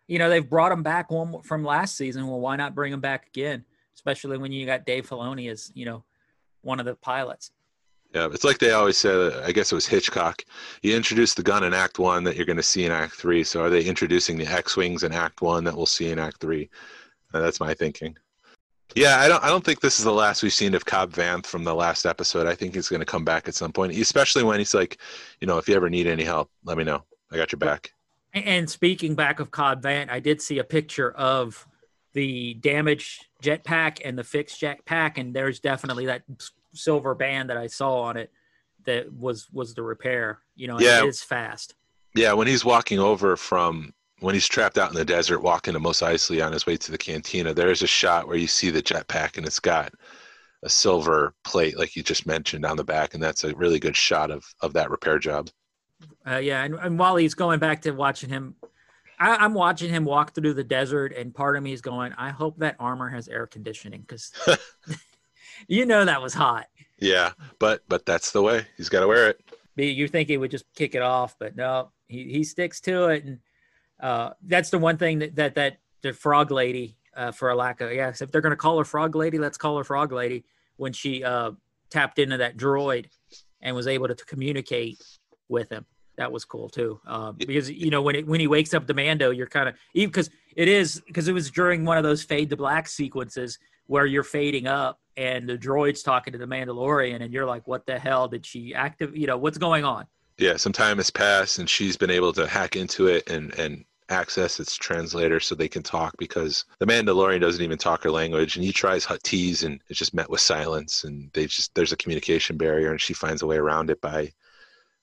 You 0.10 0.18
know, 0.18 0.28
they've 0.28 0.50
brought 0.50 0.72
him 0.72 0.82
back 0.82 1.12
one 1.12 1.42
from 1.44 1.64
last 1.64 1.96
season. 1.96 2.28
Well, 2.28 2.40
why 2.40 2.56
not 2.56 2.74
bring 2.74 2.92
him 2.92 3.00
back 3.00 3.28
again? 3.28 3.64
Especially 3.94 4.40
when 4.40 4.52
you 4.52 4.66
got 4.66 4.86
Dave 4.86 5.08
Filoni 5.08 5.52
as 5.52 5.72
you 5.76 5.86
know 5.86 6.04
one 6.62 6.80
of 6.80 6.88
the 6.88 6.96
pilots. 6.96 7.52
Yeah, 8.16 8.28
it's 8.32 8.44
like 8.44 8.58
they 8.58 8.72
always 8.72 8.98
said. 8.98 9.34
I 9.44 9.52
guess 9.52 9.72
it 9.72 9.76
was 9.76 9.86
Hitchcock. 9.86 10.42
You 10.82 10.96
introduce 10.96 11.36
the 11.36 11.44
gun 11.44 11.64
in 11.64 11.76
Act 11.76 12.00
One 12.00 12.24
that 12.24 12.36
you're 12.36 12.48
going 12.48 12.58
to 12.58 12.64
see 12.64 12.86
in 12.86 12.92
Act 12.92 13.14
Three. 13.14 13.44
So 13.44 13.64
are 13.64 13.70
they 13.70 13.84
introducing 13.84 14.36
the 14.36 14.48
X-wings 14.48 15.04
in 15.04 15.12
Act 15.12 15.44
One 15.44 15.64
that 15.66 15.78
we'll 15.78 15.86
see 15.86 16.10
in 16.10 16.18
Act 16.18 16.42
Three? 16.42 16.72
Uh, 17.32 17.42
that's 17.42 17.60
my 17.60 17.76
thinking. 17.76 18.18
Yeah, 18.96 19.20
I 19.20 19.28
don't. 19.28 19.44
I 19.44 19.50
don't 19.50 19.64
think 19.64 19.80
this 19.80 20.00
is 20.00 20.06
the 20.06 20.12
last 20.12 20.42
we've 20.42 20.52
seen 20.52 20.74
of 20.74 20.86
Cobb 20.86 21.12
Vanth 21.12 21.46
from 21.46 21.64
the 21.64 21.76
last 21.76 22.08
episode. 22.08 22.48
I 22.48 22.56
think 22.56 22.74
he's 22.74 22.90
going 22.90 23.02
to 23.02 23.06
come 23.06 23.24
back 23.24 23.48
at 23.48 23.54
some 23.54 23.72
point, 23.72 23.96
especially 23.96 24.42
when 24.42 24.58
he's 24.58 24.74
like, 24.74 24.98
you 25.40 25.46
know, 25.46 25.60
if 25.60 25.70
you 25.70 25.76
ever 25.76 25.88
need 25.88 26.08
any 26.08 26.24
help, 26.24 26.50
let 26.64 26.80
me 26.80 26.84
know. 26.84 27.04
I 27.32 27.38
got 27.38 27.52
your 27.52 27.60
back. 27.60 27.92
And 28.34 28.70
speaking 28.70 29.16
back 29.16 29.40
of 29.40 29.52
Cobb 29.52 29.82
Vanth, 29.82 30.10
I 30.10 30.20
did 30.20 30.42
see 30.42 30.60
a 30.60 30.64
picture 30.64 31.12
of 31.12 31.68
the 32.14 32.54
damaged 32.56 33.26
jetpack 33.42 34.00
and 34.06 34.18
the 34.18 34.24
fixed 34.24 34.62
jetpack, 34.62 35.18
and 35.18 35.34
there's 35.34 35.60
definitely 35.60 36.06
that 36.08 36.24
silver 36.74 37.16
band 37.16 37.50
that 37.50 37.58
I 37.58 37.68
saw 37.68 38.02
on 38.02 38.18
it 38.18 38.32
that 38.86 39.12
was 39.14 39.48
was 39.52 39.74
the 39.74 39.82
repair. 39.84 40.40
You 40.56 40.68
know, 40.68 40.80
Yeah. 40.80 41.04
it 41.04 41.08
is 41.08 41.22
fast. 41.22 41.76
Yeah, 42.16 42.34
when 42.34 42.48
he's 42.48 42.66
walking 42.66 43.00
over 43.00 43.36
from 43.38 43.94
when 44.20 44.34
he's 44.36 44.48
trapped 44.48 44.78
out 44.78 44.90
in 44.90 44.96
the 44.96 45.06
desert, 45.06 45.40
walking 45.42 45.74
to 45.74 45.80
Mos 45.80 46.02
Eisley 46.02 46.46
on 46.46 46.52
his 46.52 46.66
way 46.66 46.76
to 46.78 46.92
the 46.92 46.98
cantina, 46.98 47.54
there's 47.54 47.84
a 47.84 47.88
shot 47.88 48.28
where 48.28 48.36
you 48.38 48.48
see 48.48 48.70
the 48.70 48.82
jetpack 48.84 49.38
and 49.38 49.46
it's 49.46 49.60
got 49.60 49.94
a 50.64 50.70
silver 50.70 51.34
plate, 51.46 51.78
like 51.78 51.96
you 51.96 52.04
just 52.04 52.26
mentioned, 52.28 52.66
on 52.66 52.76
the 52.76 52.84
back, 52.84 53.14
and 53.14 53.24
that's 53.24 53.44
a 53.46 53.56
really 53.56 53.80
good 53.80 53.96
shot 53.96 54.30
of 54.30 54.44
of 54.62 54.74
that 54.74 54.90
repair 54.92 55.18
job. 55.20 55.50
Uh, 56.28 56.38
yeah, 56.38 56.64
and, 56.64 56.76
and 56.76 57.00
while 57.00 57.16
he's 57.16 57.34
going 57.34 57.60
back 57.60 57.82
to 57.82 57.92
watching 57.92 58.30
him, 58.30 58.56
I, 59.20 59.36
I'm 59.36 59.54
watching 59.54 59.90
him 59.90 60.06
walk 60.06 60.34
through 60.34 60.54
the 60.54 60.64
desert, 60.64 61.14
and 61.16 61.34
part 61.34 61.58
of 61.58 61.64
me 61.64 61.74
is 61.74 61.82
going, 61.82 62.14
I 62.14 62.30
hope 62.30 62.58
that 62.60 62.76
armor 62.80 63.10
has 63.10 63.28
air 63.28 63.48
conditioning 63.48 64.02
because 64.02 64.32
you 65.68 65.86
know 65.86 66.06
that 66.06 66.22
was 66.22 66.34
hot. 66.34 66.68
Yeah, 67.00 67.32
but 67.60 67.82
but 67.88 68.06
that's 68.06 68.32
the 68.32 68.42
way 68.42 68.66
he's 68.78 68.90
got 68.90 69.02
to 69.02 69.08
wear 69.08 69.30
it. 69.30 69.42
You 69.76 70.08
think 70.08 70.28
he 70.28 70.38
would 70.38 70.52
just 70.52 70.66
kick 70.76 70.96
it 70.96 71.02
off, 71.02 71.36
but 71.40 71.56
no, 71.56 71.92
he, 72.08 72.26
he 72.26 72.44
sticks 72.44 72.82
to 72.82 73.06
it, 73.06 73.24
and 73.24 73.40
uh, 74.00 74.32
that's 74.46 74.70
the 74.70 74.80
one 74.80 74.98
thing 74.98 75.20
that 75.20 75.36
that 75.36 75.56
that 75.56 75.78
the 76.02 76.14
frog 76.14 76.52
lady, 76.52 76.98
uh, 77.16 77.32
for 77.32 77.50
a 77.50 77.56
lack 77.56 77.82
of 77.82 77.92
yes, 77.94 78.22
if 78.22 78.32
they're 78.32 78.42
gonna 78.42 78.56
call 78.56 78.78
her 78.78 78.86
frog 78.86 79.16
lady, 79.16 79.38
let's 79.38 79.58
call 79.58 79.78
her 79.78 79.84
frog 79.84 80.12
lady. 80.12 80.44
When 80.76 80.94
she 80.94 81.24
uh, 81.24 81.52
tapped 81.90 82.20
into 82.20 82.38
that 82.38 82.58
droid 82.58 83.08
and 83.62 83.76
was 83.76 83.88
able 83.88 84.08
to, 84.08 84.16
to 84.16 84.26
communicate 84.26 85.02
with 85.50 85.70
him, 85.70 85.86
that 86.18 86.32
was 86.32 86.46
cool 86.46 86.70
too. 86.70 87.00
Um, 87.08 87.36
because 87.36 87.70
you 87.70 87.90
know 87.90 88.02
when 88.02 88.16
it 88.16 88.28
when 88.28 88.40
he 88.40 88.48
wakes 88.48 88.74
up 88.74 88.88
the 88.88 88.94
Mando, 88.94 89.32
you're 89.32 89.48
kind 89.48 89.70
of 89.70 89.76
even 89.94 90.10
because 90.10 90.30
it 90.56 90.68
is 90.68 91.02
because 91.08 91.28
it 91.28 91.34
was 91.34 91.50
during 91.50 91.86
one 91.86 91.98
of 91.98 92.04
those 92.04 92.24
fade 92.24 92.50
to 92.52 92.58
black 92.58 92.88
sequences 92.88 93.58
where 93.88 94.06
you're 94.06 94.24
fading 94.24 94.68
up 94.68 95.00
and 95.18 95.50
the 95.50 95.58
droid's 95.58 96.04
talking 96.04 96.32
to 96.32 96.38
the 96.38 96.46
Mandalorian, 96.46 97.22
and 97.22 97.34
you're 97.34 97.46
like, 97.46 97.68
what 97.68 97.86
the 97.86 97.98
hell 97.98 98.28
did 98.28 98.46
she 98.46 98.74
active? 98.74 99.18
You 99.18 99.28
know 99.28 99.38
what's 99.38 99.58
going 99.58 99.84
on? 99.84 100.06
Yeah, 100.38 100.56
some 100.56 100.72
time 100.72 100.98
has 100.98 101.10
passed, 101.10 101.60
and 101.60 101.70
she's 101.70 101.98
been 101.98 102.10
able 102.10 102.32
to 102.34 102.48
hack 102.48 102.76
into 102.76 103.08
it 103.08 103.30
and 103.30 103.58
and 103.58 103.86
access 104.10 104.60
its 104.60 104.76
translator 104.76 105.40
so 105.40 105.54
they 105.54 105.68
can 105.68 105.84
talk 105.84 106.16
because 106.18 106.66
the 106.80 106.86
Mandalorian 106.86 107.40
doesn't 107.40 107.64
even 107.64 107.78
talk 107.78 108.04
her 108.04 108.12
language, 108.12 108.56
and 108.56 108.66
he 108.66 108.72
tries 108.72 109.06
Huttese, 109.06 109.64
and 109.64 109.82
it's 109.88 110.00
just 110.00 110.14
met 110.14 110.30
with 110.30 110.42
silence, 110.42 111.04
and 111.04 111.30
they 111.34 111.46
just 111.46 111.74
there's 111.76 111.94
a 111.94 111.98
communication 111.98 112.58
barrier, 112.58 112.92
and 112.92 113.02
she 113.02 113.14
finds 113.14 113.42
a 113.42 113.48
way 113.48 113.58
around 113.58 113.90
it 113.90 114.02
by 114.02 114.32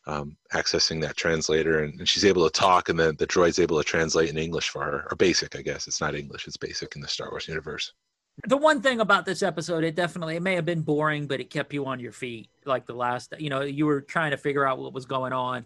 um, 0.07 0.37
accessing 0.53 1.01
that 1.03 1.16
translator, 1.16 1.83
and, 1.83 1.99
and 1.99 2.09
she's 2.09 2.25
able 2.25 2.45
to 2.49 2.51
talk, 2.51 2.88
and 2.88 2.99
then 2.99 3.16
the 3.16 3.27
droid's 3.27 3.59
able 3.59 3.79
to 3.79 3.85
translate 3.85 4.31
in 4.31 4.38
English 4.38 4.69
for 4.69 4.85
her, 4.85 5.07
or 5.11 5.16
basic, 5.16 5.57
I 5.57 5.62
guess. 5.62 5.87
It's 5.88 6.01
not 6.01 6.14
English; 6.14 6.47
it's 6.47 6.57
basic 6.57 6.95
in 6.95 7.03
the 7.03 7.09
Star 7.09 7.31
Wars 7.31 7.49
universe. 7.49 7.92
the 8.47 8.57
one 8.57 8.81
thing 8.83 9.01
about 9.01 9.25
this 9.25 9.42
episode, 9.42 9.83
it 9.83 9.95
definitely 9.97 10.37
it 10.37 10.42
may 10.42 10.55
have 10.55 10.64
been 10.64 10.83
boring, 10.83 11.27
but 11.27 11.40
it 11.40 11.51
kept 11.51 11.73
you 11.73 11.87
on 11.87 11.99
your 11.99 12.12
feet. 12.12 12.49
Like 12.64 12.87
the 12.87 12.95
last, 12.95 13.35
you 13.38 13.51
know, 13.51 13.62
you 13.62 13.87
were 13.87 14.01
trying 14.01 14.31
to 14.33 14.37
figure 14.37 14.66
out 14.66 14.79
what 14.79 14.92
was 14.92 15.07
going 15.07 15.33
on. 15.33 15.64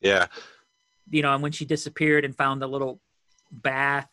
Yeah, 0.00 0.26
You 1.10 1.22
know, 1.22 1.34
and 1.34 1.42
when 1.42 1.52
she 1.52 1.64
disappeared 1.64 2.24
and 2.24 2.34
found 2.36 2.62
the 2.62 2.68
little 2.68 3.00
bath, 3.50 4.08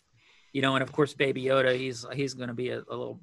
you 0.54 0.62
know, 0.62 0.76
and 0.76 0.84
of 0.84 0.92
course, 0.92 1.14
Baby 1.14 1.44
Yoda, 1.44 1.78
he's 1.78 2.06
he's 2.14 2.34
going 2.34 2.50
to 2.50 2.54
be 2.56 2.70
a, 2.70 2.80
a 2.80 2.90
little, 2.90 3.20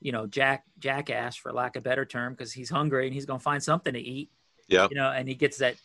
you 0.00 0.12
know, 0.12 0.26
jack 0.26 0.64
jackass 0.78 1.34
for 1.36 1.52
lack 1.52 1.76
of 1.76 1.80
a 1.80 1.84
better 1.84 2.04
term, 2.04 2.34
because 2.34 2.52
he's 2.52 2.70
hungry 2.70 3.06
and 3.06 3.14
he's 3.14 3.26
going 3.26 3.40
to 3.40 3.44
find 3.44 3.62
something 3.62 3.94
to 3.94 4.00
eat. 4.00 4.30
Yep. 4.68 4.90
You 4.90 4.96
know, 4.96 5.10
and 5.10 5.28
he 5.28 5.34
gets 5.34 5.58
that 5.58 5.76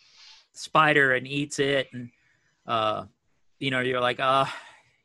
spider 0.52 1.14
and 1.14 1.26
eats 1.26 1.58
it, 1.58 1.88
and 1.92 2.10
uh, 2.66 3.04
you 3.58 3.70
know, 3.70 3.80
you're 3.80 4.00
like, 4.00 4.18
ah, 4.20 4.54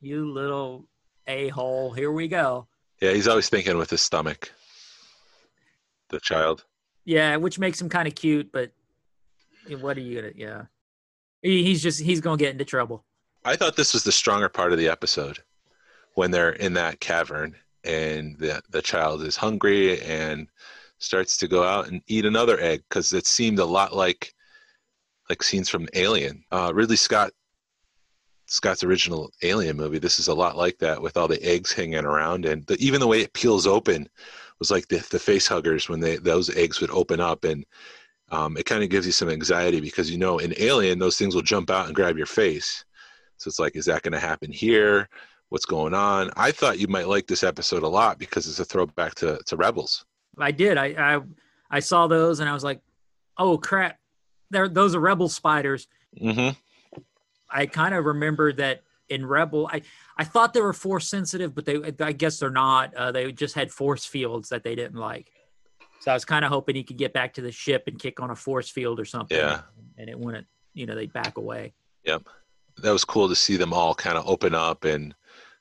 you 0.01 0.31
little 0.31 0.85
a 1.27 1.49
hole, 1.49 1.91
here 1.91 2.11
we 2.11 2.27
go. 2.27 2.67
yeah, 3.01 3.11
he's 3.11 3.27
always 3.27 3.49
thinking 3.49 3.77
with 3.77 3.89
his 3.89 4.01
stomach. 4.01 4.51
The 6.09 6.19
child. 6.19 6.63
Yeah, 7.05 7.35
which 7.35 7.59
makes 7.59 7.79
him 7.81 7.89
kind 7.89 8.07
of 8.07 8.15
cute, 8.15 8.51
but 8.51 8.71
what 9.79 9.97
are 9.97 10.01
you 10.01 10.21
gonna? 10.21 10.33
Yeah, 10.35 10.63
he, 11.41 11.63
he's 11.63 11.83
just 11.83 12.01
he's 12.01 12.21
gonna 12.21 12.37
get 12.37 12.51
into 12.51 12.65
trouble. 12.65 13.03
I 13.45 13.55
thought 13.55 13.75
this 13.75 13.93
was 13.93 14.03
the 14.03 14.11
stronger 14.11 14.49
part 14.49 14.71
of 14.71 14.77
the 14.77 14.89
episode 14.89 15.39
when 16.15 16.31
they're 16.31 16.51
in 16.51 16.73
that 16.73 16.99
cavern 16.99 17.55
and 17.83 18.37
the 18.37 18.61
the 18.69 18.81
child 18.81 19.21
is 19.23 19.35
hungry 19.35 20.01
and 20.01 20.47
starts 20.99 21.37
to 21.37 21.47
go 21.47 21.63
out 21.63 21.87
and 21.87 22.01
eat 22.07 22.25
another 22.25 22.59
egg 22.59 22.83
because 22.89 23.13
it 23.13 23.25
seemed 23.25 23.59
a 23.59 23.65
lot 23.65 23.95
like 23.95 24.33
like 25.29 25.43
scenes 25.43 25.69
from 25.69 25.87
Alien. 25.93 26.43
Uh, 26.51 26.71
Ridley 26.73 26.95
Scott 26.95 27.31
Scott's 28.45 28.83
original 28.83 29.29
Alien 29.43 29.75
movie. 29.75 29.99
This 29.99 30.19
is 30.19 30.29
a 30.29 30.33
lot 30.33 30.55
like 30.55 30.77
that 30.79 31.01
with 31.01 31.17
all 31.17 31.27
the 31.27 31.43
eggs 31.43 31.73
hanging 31.73 32.05
around 32.05 32.45
and 32.45 32.65
the, 32.67 32.77
even 32.79 32.99
the 32.99 33.07
way 33.07 33.21
it 33.21 33.33
peels 33.33 33.67
open 33.67 34.07
was 34.59 34.71
like 34.71 34.87
the 34.87 35.05
the 35.11 35.19
face 35.19 35.47
huggers 35.47 35.89
when 35.89 35.99
they 35.99 36.17
those 36.17 36.55
eggs 36.55 36.81
would 36.81 36.91
open 36.91 37.19
up 37.19 37.43
and 37.43 37.65
um, 38.29 38.57
it 38.57 38.65
kind 38.65 38.83
of 38.83 38.89
gives 38.89 39.05
you 39.05 39.11
some 39.13 39.29
anxiety 39.29 39.79
because 39.79 40.11
you 40.11 40.17
know 40.17 40.39
in 40.39 40.53
Alien 40.57 40.99
those 40.99 41.17
things 41.17 41.35
will 41.35 41.41
jump 41.41 41.69
out 41.69 41.85
and 41.87 41.95
grab 41.95 42.17
your 42.17 42.25
face. 42.25 42.83
So 43.37 43.47
it's 43.49 43.59
like, 43.59 43.75
is 43.75 43.85
that 43.85 44.01
going 44.01 44.13
to 44.13 44.19
happen 44.19 44.51
here? 44.51 45.07
what's 45.49 45.65
going 45.65 45.93
on. 45.93 46.29
I 46.35 46.51
thought 46.51 46.79
you 46.79 46.87
might 46.87 47.07
like 47.07 47.27
this 47.27 47.43
episode 47.43 47.83
a 47.83 47.87
lot 47.87 48.19
because 48.19 48.47
it's 48.47 48.59
a 48.59 48.65
throwback 48.65 49.15
to, 49.15 49.39
to 49.45 49.55
Rebels. 49.55 50.05
I 50.39 50.51
did. 50.51 50.77
I, 50.77 51.15
I 51.15 51.21
I 51.69 51.79
saw 51.79 52.07
those 52.07 52.39
and 52.39 52.49
I 52.49 52.53
was 52.53 52.63
like, 52.63 52.81
oh 53.37 53.57
crap, 53.57 53.97
there 54.49 54.69
those 54.69 54.95
are 54.95 54.99
Rebel 54.99 55.29
spiders. 55.29 55.87
hmm 56.19 56.49
I 57.49 57.65
kind 57.65 57.95
of 57.95 58.03
remember 58.03 58.51
that 58.53 58.81
in 59.09 59.25
Rebel, 59.25 59.69
I 59.71 59.81
I 60.17 60.23
thought 60.23 60.53
they 60.53 60.61
were 60.61 60.73
force 60.73 61.07
sensitive, 61.09 61.55
but 61.55 61.65
they 61.65 61.79
I 61.99 62.11
guess 62.11 62.39
they're 62.39 62.49
not. 62.49 62.93
Uh, 62.93 63.11
they 63.11 63.31
just 63.31 63.55
had 63.55 63.71
force 63.71 64.05
fields 64.05 64.49
that 64.49 64.63
they 64.63 64.75
didn't 64.75 64.99
like. 64.99 65.31
So 66.01 66.11
I 66.11 66.13
was 66.13 66.25
kind 66.25 66.45
of 66.45 66.51
hoping 66.51 66.75
he 66.75 66.83
could 66.83 66.97
get 66.97 67.13
back 67.13 67.33
to 67.33 67.41
the 67.41 67.51
ship 67.51 67.83
and 67.87 67.99
kick 67.99 68.19
on 68.19 68.29
a 68.29 68.35
force 68.35 68.69
field 68.69 68.99
or 68.99 69.05
something. 69.05 69.37
Yeah. 69.37 69.61
And 69.97 70.09
it 70.09 70.17
wouldn't, 70.17 70.47
you 70.73 70.85
know, 70.85 70.95
they'd 70.95 71.11
back 71.11 71.37
away. 71.37 71.73
Yep. 72.05 72.23
That 72.77 72.91
was 72.91 73.03
cool 73.03 73.27
to 73.27 73.35
see 73.35 73.57
them 73.57 73.73
all 73.73 73.95
kind 73.95 74.17
of 74.17 74.27
open 74.27 74.53
up 74.53 74.85
and 74.85 75.15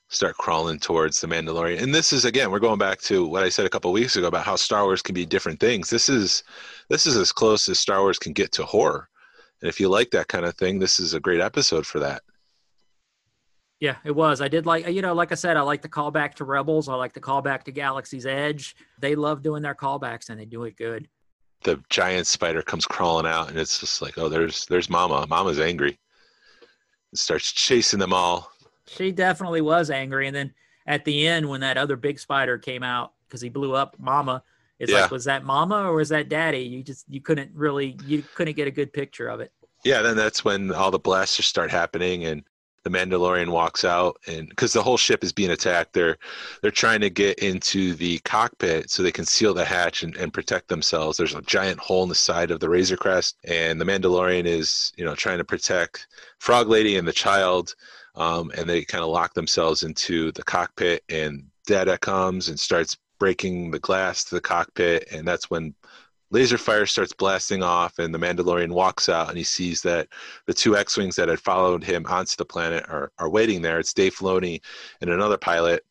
start 0.09 0.37
crawling 0.37 0.79
towards 0.79 1.21
the 1.21 1.27
Mandalorian. 1.27 1.83
And 1.83 1.95
this 1.95 2.13
is 2.13 2.25
again, 2.25 2.51
we're 2.51 2.59
going 2.59 2.79
back 2.79 3.01
to 3.03 3.27
what 3.27 3.43
I 3.43 3.49
said 3.49 3.67
a 3.67 3.71
couple 3.71 3.93
weeks 3.93 4.17
ago 4.17 4.29
about 4.29 4.47
how 4.47 4.57
Star 4.57 4.85
Wars 4.85 5.03
can 5.03 5.15
be 5.15 5.27
different 5.27 5.61
things. 5.61 5.91
This 5.91 6.09
is 6.09 6.45
this 6.89 7.07
is 7.07 7.17
as 7.17 7.33
close 7.33 7.69
as 7.69 7.79
Star 7.79 8.01
Wars 8.01 8.19
can 8.19 8.33
get 8.33 8.53
to 8.53 8.65
horror. 8.65 9.09
And 9.61 9.69
if 9.69 9.81
you 9.81 9.89
like 9.89 10.11
that 10.11 10.29
kind 10.29 10.45
of 10.45 10.55
thing, 10.55 10.79
this 10.79 11.01
is 11.01 11.15
a 11.15 11.21
great 11.21 11.41
episode 11.41 11.87
for 11.87 11.99
that. 12.01 12.23
Yeah, 13.81 13.97
it 14.05 14.13
was. 14.13 14.41
I 14.41 14.49
did 14.49 14.65
like, 14.65 14.89
you 14.89 15.03
know, 15.03 15.13
like 15.13 15.33
I 15.33 15.35
said, 15.35 15.57
I 15.57 15.61
like 15.61 15.83
the 15.83 15.89
callback 15.89 16.35
to 16.35 16.45
Rebels. 16.45 16.89
I 16.89 16.95
like 16.95 17.13
the 17.13 17.21
callback 17.21 17.65
to 17.65 17.73
Galaxy's 17.73 18.25
Edge. 18.25 18.75
They 18.99 19.15
love 19.15 19.43
doing 19.43 19.63
their 19.63 19.75
callbacks 19.75 20.31
and 20.31 20.41
they 20.41 20.47
do 20.47 20.65
it 20.65 20.77
good. 20.77 21.09
The 21.63 21.83
giant 21.91 22.27
spider 22.27 22.63
comes 22.63 22.87
crawling 22.87 23.27
out 23.27 23.49
and 23.49 23.59
it's 23.59 23.79
just 23.79 24.01
like, 24.01 24.17
oh, 24.19 24.29
there's 24.29 24.67
there's 24.67 24.89
Mama. 24.89 25.27
Mama's 25.29 25.61
angry. 25.61 25.99
It 27.13 27.19
starts 27.19 27.53
chasing 27.53 27.99
them 27.99 28.13
all. 28.13 28.51
She 28.87 29.13
definitely 29.13 29.61
was 29.61 29.91
angry. 29.91 30.27
And 30.27 30.37
then 30.37 30.55
at 30.87 31.05
the 31.05 31.27
end, 31.27 31.49
when 31.49 31.61
that 31.61 31.77
other 31.77 31.97
big 31.97 32.19
spider 32.19 32.59
came 32.59 32.83
out 32.83 33.13
because 33.29 33.41
he 33.41 33.49
blew 33.49 33.75
up 33.75 33.97
Mama, 33.99 34.43
it's 34.79 34.93
Yeah. 34.93 35.03
like, 35.03 35.11
was 35.11 35.25
that 35.25 35.45
Mama 35.45 35.91
or 35.91 35.95
was 35.95 36.11
that 36.11 36.29
Daddy? 36.29 36.61
You 36.61 36.83
just 36.83 37.07
you 37.09 37.21
couldn't 37.21 37.51
really 37.55 37.97
you 38.05 38.23
couldn't 38.35 38.55
get 38.57 38.69
a 38.69 38.73
good 38.73 38.93
picture 38.93 39.29
of 39.29 39.41
it. 39.41 39.53
Yeah, 39.85 40.03
then 40.03 40.17
that's 40.17 40.45
when 40.45 40.73
all 40.73 40.91
the 40.91 40.99
blasters 40.99 41.47
start 41.47 41.71
happening 41.71 42.25
and 42.25 42.43
the 42.83 42.91
Mandalorian 42.91 43.49
walks 43.49 43.85
out 43.85 44.17
and 44.29 44.49
because 44.49 44.73
the 44.73 44.83
whole 44.83 44.97
ship 44.97 45.25
is 45.25 45.33
being 45.33 45.51
attacked, 45.51 45.93
they're 45.93 46.17
they're 46.63 46.71
trying 46.71 47.01
to 47.01 47.11
get 47.11 47.39
into 47.41 47.95
the 47.95 48.19
cockpit 48.21 48.91
so 48.91 49.03
they 49.03 49.11
can 49.11 49.25
seal 49.25 49.55
the 49.55 49.65
hatch 49.65 50.05
and, 50.05 50.15
and 50.17 50.33
protect 50.33 50.69
themselves. 50.69 51.17
There's 51.19 51.35
a 51.35 51.43
giant 51.43 51.81
hole 51.81 52.05
in 52.05 52.09
the 52.09 52.15
side 52.15 52.53
of 52.53 52.61
the 52.61 52.69
Razor 52.69 52.97
Crest, 52.97 53.39
and 53.45 53.81
the 53.81 53.85
Mandalorian 53.85 54.45
is, 54.45 54.93
you 54.97 55.05
know, 55.05 55.17
trying 55.17 55.39
to 55.39 55.45
protect 55.45 56.07
Frog 56.39 56.69
Lady 56.69 56.97
and 56.97 57.09
the 57.09 57.13
child. 57.13 57.75
Um, 58.17 58.51
and 58.57 58.69
they 58.69 58.83
kind 58.83 59.05
of 59.05 59.11
lock 59.11 59.35
themselves 59.35 59.83
into 59.83 60.33
the 60.33 60.43
cockpit 60.43 61.05
and 61.09 61.45
Data 61.67 61.99
comes 61.99 62.49
and 62.49 62.59
starts 62.59 62.97
breaking 63.19 63.71
the 63.71 63.79
glass 63.79 64.25
to 64.25 64.35
the 64.35 64.41
cockpit, 64.41 65.09
and 65.11 65.27
that's 65.27 65.51
when 65.51 65.75
laser 66.31 66.59
fire 66.59 66.87
starts 66.87 67.13
blasting 67.13 67.63
off 67.63 67.99
and 67.99 68.13
the 68.13 68.19
mandalorian 68.19 68.73
walks 68.73 69.09
out 69.09 69.29
and 69.29 69.39
he 69.39 69.45
sees 69.45 69.81
that 69.83 70.09
the 70.47 70.55
two 70.55 70.77
x-wings 70.77 71.15
that 71.15 71.29
had 71.29 71.39
followed 71.39 71.85
him 71.85 72.05
onto 72.09 72.35
the 72.37 72.45
planet 72.45 72.85
are, 72.89 73.13
are 73.19 73.29
waiting 73.29 73.63
there. 73.63 73.79
It's 73.79 73.95
dave 73.95 74.17
filoni 74.17 74.61
and 75.01 75.11
another 75.11 75.37
pilot. 75.37 75.85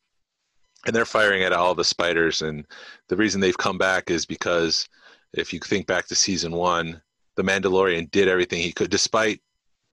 And 0.85 0.95
they're 0.95 1.05
firing 1.05 1.43
at 1.43 1.53
all 1.53 1.73
the 1.73 1.85
spiders. 1.85 2.41
And 2.41 2.65
the 3.07 3.15
reason 3.15 3.39
they've 3.39 3.57
come 3.57 3.77
back 3.77 4.11
is 4.11 4.25
because 4.25 4.88
if 5.33 5.53
you 5.53 5.59
think 5.59 5.88
back 5.88 6.05
to 6.07 6.15
season 6.15 6.51
one 6.51 7.01
the 7.35 7.43
mandalorian 7.43 8.09
did 8.11 8.27
everything 8.27 8.61
he 8.61 8.71
could 8.71 8.89
despite 8.89 9.41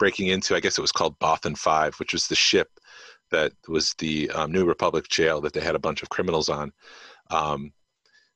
breaking 0.02 0.28
into 0.28 0.56
i 0.56 0.60
guess 0.60 0.78
it 0.78 0.86
was 0.86 0.92
called 0.98 1.18
bothan 1.20 1.56
5 1.56 1.94
which 2.00 2.12
was 2.12 2.26
the 2.26 2.34
ship 2.34 2.68
that 3.30 3.52
was 3.68 3.94
the 3.98 4.30
um, 4.30 4.50
new 4.50 4.64
republic 4.64 5.08
jail 5.08 5.40
that 5.40 5.52
they 5.52 5.60
had 5.60 5.76
a 5.76 5.84
bunch 5.86 6.02
of 6.02 6.08
criminals 6.08 6.48
on 6.48 6.72
um, 7.30 7.72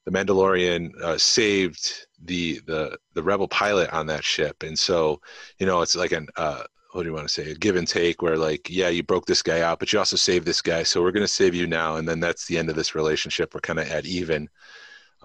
the 0.06 0.12
Mandalorian 0.12 0.90
uh, 1.02 1.18
saved 1.18 2.06
the 2.24 2.60
the 2.66 2.96
the 3.14 3.22
rebel 3.22 3.48
pilot 3.48 3.90
on 3.92 4.06
that 4.06 4.24
ship, 4.24 4.62
and 4.62 4.78
so 4.78 5.20
you 5.58 5.66
know 5.66 5.82
it's 5.82 5.96
like 5.96 6.12
an 6.12 6.28
uh, 6.36 6.62
what 6.92 7.02
do 7.02 7.08
you 7.08 7.14
want 7.14 7.26
to 7.26 7.34
say 7.34 7.50
a 7.50 7.54
give 7.54 7.76
and 7.76 7.88
take 7.88 8.22
where 8.22 8.38
like 8.38 8.70
yeah 8.70 8.88
you 8.88 9.02
broke 9.02 9.26
this 9.26 9.42
guy 9.42 9.60
out, 9.60 9.80
but 9.80 9.92
you 9.92 9.98
also 9.98 10.16
saved 10.16 10.46
this 10.46 10.62
guy, 10.62 10.84
so 10.84 11.02
we're 11.02 11.10
going 11.10 11.30
to 11.30 11.40
save 11.40 11.54
you 11.54 11.66
now, 11.66 11.96
and 11.96 12.08
then 12.08 12.20
that's 12.20 12.46
the 12.46 12.56
end 12.56 12.70
of 12.70 12.76
this 12.76 12.94
relationship. 12.94 13.52
We're 13.52 13.60
kind 13.60 13.80
of 13.80 13.88
at 13.88 14.06
even. 14.06 14.48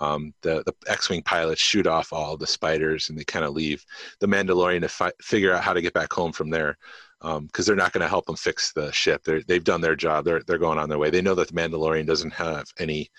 Um, 0.02 0.34
the 0.42 0.64
the 0.66 0.74
X-wing 0.88 1.24
pilots 1.24 1.62
shoot 1.62 1.88
off 1.88 2.12
all 2.12 2.36
the 2.36 2.48
spiders, 2.48 3.10
and 3.10 3.18
they 3.18 3.24
kind 3.24 3.46
of 3.46 3.54
leave 3.54 3.86
the 4.20 4.28
Mandalorian 4.28 4.82
to 4.82 4.90
fi- 4.90 5.14
figure 5.22 5.54
out 5.54 5.64
how 5.64 5.74
to 5.74 5.82
get 5.82 5.94
back 5.94 6.12
home 6.12 6.32
from 6.32 6.50
there. 6.50 6.78
Because 7.22 7.68
they're 7.68 7.76
not 7.76 7.94
going 7.94 8.02
to 8.02 8.08
help 8.08 8.26
them 8.26 8.36
fix 8.36 8.74
the 8.74 8.92
ship. 8.92 9.22
They're, 9.24 9.44
they've 9.44 9.64
done 9.64 9.80
their 9.80 9.96
job. 9.96 10.26
They're 10.26 10.42
they're 10.48 10.58
going 10.58 10.80
on 10.80 10.90
their 10.90 10.98
way. 10.98 11.12
They 11.12 11.22
know 11.22 11.36
that 11.36 11.50
the 11.50 11.54
Mandalorian 11.54 12.08
doesn't 12.08 12.34
have 12.34 12.66
any 12.80 13.12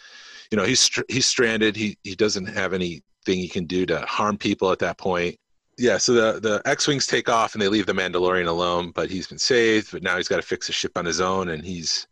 you 0.52 0.56
know 0.56 0.64
he's 0.64 0.88
he's 1.08 1.26
stranded 1.26 1.74
he 1.74 1.96
he 2.04 2.14
doesn't 2.14 2.46
have 2.46 2.74
anything 2.74 3.02
he 3.26 3.48
can 3.48 3.64
do 3.64 3.84
to 3.86 3.98
harm 4.02 4.36
people 4.36 4.70
at 4.70 4.78
that 4.78 4.98
point 4.98 5.34
yeah 5.78 5.96
so 5.96 6.12
the 6.12 6.38
the 6.40 6.62
x-wings 6.66 7.06
take 7.06 7.28
off 7.28 7.54
and 7.54 7.62
they 7.62 7.68
leave 7.68 7.86
the 7.86 7.92
mandalorian 7.92 8.46
alone 8.46 8.92
but 8.94 9.10
he's 9.10 9.26
been 9.26 9.38
saved 9.38 9.90
but 9.90 10.02
now 10.02 10.16
he's 10.16 10.28
got 10.28 10.36
to 10.36 10.42
fix 10.42 10.66
the 10.66 10.72
ship 10.72 10.92
on 10.96 11.06
his 11.06 11.20
own 11.20 11.48
and 11.48 11.64
he's 11.64 12.06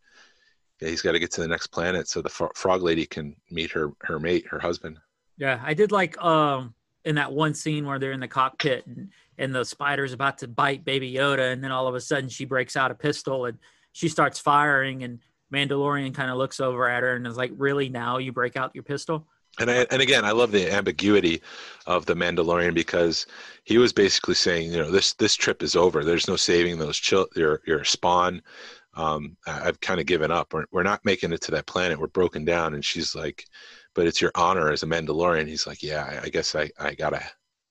yeah, 0.80 0.88
he's 0.88 1.02
got 1.02 1.12
to 1.12 1.18
get 1.18 1.30
to 1.32 1.40
the 1.40 1.48
next 1.48 1.68
planet 1.68 2.08
so 2.08 2.22
the 2.22 2.28
fro- 2.28 2.52
frog 2.54 2.82
lady 2.82 3.06
can 3.06 3.34
meet 3.50 3.70
her 3.70 3.92
her 4.02 4.18
mate 4.18 4.46
her 4.46 4.58
husband 4.58 4.98
Yeah, 5.38 5.60
I 5.64 5.74
did 5.74 5.92
like 5.92 6.20
um 6.22 6.74
in 7.04 7.14
that 7.14 7.32
one 7.32 7.54
scene 7.54 7.86
where 7.86 7.98
they're 7.98 8.12
in 8.12 8.20
the 8.20 8.28
cockpit 8.28 8.86
and, 8.86 9.08
and 9.38 9.54
the 9.54 9.64
spider's 9.64 10.12
about 10.12 10.38
to 10.38 10.48
bite 10.48 10.84
Baby 10.84 11.14
Yoda, 11.14 11.52
and 11.52 11.64
then 11.64 11.72
all 11.72 11.86
of 11.86 11.94
a 11.94 12.00
sudden 12.00 12.28
she 12.28 12.44
breaks 12.44 12.76
out 12.76 12.90
a 12.90 12.94
pistol 12.94 13.46
and 13.46 13.58
she 13.92 14.08
starts 14.08 14.38
firing, 14.38 15.02
and 15.02 15.18
Mandalorian 15.52 16.14
kind 16.14 16.30
of 16.30 16.36
looks 16.36 16.60
over 16.60 16.88
at 16.88 17.02
her 17.02 17.16
and 17.16 17.26
is 17.26 17.36
like, 17.36 17.50
"Really? 17.56 17.88
Now 17.88 18.18
you 18.18 18.32
break 18.32 18.56
out 18.56 18.70
your 18.74 18.84
pistol?" 18.84 19.26
and 19.58 19.70
I, 19.70 19.86
and 19.90 20.00
again, 20.00 20.24
I 20.24 20.30
love 20.30 20.52
the 20.52 20.72
ambiguity 20.72 21.42
of 21.86 22.06
the 22.06 22.14
Mandalorian 22.14 22.74
because 22.74 23.26
he 23.64 23.78
was 23.78 23.92
basically 23.92 24.34
saying, 24.34 24.72
you 24.72 24.78
know, 24.78 24.90
this 24.90 25.14
this 25.14 25.34
trip 25.34 25.62
is 25.62 25.74
over. 25.74 26.04
There's 26.04 26.28
no 26.28 26.36
saving 26.36 26.78
those 26.78 26.98
chil- 26.98 27.28
your 27.34 27.60
your 27.66 27.84
spawn. 27.84 28.42
Um, 28.94 29.36
I- 29.46 29.68
I've 29.68 29.80
kind 29.80 30.00
of 30.00 30.06
given 30.06 30.30
up. 30.30 30.52
We're 30.52 30.64
we're 30.72 30.82
not 30.82 31.04
making 31.04 31.32
it 31.32 31.40
to 31.42 31.50
that 31.52 31.66
planet. 31.66 31.98
We're 31.98 32.08
broken 32.08 32.44
down. 32.44 32.74
And 32.74 32.84
she's 32.84 33.14
like, 33.14 33.44
but 33.94 34.06
it's 34.06 34.20
your 34.20 34.32
honor 34.34 34.70
as 34.70 34.82
a 34.82 34.86
Mandalorian. 34.86 35.46
He's 35.46 35.66
like, 35.66 35.82
yeah, 35.82 36.04
I, 36.04 36.26
I 36.26 36.28
guess 36.28 36.54
I 36.54 36.70
I 36.78 36.94
gotta 36.94 37.22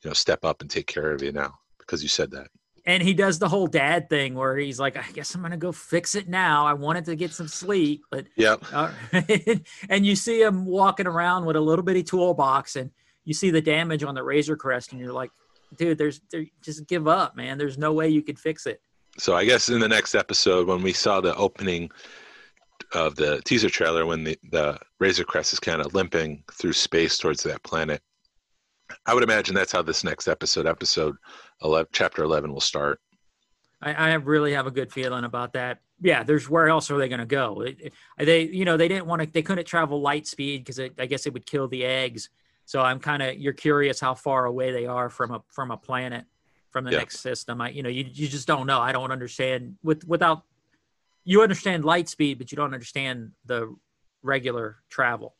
you 0.03 0.09
know 0.09 0.13
step 0.13 0.45
up 0.45 0.61
and 0.61 0.69
take 0.69 0.87
care 0.87 1.11
of 1.11 1.21
you 1.21 1.31
now 1.31 1.53
because 1.79 2.01
you 2.01 2.09
said 2.09 2.31
that. 2.31 2.47
And 2.85 3.03
he 3.03 3.13
does 3.13 3.37
the 3.37 3.49
whole 3.49 3.67
dad 3.67 4.09
thing 4.09 4.33
where 4.35 4.57
he's 4.57 4.79
like, 4.79 4.95
"I 4.97 5.05
guess 5.11 5.35
I'm 5.35 5.41
gonna 5.41 5.57
go 5.57 5.71
fix 5.71 6.15
it 6.15 6.29
now. 6.29 6.65
I 6.65 6.73
wanted 6.73 7.05
to 7.05 7.15
get 7.15 7.31
some 7.33 7.47
sleep, 7.47 8.03
but 8.09 8.25
Yep. 8.37 8.63
Uh, 8.73 8.91
and 9.89 10.05
you 10.05 10.15
see 10.15 10.41
him 10.41 10.65
walking 10.65 11.05
around 11.07 11.45
with 11.45 11.55
a 11.55 11.61
little 11.61 11.83
bitty 11.83 12.03
toolbox, 12.03 12.77
and 12.77 12.91
you 13.25 13.33
see 13.33 13.51
the 13.51 13.61
damage 13.61 14.03
on 14.03 14.15
the 14.15 14.23
Razor 14.23 14.55
Crest, 14.55 14.91
and 14.93 15.01
you're 15.01 15.13
like, 15.13 15.29
dude, 15.77 15.97
there's 15.97 16.21
there, 16.31 16.45
just 16.61 16.87
give 16.87 17.07
up, 17.07 17.35
man. 17.35 17.57
There's 17.57 17.77
no 17.77 17.93
way 17.93 18.09
you 18.09 18.23
could 18.23 18.39
fix 18.39 18.65
it. 18.65 18.81
So 19.19 19.35
I 19.35 19.43
guess 19.43 19.67
in 19.69 19.79
the 19.79 19.87
next 19.87 20.15
episode, 20.15 20.67
when 20.67 20.81
we 20.81 20.93
saw 20.93 21.19
the 21.19 21.35
opening 21.35 21.91
of 22.93 23.15
the 23.15 23.41
teaser 23.43 23.69
trailer, 23.69 24.05
when 24.05 24.23
the, 24.23 24.37
the 24.51 24.79
Razor 24.99 25.25
Crest 25.25 25.51
is 25.51 25.59
kind 25.59 25.81
of 25.81 25.93
limping 25.93 26.43
through 26.53 26.73
space 26.73 27.17
towards 27.17 27.43
that 27.43 27.61
planet, 27.63 28.01
I 29.05 29.13
would 29.13 29.23
imagine 29.23 29.53
that's 29.53 29.73
how 29.73 29.81
this 29.81 30.05
next 30.05 30.27
episode, 30.27 30.65
episode 30.65 31.15
11, 31.61 31.89
chapter 31.91 32.23
11, 32.23 32.53
will 32.53 32.61
start. 32.61 33.01
I, 33.81 33.93
I 33.93 34.13
really 34.13 34.53
have 34.53 34.67
a 34.67 34.71
good 34.71 34.91
feeling 34.91 35.25
about 35.25 35.53
that. 35.53 35.79
Yeah, 36.01 36.23
there's 36.23 36.49
where 36.49 36.69
else 36.69 36.89
are 36.89 36.97
they 36.97 37.09
going 37.09 37.19
to 37.19 37.25
go? 37.25 37.65
They, 38.17 38.43
you 38.43 38.63
know, 38.63 38.77
they 38.77 38.87
didn't 38.87 39.05
want 39.05 39.21
to, 39.21 39.27
they 39.29 39.41
couldn't 39.41 39.65
travel 39.65 40.01
light 40.01 40.27
speed 40.27 40.63
because 40.63 40.79
I 40.79 41.05
guess 41.05 41.25
it 41.25 41.33
would 41.33 41.45
kill 41.45 41.67
the 41.67 41.83
eggs. 41.83 42.29
So 42.65 42.81
I'm 42.81 42.99
kind 42.99 43.21
of, 43.21 43.37
you're 43.37 43.53
curious 43.53 43.99
how 43.99 44.13
far 44.13 44.45
away 44.45 44.71
they 44.71 44.85
are 44.85 45.09
from 45.09 45.31
a 45.31 45.41
from 45.49 45.71
a 45.71 45.77
planet, 45.77 46.25
from 46.71 46.85
the 46.85 46.91
Yeah. 46.91 46.97
next 46.99 47.19
system. 47.19 47.61
I, 47.61 47.69
you 47.69 47.83
know, 47.83 47.89
you 47.89 48.05
you 48.11 48.27
just 48.27 48.47
don't 48.47 48.67
know. 48.67 48.79
I 48.79 48.91
don't 48.91 49.11
understand 49.11 49.75
with 49.83 50.03
without, 50.07 50.43
you 51.25 51.41
understand 51.41 51.85
light 51.85 52.09
speed, 52.09 52.37
but 52.37 52.51
you 52.51 52.55
don't 52.55 52.73
understand 52.73 53.31
the 53.45 53.75
regular 54.23 54.77
travel. 54.89 55.35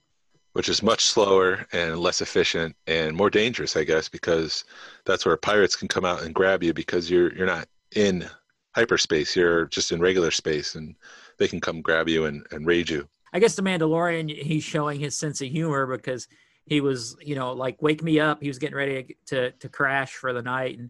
which 0.54 0.68
is 0.70 0.82
much 0.82 1.06
slower 1.06 1.66
and 1.72 2.00
less 2.00 2.22
efficient 2.22 2.76
and 2.88 3.16
more 3.16 3.30
dangerous, 3.30 3.78
I 3.78 3.84
guess, 3.84 4.10
because 4.10 4.66
that's 5.06 5.26
where 5.26 5.38
pirates 5.38 5.76
can 5.76 5.88
come 5.88 6.06
out 6.06 6.24
and 6.24 6.34
grab 6.34 6.64
you 6.64 6.74
because 6.74 7.10
you're 7.10 7.32
you're 7.36 7.46
not 7.46 7.68
in 7.96 8.28
hyperspace, 8.76 9.36
you're 9.36 9.66
just 9.68 9.92
in 9.92 10.00
regular 10.02 10.32
space, 10.32 10.76
and 10.76 10.96
they 11.38 11.48
can 11.48 11.60
come 11.62 11.82
grab 11.82 12.10
you 12.10 12.26
and, 12.26 12.46
and 12.52 12.66
raid 12.66 12.90
you. 12.90 13.08
I 13.32 13.40
guess 13.40 13.56
the 13.56 13.62
Mandalorian, 13.62 14.28
he's 14.30 14.64
showing 14.64 15.00
his 15.00 15.16
sense 15.16 15.40
of 15.42 15.48
humor 15.50 15.86
because 15.86 16.28
he 16.66 16.82
was, 16.82 17.16
you 17.22 17.36
know, 17.36 17.54
like 17.54 17.82
wake 17.82 18.02
me 18.04 18.20
up. 18.20 18.42
He 18.42 18.48
was 18.48 18.58
getting 18.60 18.76
ready 18.76 19.18
to 19.28 19.52
to 19.52 19.70
crash 19.70 20.14
for 20.14 20.34
the 20.34 20.42
night, 20.42 20.78
and 20.80 20.90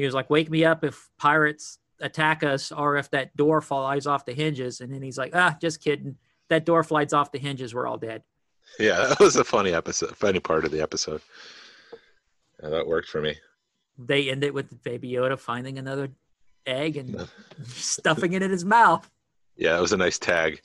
he 0.00 0.06
was 0.06 0.14
like, 0.14 0.30
"Wake 0.30 0.50
me 0.50 0.64
up 0.64 0.84
if 0.84 1.08
pirates 1.18 1.78
attack 2.00 2.42
us, 2.42 2.72
or 2.72 2.96
if 2.96 3.10
that 3.10 3.36
door 3.36 3.60
flies 3.60 4.06
off 4.06 4.24
the 4.24 4.32
hinges." 4.34 4.80
And 4.80 4.92
then 4.92 5.02
he's 5.02 5.18
like, 5.18 5.32
"Ah, 5.34 5.56
just 5.60 5.82
kidding. 5.82 6.16
That 6.48 6.64
door 6.64 6.82
flies 6.82 7.12
off 7.12 7.32
the 7.32 7.38
hinges. 7.38 7.74
We're 7.74 7.86
all 7.86 7.98
dead." 7.98 8.22
Yeah, 8.78 9.06
that 9.06 9.20
was 9.20 9.36
a 9.36 9.44
funny 9.44 9.72
episode, 9.72 10.16
funny 10.16 10.40
part 10.40 10.64
of 10.64 10.70
the 10.70 10.80
episode. 10.80 11.20
Yeah, 12.62 12.70
that 12.70 12.86
worked 12.86 13.08
for 13.08 13.20
me. 13.20 13.36
They 13.98 14.30
end 14.30 14.44
it 14.44 14.54
with 14.54 14.82
Baby 14.82 15.12
Yoda 15.12 15.38
finding 15.38 15.78
another 15.78 16.08
egg 16.66 16.96
and 16.96 17.28
stuffing 17.66 18.32
it 18.32 18.42
in 18.42 18.50
his 18.50 18.64
mouth. 18.64 19.10
Yeah, 19.56 19.76
it 19.76 19.80
was 19.80 19.92
a 19.92 19.96
nice 19.96 20.18
tag. 20.18 20.60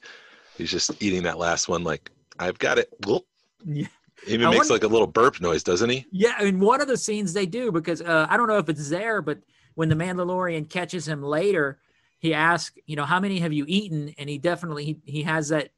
He's 0.58 0.72
just 0.72 1.02
eating 1.02 1.24
that 1.24 1.38
last 1.38 1.68
one 1.68 1.84
like 1.84 2.12
I've 2.40 2.60
got 2.60 2.78
it. 2.78 2.90
Whoop. 3.06 3.26
Yeah. 3.66 3.88
He 4.26 4.34
even 4.34 4.48
I 4.48 4.52
makes 4.52 4.70
wonder- 4.70 4.74
like 4.74 4.84
a 4.84 4.88
little 4.88 5.08
burp 5.08 5.42
noise, 5.42 5.64
doesn't 5.64 5.90
he? 5.90 6.06
Yeah, 6.12 6.36
and 6.40 6.62
one 6.62 6.82
of 6.82 6.88
the 6.88 6.98
scenes 6.98 7.34
they 7.34 7.46
do 7.46 7.72
because 7.72 8.02
uh, 8.02 8.28
I 8.30 8.38
don't 8.38 8.48
know 8.48 8.58
if 8.58 8.70
it's 8.70 8.90
there, 8.90 9.22
but 9.22 9.40
when 9.76 9.90
the 9.90 9.96
Mandalorian 9.96 10.70
catches 10.70 11.08
him 11.08 11.22
later, 11.22 11.80
he 12.20 12.34
asks, 12.34 12.78
you 12.86 12.96
know, 12.96 13.06
how 13.06 13.20
many 13.20 13.40
have 13.40 13.54
you 13.54 13.66
eaten? 13.68 14.14
And 14.18 14.30
he 14.30 14.38
definitely 14.38 14.86
he, 14.86 15.00
he 15.06 15.24
has 15.24 15.50
that 15.50 15.70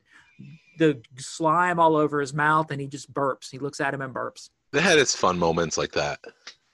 the 0.78 1.02
slime 1.18 1.80
all 1.80 1.96
over 1.96 2.22
his 2.22 2.34
mouth, 2.34 2.70
and 2.72 2.80
he 2.80 2.88
just 2.88 3.12
burps. 3.12 3.50
He 3.50 3.58
looks 3.58 3.82
at 3.82 3.94
him 3.94 4.02
and 4.02 4.14
burps. 4.14 4.50
They 4.72 4.82
had 4.82 5.00
its 5.00 5.16
fun 5.16 5.40
moments 5.40 5.78
like 5.78 5.94
that. 5.94 6.20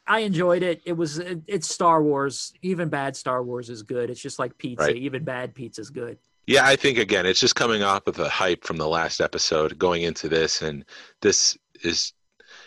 I 0.05 0.19
enjoyed 0.19 0.63
it. 0.63 0.81
It 0.85 0.93
was 0.93 1.19
it, 1.19 1.41
it's 1.47 1.69
Star 1.69 2.03
Wars. 2.03 2.51
Even 2.61 2.89
bad 2.89 3.15
Star 3.15 3.41
Wars 3.41 3.69
is 3.69 3.83
good. 3.83 4.09
It's 4.09 4.19
just 4.21 4.39
like 4.39 4.57
pizza. 4.57 4.87
Right. 4.87 4.95
Even 4.97 5.23
bad 5.23 5.55
pizza 5.55 5.79
is 5.79 5.89
good. 5.89 6.17
Yeah, 6.45 6.65
I 6.65 6.75
think 6.75 6.97
again, 6.97 7.25
it's 7.25 7.39
just 7.39 7.55
coming 7.55 7.83
off 7.83 8.07
of 8.07 8.15
the 8.15 8.29
hype 8.29 8.63
from 8.65 8.77
the 8.77 8.87
last 8.87 9.21
episode 9.21 9.77
going 9.77 10.03
into 10.03 10.27
this, 10.29 10.61
and 10.61 10.85
this 11.21 11.57
is. 11.83 12.13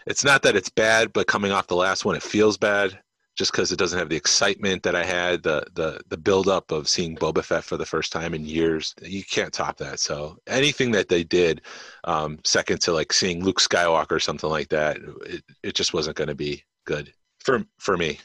It's 0.06 0.24
not 0.24 0.42
that 0.42 0.56
it's 0.56 0.68
bad, 0.70 1.12
but 1.12 1.26
coming 1.26 1.52
off 1.52 1.66
the 1.66 1.74
last 1.76 2.04
one, 2.04 2.14
it 2.16 2.22
feels 2.22 2.56
bad 2.56 2.98
just 3.36 3.52
because 3.52 3.70
it 3.70 3.78
doesn't 3.78 3.98
have 3.98 4.08
the 4.08 4.16
excitement 4.16 4.82
that 4.82 4.96
I 4.96 5.04
had, 5.04 5.42
the 5.42 5.64
the 5.74 6.00
the 6.08 6.16
build 6.16 6.48
up 6.48 6.72
of 6.72 6.88
seeing 6.88 7.16
Boba 7.16 7.44
Fett 7.44 7.64
for 7.64 7.76
the 7.76 7.84
first 7.84 8.12
time 8.12 8.32
in 8.34 8.44
years. 8.46 8.94
You 9.02 9.22
can't 9.24 9.52
top 9.52 9.76
that. 9.78 10.00
So 10.00 10.38
anything 10.46 10.90
that 10.92 11.08
they 11.08 11.22
did, 11.22 11.62
um, 12.04 12.38
second 12.44 12.80
to 12.82 12.92
like 12.92 13.12
seeing 13.12 13.44
Luke 13.44 13.60
Skywalker 13.60 14.12
or 14.12 14.20
something 14.20 14.48
like 14.50 14.68
that, 14.68 14.98
it, 15.26 15.44
it 15.62 15.74
just 15.74 15.92
wasn't 15.92 16.16
going 16.16 16.28
to 16.28 16.34
be 16.34 16.64
good 16.86 17.12
for 17.40 17.64
for 17.78 17.96
me. 17.96 18.18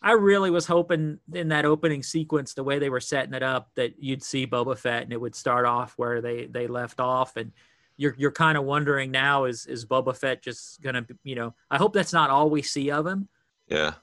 I 0.00 0.12
really 0.12 0.50
was 0.50 0.66
hoping 0.66 1.18
in 1.32 1.48
that 1.48 1.64
opening 1.64 2.02
sequence, 2.02 2.54
the 2.54 2.62
way 2.62 2.78
they 2.78 2.90
were 2.90 3.00
setting 3.00 3.34
it 3.34 3.42
up, 3.42 3.70
that 3.74 4.00
you'd 4.00 4.22
see 4.22 4.46
Boba 4.46 4.78
Fett 4.78 5.02
and 5.02 5.12
it 5.12 5.20
would 5.20 5.34
start 5.34 5.66
off 5.66 5.94
where 5.96 6.20
they 6.20 6.46
they 6.46 6.66
left 6.66 7.00
off, 7.00 7.36
and 7.36 7.52
you're 7.96 8.14
you're 8.16 8.32
kind 8.32 8.56
of 8.56 8.64
wondering 8.64 9.10
now 9.10 9.44
is 9.44 9.66
is 9.66 9.84
Boba 9.84 10.16
Fett 10.16 10.42
just 10.42 10.80
gonna 10.82 11.04
you 11.24 11.34
know 11.34 11.54
I 11.70 11.78
hope 11.78 11.92
that's 11.92 12.12
not 12.12 12.30
all 12.30 12.48
we 12.48 12.62
see 12.62 12.90
of 12.90 13.06
him. 13.06 13.28
Yeah. 13.66 13.94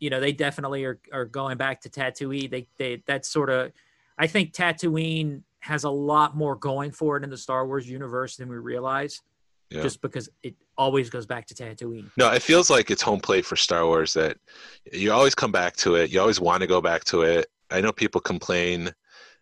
You 0.00 0.10
know 0.10 0.18
they 0.18 0.32
definitely 0.32 0.84
are 0.84 0.98
are 1.12 1.26
going 1.26 1.58
back 1.58 1.82
to 1.82 1.90
Tatooine. 1.90 2.50
They 2.50 2.66
they 2.78 3.02
that's 3.06 3.28
sort 3.28 3.50
of 3.50 3.72
I 4.16 4.26
think 4.26 4.52
Tatooine 4.52 5.42
has 5.60 5.84
a 5.84 5.90
lot 5.90 6.36
more 6.36 6.56
going 6.56 6.90
for 6.90 7.16
it 7.16 7.24
in 7.24 7.30
the 7.30 7.36
Star 7.36 7.66
Wars 7.66 7.88
universe 7.88 8.36
than 8.36 8.48
we 8.48 8.56
realize, 8.56 9.22
Yeah. 9.70 9.82
just 9.82 10.00
because 10.02 10.28
it 10.42 10.54
always 10.78 11.10
goes 11.10 11.26
back 11.26 11.46
to 11.46 11.54
Tatooine. 11.54 12.10
No, 12.16 12.30
it 12.32 12.42
feels 12.42 12.70
like 12.70 12.90
it's 12.90 13.02
home 13.02 13.20
plate 13.20 13.44
for 13.44 13.56
Star 13.56 13.86
Wars 13.86 14.12
that 14.14 14.36
you 14.92 15.10
always 15.12 15.34
come 15.34 15.50
back 15.50 15.74
to 15.78 15.96
it. 15.96 16.10
You 16.12 16.20
always 16.20 16.40
want 16.40 16.60
to 16.60 16.66
go 16.66 16.80
back 16.80 17.02
to 17.04 17.22
it. 17.22 17.46
I 17.70 17.80
know 17.80 17.90
people 17.92 18.20
complain 18.20 18.92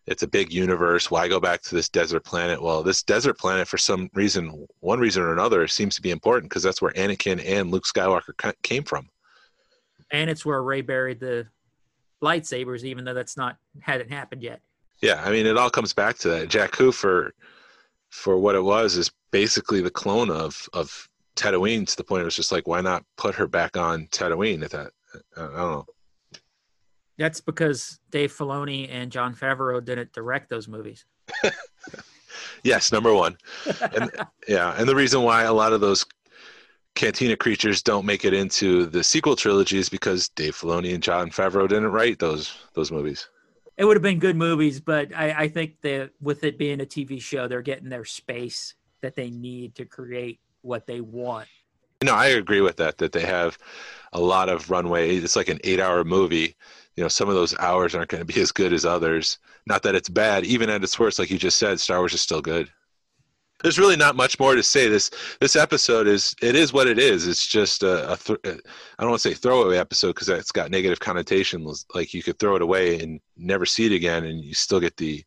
it's 0.06 0.22
a 0.22 0.28
big 0.28 0.52
universe. 0.52 1.10
Why 1.10 1.28
go 1.28 1.38
back 1.38 1.62
to 1.62 1.74
this 1.74 1.88
desert 1.88 2.24
planet? 2.24 2.60
Well, 2.62 2.82
this 2.82 3.02
desert 3.02 3.38
planet, 3.38 3.68
for 3.68 3.78
some 3.78 4.10
reason, 4.14 4.66
one 4.80 4.98
reason 4.98 5.22
or 5.22 5.32
another, 5.32 5.68
seems 5.68 5.94
to 5.96 6.02
be 6.02 6.10
important 6.10 6.50
because 6.50 6.62
that's 6.62 6.82
where 6.82 6.92
Anakin 6.92 7.42
and 7.44 7.70
Luke 7.70 7.84
Skywalker 7.84 8.32
came 8.62 8.84
from. 8.84 9.08
and 10.10 10.28
it's 10.28 10.44
where 10.44 10.62
Rey 10.62 10.80
buried 10.80 11.20
the 11.20 11.46
lightsabers, 12.22 12.84
even 12.84 13.04
though 13.04 13.14
that's 13.14 13.36
not 13.36 13.56
hadn't 13.80 14.10
happened 14.10 14.42
yet. 14.42 14.60
Yeah, 15.02 15.22
I 15.24 15.30
mean, 15.30 15.46
it 15.46 15.56
all 15.56 15.70
comes 15.70 15.92
back 15.92 16.18
to 16.18 16.28
that. 16.30 16.48
Jakku, 16.48 16.94
for 16.94 17.32
for 18.12 18.38
what 18.38 18.54
it 18.54 18.62
was, 18.62 18.96
is 18.96 19.10
basically 19.32 19.80
the 19.80 19.90
clone 19.90 20.30
of 20.30 20.68
of 20.72 21.08
Tatooine. 21.34 21.86
To 21.86 21.96
the 21.96 22.04
point, 22.04 22.22
it 22.22 22.26
was 22.26 22.36
just 22.36 22.52
like, 22.52 22.68
why 22.68 22.80
not 22.80 23.04
put 23.16 23.34
her 23.34 23.48
back 23.48 23.76
on 23.76 24.06
Tatooine? 24.12 24.62
At 24.62 24.70
that, 24.70 24.92
uh, 25.14 25.18
I 25.36 25.40
don't 25.40 25.56
know. 25.56 25.86
That's 27.18 27.40
because 27.40 27.98
Dave 28.10 28.32
Filoni 28.32 28.88
and 28.90 29.12
Jon 29.12 29.34
Favreau 29.34 29.84
didn't 29.84 30.12
direct 30.12 30.48
those 30.48 30.68
movies. 30.68 31.04
Yes, 32.62 32.92
number 32.92 33.12
one. 33.12 33.36
and 33.94 34.10
yeah, 34.48 34.74
and 34.76 34.88
the 34.88 34.94
reason 34.94 35.22
why 35.22 35.42
a 35.42 35.52
lot 35.52 35.72
of 35.72 35.80
those 35.80 36.06
Cantina 36.94 37.36
creatures 37.36 37.82
don't 37.82 38.06
make 38.06 38.24
it 38.24 38.34
into 38.34 38.86
the 38.86 39.02
sequel 39.02 39.36
trilogy 39.36 39.78
is 39.78 39.88
because 39.88 40.28
Dave 40.30 40.56
Filoni 40.56 40.94
and 40.94 41.02
Jon 41.02 41.30
Favreau 41.30 41.68
didn't 41.68 41.92
write 41.92 42.18
those 42.18 42.54
those 42.74 42.92
movies. 42.92 43.28
It 43.76 43.84
would 43.84 43.96
have 43.96 44.02
been 44.02 44.18
good 44.18 44.36
movies, 44.36 44.80
but 44.80 45.14
I, 45.14 45.32
I 45.32 45.48
think 45.48 45.80
that 45.80 46.10
with 46.20 46.44
it 46.44 46.58
being 46.58 46.80
a 46.80 46.84
TV 46.84 47.20
show, 47.20 47.48
they're 47.48 47.62
getting 47.62 47.88
their 47.88 48.04
space 48.04 48.74
that 49.00 49.16
they 49.16 49.30
need 49.30 49.74
to 49.76 49.84
create 49.84 50.40
what 50.60 50.86
they 50.86 51.00
want. 51.00 51.48
No, 52.02 52.14
I 52.14 52.26
agree 52.26 52.60
with 52.60 52.76
that. 52.76 52.98
That 52.98 53.12
they 53.12 53.22
have 53.22 53.58
a 54.12 54.20
lot 54.20 54.48
of 54.48 54.70
runway. 54.70 55.16
It's 55.16 55.36
like 55.36 55.48
an 55.48 55.60
eight-hour 55.64 56.04
movie. 56.04 56.56
You 56.96 57.02
know, 57.02 57.08
some 57.08 57.28
of 57.28 57.34
those 57.34 57.56
hours 57.58 57.94
aren't 57.94 58.10
going 58.10 58.24
to 58.24 58.32
be 58.32 58.40
as 58.40 58.52
good 58.52 58.72
as 58.72 58.84
others. 58.84 59.38
Not 59.66 59.82
that 59.84 59.94
it's 59.94 60.08
bad. 60.08 60.44
Even 60.44 60.68
at 60.68 60.82
its 60.82 60.98
worst, 60.98 61.18
like 61.18 61.30
you 61.30 61.38
just 61.38 61.58
said, 61.58 61.80
Star 61.80 61.98
Wars 61.98 62.12
is 62.12 62.20
still 62.20 62.42
good. 62.42 62.70
There's 63.62 63.78
really 63.78 63.96
not 63.96 64.16
much 64.16 64.38
more 64.38 64.54
to 64.54 64.62
say. 64.62 64.88
This 64.88 65.10
this 65.40 65.56
episode 65.56 66.06
is 66.06 66.34
it 66.42 66.54
is 66.54 66.72
what 66.72 66.86
it 66.86 66.98
is. 66.98 67.26
It's 67.26 67.46
just 67.46 67.82
a, 67.82 68.12
a 68.12 68.16
th- 68.16 68.38
I 68.44 69.02
don't 69.02 69.10
want 69.10 69.22
to 69.22 69.28
say 69.28 69.34
throwaway 69.34 69.78
episode 69.78 70.08
because 70.08 70.28
it's 70.28 70.52
got 70.52 70.70
negative 70.70 71.00
connotations. 71.00 71.86
Like 71.94 72.14
you 72.14 72.22
could 72.22 72.38
throw 72.38 72.56
it 72.56 72.62
away 72.62 73.00
and 73.00 73.20
never 73.36 73.66
see 73.66 73.86
it 73.86 73.92
again, 73.92 74.24
and 74.24 74.42
you 74.42 74.54
still 74.54 74.80
get 74.80 74.96
the 74.96 75.24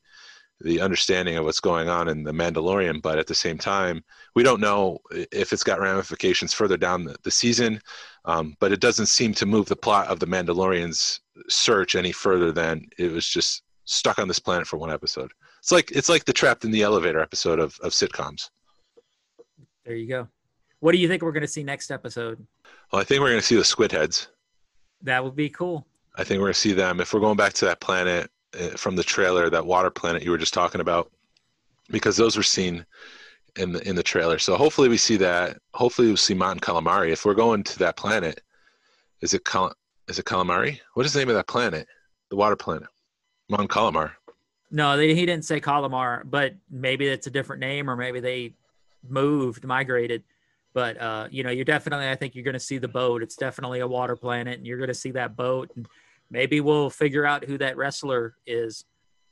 the 0.61 0.79
understanding 0.79 1.35
of 1.35 1.45
what's 1.45 1.59
going 1.59 1.89
on 1.89 2.07
in 2.07 2.23
the 2.23 2.31
Mandalorian. 2.31 3.01
But 3.01 3.19
at 3.19 3.27
the 3.27 3.35
same 3.35 3.57
time, 3.57 4.03
we 4.35 4.43
don't 4.43 4.61
know 4.61 4.99
if 5.11 5.51
it's 5.51 5.63
got 5.63 5.81
ramifications 5.81 6.53
further 6.53 6.77
down 6.77 7.03
the, 7.03 7.15
the 7.23 7.31
season. 7.31 7.81
Um, 8.25 8.55
but 8.59 8.71
it 8.71 8.79
doesn't 8.79 9.07
seem 9.07 9.33
to 9.35 9.45
move 9.45 9.67
the 9.67 9.75
plot 9.75 10.07
of 10.07 10.19
the 10.19 10.27
Mandalorian's 10.27 11.21
search 11.49 11.95
any 11.95 12.11
further 12.11 12.51
than 12.51 12.87
it 12.97 13.11
was 13.11 13.27
just 13.27 13.63
stuck 13.85 14.17
on 14.17 14.27
this 14.27 14.39
planet 14.39 14.67
for 14.67 14.77
one 14.77 14.91
episode. 14.91 15.31
It's 15.65 15.71
like 15.71 15.89
it's 15.93 16.09
like 16.09 16.25
the 16.25 16.31
trapped 16.31 16.63
in 16.63 16.69
the 16.69 16.83
elevator 16.83 17.19
episode 17.19 17.57
of, 17.57 17.75
of 17.81 17.91
sitcoms. 17.91 18.51
There 19.83 19.95
you 19.95 20.07
go. 20.07 20.27
What 20.79 20.91
do 20.91 20.99
you 20.99 21.07
think 21.07 21.23
we're 21.23 21.31
going 21.31 21.41
to 21.41 21.47
see 21.47 21.63
next 21.63 21.89
episode? 21.89 22.45
Well, 22.91 23.01
I 23.01 23.03
think 23.03 23.19
we're 23.19 23.31
going 23.31 23.39
to 23.39 23.45
see 23.45 23.55
the 23.55 23.63
squid 23.63 23.91
heads. 23.91 24.27
That 25.01 25.23
would 25.23 25.35
be 25.35 25.49
cool. 25.49 25.87
I 26.13 26.23
think 26.23 26.37
we're 26.37 26.45
going 26.45 26.53
to 26.53 26.59
see 26.59 26.73
them. 26.73 27.01
If 27.01 27.15
we're 27.15 27.19
going 27.19 27.35
back 27.35 27.53
to 27.53 27.65
that 27.65 27.79
planet 27.79 28.29
uh, 28.53 28.77
from 28.77 28.95
the 28.95 29.01
trailer, 29.01 29.49
that 29.49 29.65
water 29.65 29.89
planet 29.89 30.21
you 30.21 30.29
were 30.29 30.37
just 30.37 30.53
talking 30.53 30.81
about, 30.81 31.11
because 31.89 32.15
those 32.15 32.37
were 32.37 32.43
seen 32.43 32.85
in 33.55 33.71
the 33.71 33.89
in 33.89 33.95
the 33.95 34.03
trailer. 34.03 34.37
So 34.37 34.57
hopefully 34.57 34.87
we 34.87 34.97
see 34.97 35.17
that. 35.17 35.57
Hopefully 35.73 36.09
we'll 36.09 36.17
see 36.17 36.35
Mon 36.35 36.59
Calamari. 36.59 37.09
If 37.09 37.25
we're 37.25 37.33
going 37.33 37.63
to 37.63 37.79
that 37.79 37.97
planet, 37.97 38.39
is 39.21 39.33
it 39.33 39.43
Cal- 39.45 39.73
is 40.07 40.19
it 40.19 40.25
Calamari? 40.25 40.79
What 40.93 41.07
is 41.07 41.13
the 41.13 41.17
name 41.21 41.29
of 41.29 41.35
that 41.35 41.47
planet? 41.47 41.87
The 42.29 42.35
water 42.35 42.55
planet, 42.55 42.87
Mount 43.49 43.71
Calamar. 43.71 44.11
No, 44.75 44.97
they, 44.97 45.15
he 45.15 45.25
didn't 45.25 45.45
say 45.45 45.61
Calamar, 45.61 46.23
but 46.29 46.53
maybe 46.69 47.07
it's 47.07 47.27
a 47.27 47.31
different 47.31 47.61
name, 47.61 47.89
or 47.89 47.95
maybe 47.95 48.19
they 48.19 48.55
moved, 49.07 49.63
migrated. 49.63 50.23
But 50.73 50.99
uh, 50.99 51.29
you 51.31 51.43
know, 51.43 51.49
you're 51.49 51.63
definitely. 51.63 52.09
I 52.09 52.15
think 52.15 52.35
you're 52.35 52.43
going 52.43 52.55
to 52.55 52.59
see 52.59 52.77
the 52.77 52.89
boat. 52.89 53.23
It's 53.23 53.37
definitely 53.37 53.79
a 53.79 53.87
water 53.87 54.17
planet, 54.17 54.57
and 54.57 54.67
you're 54.67 54.77
going 54.77 54.89
to 54.89 54.93
see 54.93 55.11
that 55.11 55.37
boat, 55.37 55.71
and 55.77 55.87
maybe 56.29 56.59
we'll 56.59 56.89
figure 56.89 57.25
out 57.25 57.45
who 57.45 57.57
that 57.59 57.77
wrestler 57.77 58.35
is. 58.45 58.83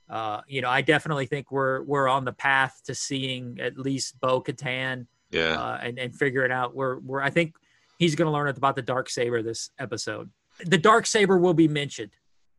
Uh, 0.09 0.39
you 0.47 0.61
know, 0.61 0.69
I 0.69 0.79
definitely 0.81 1.25
think 1.25 1.51
we're 1.51 1.81
we're 1.83 2.07
on 2.07 2.23
the 2.23 2.31
path 2.31 2.79
to 2.85 2.95
seeing 2.95 3.59
at 3.59 3.77
least 3.77 4.21
Bo 4.21 4.41
Katan 4.41 5.07
Yeah. 5.31 5.59
uh, 5.59 5.79
and 5.83 5.99
and 5.99 6.15
figuring 6.15 6.53
out 6.53 6.73
where 6.73 6.95
where 6.95 7.21
I 7.21 7.29
think 7.29 7.55
he's 7.99 8.15
going 8.15 8.27
to 8.27 8.31
learn 8.31 8.47
about 8.47 8.77
the 8.77 8.81
dark 8.81 9.09
saber 9.09 9.41
this 9.41 9.71
episode. 9.77 10.29
The 10.65 10.77
dark 10.77 11.05
saber 11.05 11.37
will 11.37 11.53
be 11.53 11.67
mentioned 11.67 12.11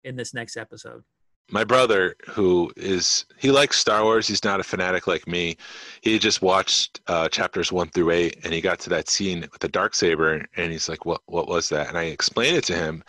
in 0.03 0.17
this 0.17 0.35
next 0.35 0.59
episode. 0.59 1.05
My 1.51 1.65
brother 1.65 2.17
who 2.27 2.73
is 2.77 3.27
he 3.39 3.51
likes 3.51 3.77
star 3.79 4.03
wars 4.03 4.27
he's 4.27 4.45
not 4.45 4.61
a 4.61 4.65
fanatic 4.65 5.07
like 5.07 5.27
me. 5.27 5.57
He 6.01 6.19
just 6.19 6.43
watched 6.43 7.01
uh, 7.07 7.29
chapters 7.29 7.71
one 7.71 7.89
through 7.89 8.11
eight 8.11 8.39
and 8.45 8.53
he 8.53 8.61
got 8.61 8.79
to 8.81 8.91
that 8.91 9.09
scene 9.09 9.41
with 9.41 9.61
the 9.61 9.69
dark 9.69 9.95
saber 9.95 10.45
and 10.57 10.73
he's 10.73 10.89
like 10.89 11.05
what 11.05 11.21
what 11.27 11.49
was 11.49 11.69
that? 11.69 11.89
And 11.89 11.99
i 11.99 12.05
explained 12.05 12.57
it 12.57 12.65
to 12.65 12.75
him. 12.75 13.05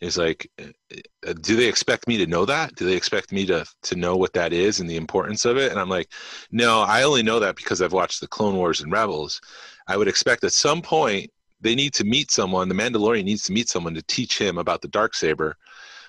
He's 0.00 0.18
like 0.18 0.50
"Uh, 0.60 1.32
do 1.40 1.56
they 1.56 1.66
expect 1.66 2.06
me 2.06 2.18
to 2.18 2.26
know 2.26 2.44
that? 2.44 2.74
Do 2.74 2.84
they 2.86 2.96
expect 2.96 3.32
me 3.32 3.46
to 3.46 3.64
to 3.82 3.96
know 3.96 4.16
what 4.16 4.32
that 4.34 4.52
is 4.52 4.80
and 4.80 4.90
the 4.90 4.96
importance 4.96 5.44
of 5.44 5.56
it? 5.56 5.70
And 5.70 5.80
i'm 5.80 5.88
like 5.88 6.12
no 6.50 6.82
i 6.82 7.02
only 7.04 7.22
know 7.22 7.40
that 7.40 7.56
because 7.56 7.80
i've 7.82 7.92
watched 7.92 8.20
the 8.20 8.28
clone 8.28 8.56
wars 8.56 8.80
and 8.80 8.92
rebels. 8.92 9.40
I 9.88 9.96
would 9.96 10.08
expect 10.08 10.44
at 10.44 10.52
some 10.52 10.82
point 10.82 11.30
they 11.60 11.74
need 11.74 11.94
to 11.94 12.04
meet 12.04 12.30
someone 12.30 12.68
the 12.68 12.74
mandalorian 12.74 13.24
needs 13.24 13.44
to 13.44 13.52
meet 13.52 13.68
someone 13.68 13.94
to 13.94 14.02
teach 14.02 14.38
him 14.38 14.58
about 14.58 14.82
the 14.82 14.88
dark 14.88 15.14
saber 15.14 15.56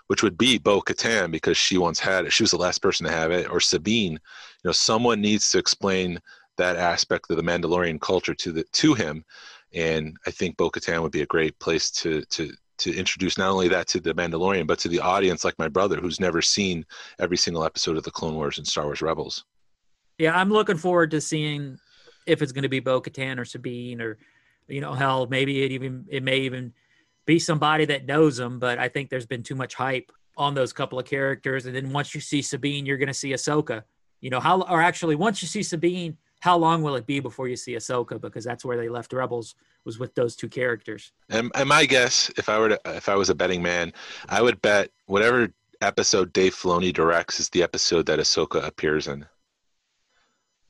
which 0.07 0.23
would 0.23 0.37
be 0.37 0.57
Bo 0.57 0.81
Katan 0.81 1.31
because 1.31 1.57
she 1.57 1.77
once 1.77 1.99
had 1.99 2.25
it. 2.25 2.33
She 2.33 2.43
was 2.43 2.51
the 2.51 2.57
last 2.57 2.81
person 2.81 3.05
to 3.05 3.11
have 3.11 3.31
it, 3.31 3.49
or 3.49 3.59
Sabine. 3.59 4.13
You 4.13 4.19
know, 4.65 4.71
someone 4.71 5.21
needs 5.21 5.51
to 5.51 5.59
explain 5.59 6.19
that 6.57 6.75
aspect 6.75 7.29
of 7.29 7.37
the 7.37 7.43
Mandalorian 7.43 8.01
culture 8.01 8.33
to 8.33 8.51
the 8.51 8.63
to 8.63 8.93
him, 8.93 9.23
and 9.73 10.17
I 10.25 10.31
think 10.31 10.57
Bo 10.57 10.69
Katan 10.69 11.01
would 11.01 11.11
be 11.11 11.21
a 11.21 11.27
great 11.27 11.57
place 11.59 11.91
to 11.91 12.23
to 12.23 12.51
to 12.79 12.95
introduce 12.95 13.37
not 13.37 13.49
only 13.49 13.67
that 13.67 13.87
to 13.87 13.99
the 13.99 14.13
Mandalorian, 14.13 14.67
but 14.67 14.79
to 14.79 14.87
the 14.87 14.99
audience, 14.99 15.43
like 15.43 15.57
my 15.57 15.67
brother, 15.67 15.97
who's 15.97 16.19
never 16.19 16.41
seen 16.41 16.85
every 17.19 17.37
single 17.37 17.63
episode 17.63 17.97
of 17.97 18.03
the 18.03 18.11
Clone 18.11 18.35
Wars 18.35 18.57
and 18.57 18.67
Star 18.67 18.85
Wars 18.85 19.01
Rebels. 19.01 19.45
Yeah, 20.17 20.37
I'm 20.37 20.51
looking 20.51 20.77
forward 20.77 21.11
to 21.11 21.21
seeing 21.21 21.79
if 22.25 22.41
it's 22.41 22.51
going 22.51 22.63
to 22.63 22.69
be 22.69 22.79
Bo 22.79 23.01
Katan 23.01 23.39
or 23.39 23.45
Sabine 23.45 24.01
or, 24.01 24.17
you 24.67 24.81
know, 24.81 24.93
hell, 24.93 25.27
maybe 25.27 25.63
it 25.63 25.71
even 25.71 26.05
it 26.09 26.23
may 26.23 26.39
even 26.39 26.73
be 27.27 27.37
somebody 27.37 27.85
that 27.85 28.07
knows 28.07 28.37
them. 28.37 28.57
But 28.57 28.79
I 28.79 28.87
think 28.89 29.11
there's 29.11 29.27
been 29.27 29.43
too 29.43 29.53
much 29.53 29.75
hype 29.75 30.11
on 30.35 30.55
those 30.55 30.73
couple 30.73 30.97
of 30.99 31.05
characters, 31.05 31.65
and 31.67 31.75
then 31.75 31.91
once 31.91 32.15
you 32.15 32.21
see 32.21 32.41
Sabine, 32.41 32.85
you're 32.87 32.97
going 32.97 33.07
to 33.07 33.13
see 33.13 33.31
Ahsoka. 33.33 33.83
you 34.21 34.29
know 34.31 34.39
how 34.39 34.61
or 34.61 34.81
actually 34.81 35.15
once 35.15 35.41
you 35.43 35.47
see 35.47 35.61
Sabine, 35.63 36.17
how 36.39 36.55
long 36.57 36.83
will 36.83 36.95
it 36.95 37.05
be 37.07 37.19
before 37.19 37.47
you 37.47 37.55
see 37.55 37.73
Ahsoka? 37.73 38.19
Because 38.21 38.43
that's 38.43 38.63
where 38.63 38.77
they 38.77 38.89
left 38.89 39.13
Rebels 39.13 39.55
was 39.85 39.97
with 39.99 40.13
those 40.15 40.35
two 40.35 40.47
characters. 40.47 41.11
And, 41.29 41.51
and 41.55 41.67
my 41.69 41.85
guess, 41.85 42.31
if 42.37 42.49
I 42.49 42.59
were 42.59 42.69
to, 42.69 42.79
if 42.85 43.09
I 43.09 43.15
was 43.15 43.29
a 43.31 43.35
betting 43.35 43.61
man, 43.63 43.93
I 44.29 44.41
would 44.43 44.61
bet 44.61 44.91
whatever 45.07 45.49
episode 45.81 46.33
Dave 46.33 46.53
Filoni 46.55 46.93
directs 46.93 47.39
is 47.39 47.49
the 47.49 47.63
episode 47.63 48.05
that 48.05 48.19
Ahsoka 48.19 48.63
appears 48.65 49.07
in. 49.07 49.25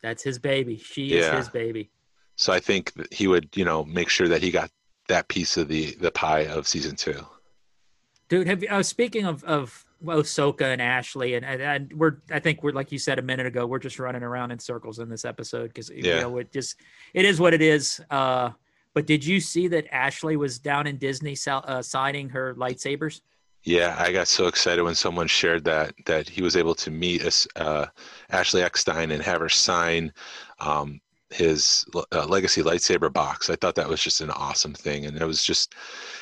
That's 0.02 0.24
his 0.24 0.40
baby. 0.40 0.78
She 0.78 1.04
Yeah. 1.16 1.32
is 1.32 1.46
his 1.46 1.50
baby. 1.50 1.90
So 2.38 2.54
I 2.54 2.60
think 2.60 2.94
that 2.94 3.12
he 3.14 3.28
would, 3.28 3.50
you 3.56 3.66
know, 3.66 3.84
make 3.84 4.10
sure 4.10 4.28
that 4.30 4.42
he 4.42 4.52
got 4.52 4.70
that 5.08 5.28
piece 5.28 5.58
of 5.58 5.68
the 5.68 5.96
the 6.00 6.12
pie 6.12 6.46
of 6.46 6.68
season 6.68 6.96
two. 6.96 7.26
Dude, 8.30 8.48
have 8.48 8.62
you? 8.62 8.70
Uh, 8.70 8.84
speaking 8.84 9.26
of 9.26 9.44
of 9.44 9.86
Ahsoka 10.04 10.62
and 10.64 10.82
Ashley, 10.82 11.36
and, 11.36 11.46
and 11.46 11.62
and 11.62 11.94
we're 11.94 12.18
I 12.30 12.40
think 12.40 12.62
we're 12.64 12.72
like 12.74 12.92
you 12.92 13.00
said 13.00 13.20
a 13.20 13.22
minute 13.22 13.46
ago, 13.46 13.66
we're 13.66 13.80
just 13.80 14.00
running 14.00 14.24
around 14.24 14.52
in 14.52 14.60
circles 14.60 15.00
in 15.00 15.10
this 15.10 15.26
episode 15.26 15.68
because 15.70 15.90
you 15.90 16.04
Yeah. 16.04 16.22
know 16.22 16.38
it 16.38 16.52
just 16.52 16.76
it 17.14 17.26
is 17.26 17.40
what 17.40 17.54
it 17.54 17.62
is. 17.62 18.02
Uh, 18.10 18.52
but 18.94 19.06
did 19.06 19.24
you 19.26 19.40
see 19.40 19.68
that 19.70 19.86
Ashley 19.94 20.38
was 20.38 20.58
down 20.60 20.88
in 20.88 20.98
Disney 20.98 21.36
sell, 21.36 21.64
uh, 21.68 21.82
signing 21.82 22.30
her 22.30 22.56
lightsabers? 22.56 23.22
Yeah, 23.64 23.96
I 24.00 24.12
got 24.12 24.28
so 24.28 24.48
excited 24.48 24.82
when 24.84 24.96
someone 24.96 25.28
shared 25.28 25.64
that 25.66 25.94
that 26.06 26.28
he 26.28 26.42
was 26.42 26.56
able 26.56 26.76
to 26.76 26.92
meet 26.92 27.24
us, 27.24 27.48
uh, 27.56 27.86
Ashley 28.30 28.62
Eckstein 28.64 29.12
and 29.12 29.22
have 29.24 29.40
her 29.40 29.50
sign 29.50 30.12
um, 30.60 31.00
his 31.30 31.86
uh, 32.12 32.26
legacy 32.26 32.62
lightsaber 32.64 33.12
box. 33.12 33.50
I 33.50 33.56
thought 33.56 33.76
that 33.76 33.90
was 33.90 34.02
just 34.02 34.22
an 34.22 34.32
awesome 34.32 34.74
thing, 34.74 35.06
and 35.06 35.18
it 35.18 35.26
was 35.26 35.44
just 35.44 35.76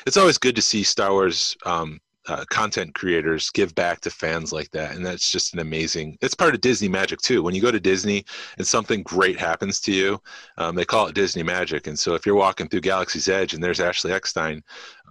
it's 0.06 0.16
always 0.16 0.38
good 0.38 0.56
to 0.56 0.62
see 0.62 0.82
Star 0.82 1.12
Wars 1.12 1.56
um, 1.64 2.00
uh, 2.28 2.44
content 2.50 2.94
creators 2.94 3.50
give 3.50 3.74
back 3.74 4.00
to 4.00 4.10
fans 4.10 4.52
like 4.52 4.70
that, 4.72 4.94
and 4.94 5.04
that's 5.04 5.30
just 5.30 5.54
an 5.54 5.60
amazing. 5.60 6.18
It's 6.20 6.34
part 6.34 6.54
of 6.54 6.60
Disney 6.60 6.88
magic 6.88 7.20
too. 7.20 7.42
When 7.42 7.54
you 7.54 7.62
go 7.62 7.70
to 7.70 7.80
Disney 7.80 8.24
and 8.58 8.66
something 8.66 9.02
great 9.02 9.38
happens 9.38 9.80
to 9.82 9.92
you, 9.92 10.20
um, 10.58 10.74
they 10.74 10.84
call 10.84 11.06
it 11.06 11.14
Disney 11.14 11.42
magic. 11.42 11.86
And 11.86 11.98
so 11.98 12.14
if 12.14 12.26
you're 12.26 12.34
walking 12.34 12.68
through 12.68 12.80
Galaxy's 12.80 13.28
Edge 13.28 13.54
and 13.54 13.62
there's 13.62 13.80
Ashley 13.80 14.12
Eckstein 14.12 14.62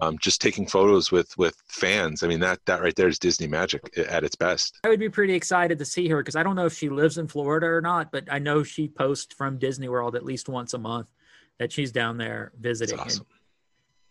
um, 0.01 0.17
just 0.19 0.41
taking 0.41 0.67
photos 0.67 1.11
with 1.11 1.37
with 1.37 1.55
fans. 1.67 2.23
I 2.23 2.27
mean 2.27 2.39
that 2.41 2.59
that 2.65 2.81
right 2.81 2.95
there 2.95 3.07
is 3.07 3.19
Disney 3.19 3.47
magic 3.47 3.97
at 3.97 4.23
its 4.23 4.35
best. 4.35 4.79
I 4.83 4.89
would 4.89 4.99
be 4.99 5.09
pretty 5.09 5.33
excited 5.33 5.79
to 5.79 5.85
see 5.85 6.07
her 6.09 6.17
because 6.17 6.35
I 6.35 6.43
don't 6.43 6.55
know 6.55 6.65
if 6.65 6.73
she 6.73 6.89
lives 6.89 7.17
in 7.17 7.27
Florida 7.27 7.67
or 7.67 7.81
not, 7.81 8.11
but 8.11 8.25
I 8.31 8.39
know 8.39 8.63
she 8.63 8.87
posts 8.87 9.33
from 9.33 9.57
Disney 9.57 9.87
World 9.87 10.15
at 10.15 10.25
least 10.25 10.49
once 10.49 10.73
a 10.73 10.77
month 10.77 11.07
that 11.59 11.71
she's 11.71 11.91
down 11.91 12.17
there 12.17 12.51
visiting. 12.59 12.99
Awesome. 12.99 13.25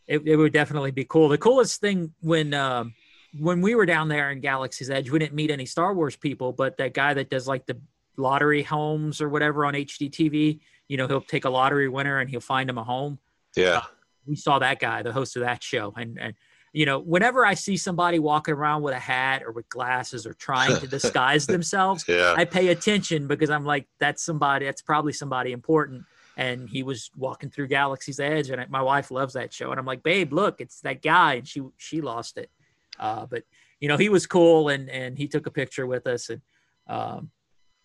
It, 0.06 0.22
it 0.26 0.36
would 0.36 0.52
definitely 0.52 0.90
be 0.90 1.04
cool. 1.04 1.28
The 1.28 1.38
coolest 1.38 1.80
thing 1.80 2.12
when 2.20 2.52
um, 2.54 2.94
when 3.38 3.60
we 3.60 3.74
were 3.74 3.86
down 3.86 4.08
there 4.08 4.30
in 4.30 4.40
Galaxy's 4.40 4.90
Edge, 4.90 5.10
we 5.10 5.18
didn't 5.18 5.34
meet 5.34 5.50
any 5.50 5.66
Star 5.66 5.94
Wars 5.94 6.16
people, 6.16 6.52
but 6.52 6.76
that 6.78 6.94
guy 6.94 7.14
that 7.14 7.30
does 7.30 7.48
like 7.48 7.66
the 7.66 7.80
lottery 8.16 8.62
homes 8.62 9.20
or 9.20 9.28
whatever 9.28 9.64
on 9.64 9.74
HGTV, 9.74 10.60
you 10.88 10.96
know, 10.96 11.08
he'll 11.08 11.20
take 11.20 11.44
a 11.44 11.50
lottery 11.50 11.88
winner 11.88 12.18
and 12.18 12.30
he'll 12.30 12.40
find 12.40 12.68
him 12.70 12.78
a 12.78 12.84
home. 12.84 13.18
Yeah, 13.56 13.82
We 14.26 14.36
saw 14.36 14.58
that 14.58 14.78
guy, 14.78 15.02
the 15.02 15.12
host 15.12 15.36
of 15.36 15.42
that 15.42 15.62
show, 15.62 15.92
and 15.96 16.18
and 16.18 16.34
you 16.72 16.86
know, 16.86 16.98
whenever 16.98 17.46
I 17.46 17.54
see 17.54 17.76
somebody 17.76 18.18
walking 18.18 18.52
around 18.52 18.82
with 18.82 18.94
a 18.94 18.98
hat 18.98 19.44
or 19.44 19.52
with 19.52 19.68
glasses 19.68 20.26
or 20.26 20.34
trying 20.34 20.76
to 20.80 20.86
disguise 20.88 21.46
themselves, 21.46 22.04
yeah, 22.08 22.34
I 22.36 22.44
pay 22.44 22.68
attention 22.68 23.28
because 23.28 23.48
I'm 23.48 23.64
like, 23.64 23.86
that's 24.00 24.24
somebody, 24.24 24.66
that's 24.66 24.82
probably 24.82 25.12
somebody 25.12 25.52
important. 25.52 26.04
And 26.36 26.68
he 26.68 26.82
was 26.82 27.10
walking 27.16 27.50
through 27.50 27.68
Galaxy's 27.68 28.18
Edge, 28.18 28.50
and 28.50 28.68
my 28.70 28.82
wife 28.82 29.10
loves 29.10 29.34
that 29.34 29.52
show. 29.52 29.70
And 29.70 29.78
I'm 29.78 29.86
like, 29.86 30.02
babe, 30.02 30.32
look, 30.32 30.60
it's 30.60 30.80
that 30.80 31.00
guy, 31.02 31.34
and 31.34 31.46
she 31.48 31.62
she 31.76 32.00
lost 32.00 32.38
it. 32.38 32.50
Uh, 32.98 33.26
but 33.26 33.44
you 33.80 33.88
know, 33.88 33.96
he 33.96 34.08
was 34.08 34.26
cool, 34.26 34.68
and 34.68 34.90
and 34.90 35.16
he 35.16 35.28
took 35.28 35.46
a 35.46 35.50
picture 35.50 35.86
with 35.86 36.06
us, 36.06 36.30
and 36.30 36.40
um, 36.88 37.30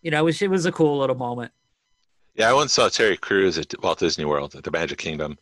you 0.01 0.11
know, 0.11 0.19
it 0.19 0.23
was 0.25 0.41
it 0.41 0.49
was 0.49 0.65
a 0.65 0.71
cool 0.71 0.97
little 0.97 1.15
moment. 1.15 1.51
yeah. 2.35 2.49
I 2.49 2.53
once 2.53 2.73
saw 2.73 2.89
Terry 2.89 3.17
Crews 3.17 3.57
at 3.57 3.73
Walt 3.83 3.99
Disney 3.99 4.25
World 4.25 4.55
at 4.55 4.63
the 4.63 4.71
Magic 4.71 4.97
Kingdom. 4.97 5.37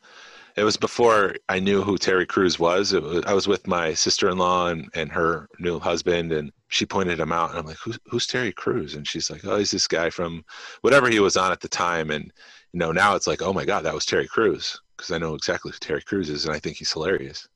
It 0.55 0.63
was 0.63 0.77
before 0.77 1.35
I 1.49 1.59
knew 1.59 1.83
who 1.83 1.99
Terry 1.99 2.25
Crews 2.25 2.57
was. 2.57 2.91
Was 2.91 3.23
I 3.25 3.33
was 3.33 3.47
with 3.47 3.67
my 3.67 3.93
sister-in-law 3.93 4.69
and, 4.69 4.89
and 4.95 5.11
her 5.11 5.47
new 5.59 5.79
husband, 5.79 6.31
and 6.31 6.51
she 6.69 6.85
pointed 6.85 7.19
him 7.19 7.31
out, 7.31 7.51
and 7.51 7.59
I'm 7.59 7.65
like, 7.65 7.77
"Who's 7.77 7.99
who's 8.07 8.25
Terry 8.25 8.51
Crews?" 8.51 8.95
And 8.95 9.07
she's 9.07 9.29
like, 9.29 9.45
"Oh, 9.45 9.57
he's 9.57 9.71
this 9.71 9.87
guy 9.87 10.09
from 10.09 10.43
whatever 10.81 11.09
he 11.09 11.19
was 11.19 11.37
on 11.37 11.51
at 11.51 11.61
the 11.61 11.67
time." 11.69 12.09
And 12.09 12.33
you 12.77 12.85
know, 12.85 12.91
now 12.91 13.15
it's 13.15 13.25
like, 13.25 13.41
"Oh 13.41 13.53
my 13.53 13.65
God, 13.65 13.85
that 13.85 13.93
was 13.95 14.05
Terry 14.05 14.27
Crews," 14.27 14.79
because 14.95 15.09
I 15.09 15.17
know 15.17 15.33
exactly 15.33 15.71
who 15.71 15.79
Terry 15.79 16.03
Crews 16.03 16.29
is, 16.29 16.45
and 16.45 16.53
I 16.53 16.59
think 16.59 16.77
he's 16.77 16.91
hilarious. 16.91 17.47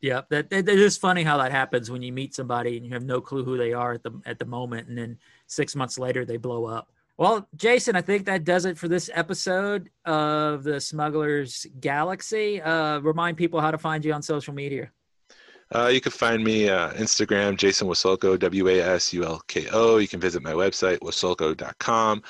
Yeah, 0.00 0.22
that, 0.30 0.48
that 0.48 0.66
it 0.66 0.78
is 0.78 0.96
funny 0.96 1.22
how 1.22 1.36
that 1.36 1.52
happens 1.52 1.90
when 1.90 2.00
you 2.00 2.10
meet 2.10 2.34
somebody 2.34 2.78
and 2.78 2.86
you 2.86 2.92
have 2.94 3.04
no 3.04 3.20
clue 3.20 3.44
who 3.44 3.58
they 3.58 3.74
are 3.74 3.92
at 3.92 4.02
the 4.02 4.12
at 4.24 4.38
the 4.38 4.46
moment, 4.46 4.88
and 4.88 4.96
then 4.96 5.18
six 5.46 5.76
months 5.76 5.98
later 5.98 6.24
they 6.24 6.38
blow 6.38 6.64
up. 6.64 6.90
Well, 7.18 7.46
Jason, 7.54 7.96
I 7.96 8.00
think 8.00 8.24
that 8.24 8.44
does 8.44 8.64
it 8.64 8.78
for 8.78 8.88
this 8.88 9.10
episode 9.12 9.90
of 10.06 10.64
the 10.64 10.80
Smugglers 10.80 11.66
Galaxy. 11.78 12.62
Uh, 12.62 13.00
remind 13.00 13.36
people 13.36 13.60
how 13.60 13.72
to 13.72 13.78
find 13.78 14.02
you 14.06 14.14
on 14.14 14.22
social 14.22 14.54
media. 14.54 14.90
Uh, 15.74 15.88
you 15.88 16.00
can 16.00 16.12
find 16.12 16.42
me 16.42 16.68
uh, 16.70 16.92
Instagram, 16.92 17.58
Jason 17.58 17.88
Wasulko, 17.88 18.38
W 18.38 18.68
A 18.68 18.80
S 18.80 19.12
U 19.12 19.24
L 19.24 19.42
K 19.48 19.66
O. 19.70 19.98
You 19.98 20.08
can 20.08 20.20
visit 20.20 20.42
my 20.42 20.52
website, 20.52 21.00
wasulko.com. 21.00 22.22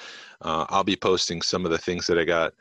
Uh, 0.45 0.67
I'll 0.69 0.85
be 0.85 0.97
posting 0.97 1.43
some 1.43 1.65
of 1.65 1.71
the 1.71 1.79
things 1.79 2.07
that 2.07 2.19
I 2.19 2.25
got 2.25 2.53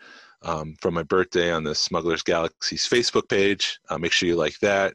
um, 0.41 0.75
from 0.81 0.93
my 0.93 1.03
birthday 1.03 1.51
on 1.51 1.63
the 1.63 1.75
Smugglers 1.75 2.23
Galaxy's 2.23 2.88
Facebook 2.88 3.29
page. 3.29 3.79
Uh, 3.89 3.97
make 3.97 4.11
sure 4.11 4.27
you 4.27 4.36
like 4.36 4.57
that 4.59 4.93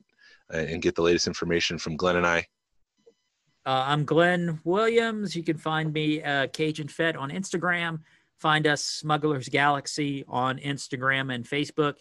uh, 0.53 0.59
and 0.59 0.83
get 0.83 0.95
the 0.95 1.03
latest 1.03 1.27
information 1.27 1.79
from 1.79 1.97
Glen 1.97 2.17
and 2.17 2.27
I. 2.27 2.47
Uh, 3.67 3.85
I'm 3.87 4.05
Glen 4.05 4.61
Williams. 4.65 5.37
You 5.37 5.43
can 5.43 5.59
find 5.59 5.93
me 5.93 6.23
uh, 6.23 6.47
Cajun 6.49 6.89
Fett 6.89 7.17
on 7.17 7.31
Instagram. 7.31 8.01
Find 8.39 8.67
us 8.67 8.83
Smugglers 8.83 9.49
Galaxy 9.49 10.25
on 10.27 10.59
Instagram 10.59 11.35
and 11.35 11.45
Facebook. 11.45 11.97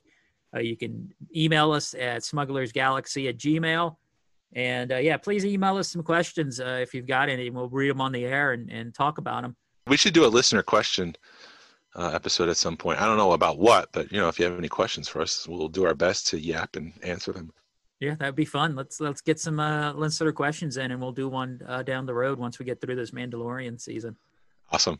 Uh, 0.55 0.59
you 0.59 0.77
can 0.77 1.11
email 1.35 1.73
us 1.73 1.93
at 1.93 2.21
smugglersgalaxy 2.21 3.27
at 3.27 3.37
gmail. 3.37 3.97
And 4.53 4.93
uh, 4.93 4.97
yeah, 4.97 5.17
please 5.17 5.45
email 5.45 5.77
us 5.77 5.91
some 5.91 6.03
questions 6.03 6.61
uh, 6.61 6.79
if 6.81 6.93
you've 6.93 7.07
got 7.07 7.27
any. 7.27 7.47
and 7.47 7.55
We'll 7.55 7.67
read 7.67 7.89
them 7.89 7.99
on 7.99 8.13
the 8.13 8.23
air 8.23 8.53
and, 8.53 8.71
and 8.71 8.93
talk 8.93 9.17
about 9.17 9.41
them. 9.41 9.57
We 9.87 9.97
should 9.97 10.13
do 10.13 10.25
a 10.25 10.27
listener 10.27 10.63
question 10.63 11.15
uh, 11.95 12.11
episode 12.13 12.49
at 12.49 12.57
some 12.57 12.77
point. 12.77 13.01
I 13.01 13.05
don't 13.05 13.17
know 13.17 13.31
about 13.31 13.57
what, 13.57 13.89
but 13.91 14.11
you 14.11 14.19
know, 14.19 14.27
if 14.27 14.39
you 14.39 14.45
have 14.45 14.57
any 14.57 14.67
questions 14.67 15.07
for 15.07 15.21
us, 15.21 15.47
we'll 15.47 15.69
do 15.69 15.85
our 15.85 15.95
best 15.95 16.27
to 16.27 16.39
yap 16.39 16.75
and 16.75 16.93
answer 17.03 17.31
them. 17.31 17.51
Yeah, 17.99 18.15
that'd 18.15 18.35
be 18.35 18.45
fun. 18.45 18.75
Let's 18.75 18.99
let's 18.99 19.21
get 19.21 19.39
some 19.39 19.59
uh, 19.59 19.93
listener 19.93 20.31
questions 20.31 20.77
in, 20.77 20.91
and 20.91 21.01
we'll 21.01 21.11
do 21.11 21.27
one 21.27 21.61
uh, 21.67 21.81
down 21.81 22.05
the 22.05 22.13
road 22.13 22.37
once 22.37 22.59
we 22.59 22.65
get 22.65 22.79
through 22.79 22.95
this 22.95 23.11
Mandalorian 23.11 23.81
season. 23.81 24.15
Awesome. 24.71 24.99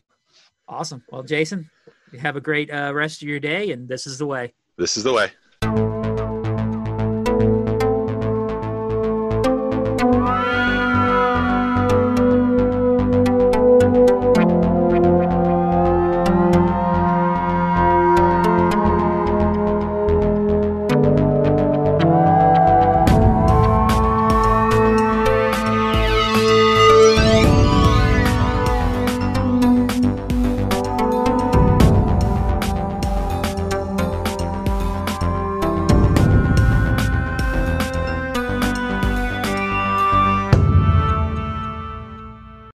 Awesome. 0.68 1.04
Well, 1.12 1.24
Jason, 1.24 1.70
have 2.20 2.36
a 2.36 2.42
great 2.42 2.72
uh, 2.72 2.92
rest 2.94 3.22
of 3.22 3.28
your 3.28 3.40
day, 3.40 3.72
and 3.72 3.88
this 3.88 4.08
is 4.08 4.18
the 4.18 4.26
way. 4.26 4.54
This 4.78 4.98
is 4.98 5.04
the 5.04 5.14
way. 5.14 5.97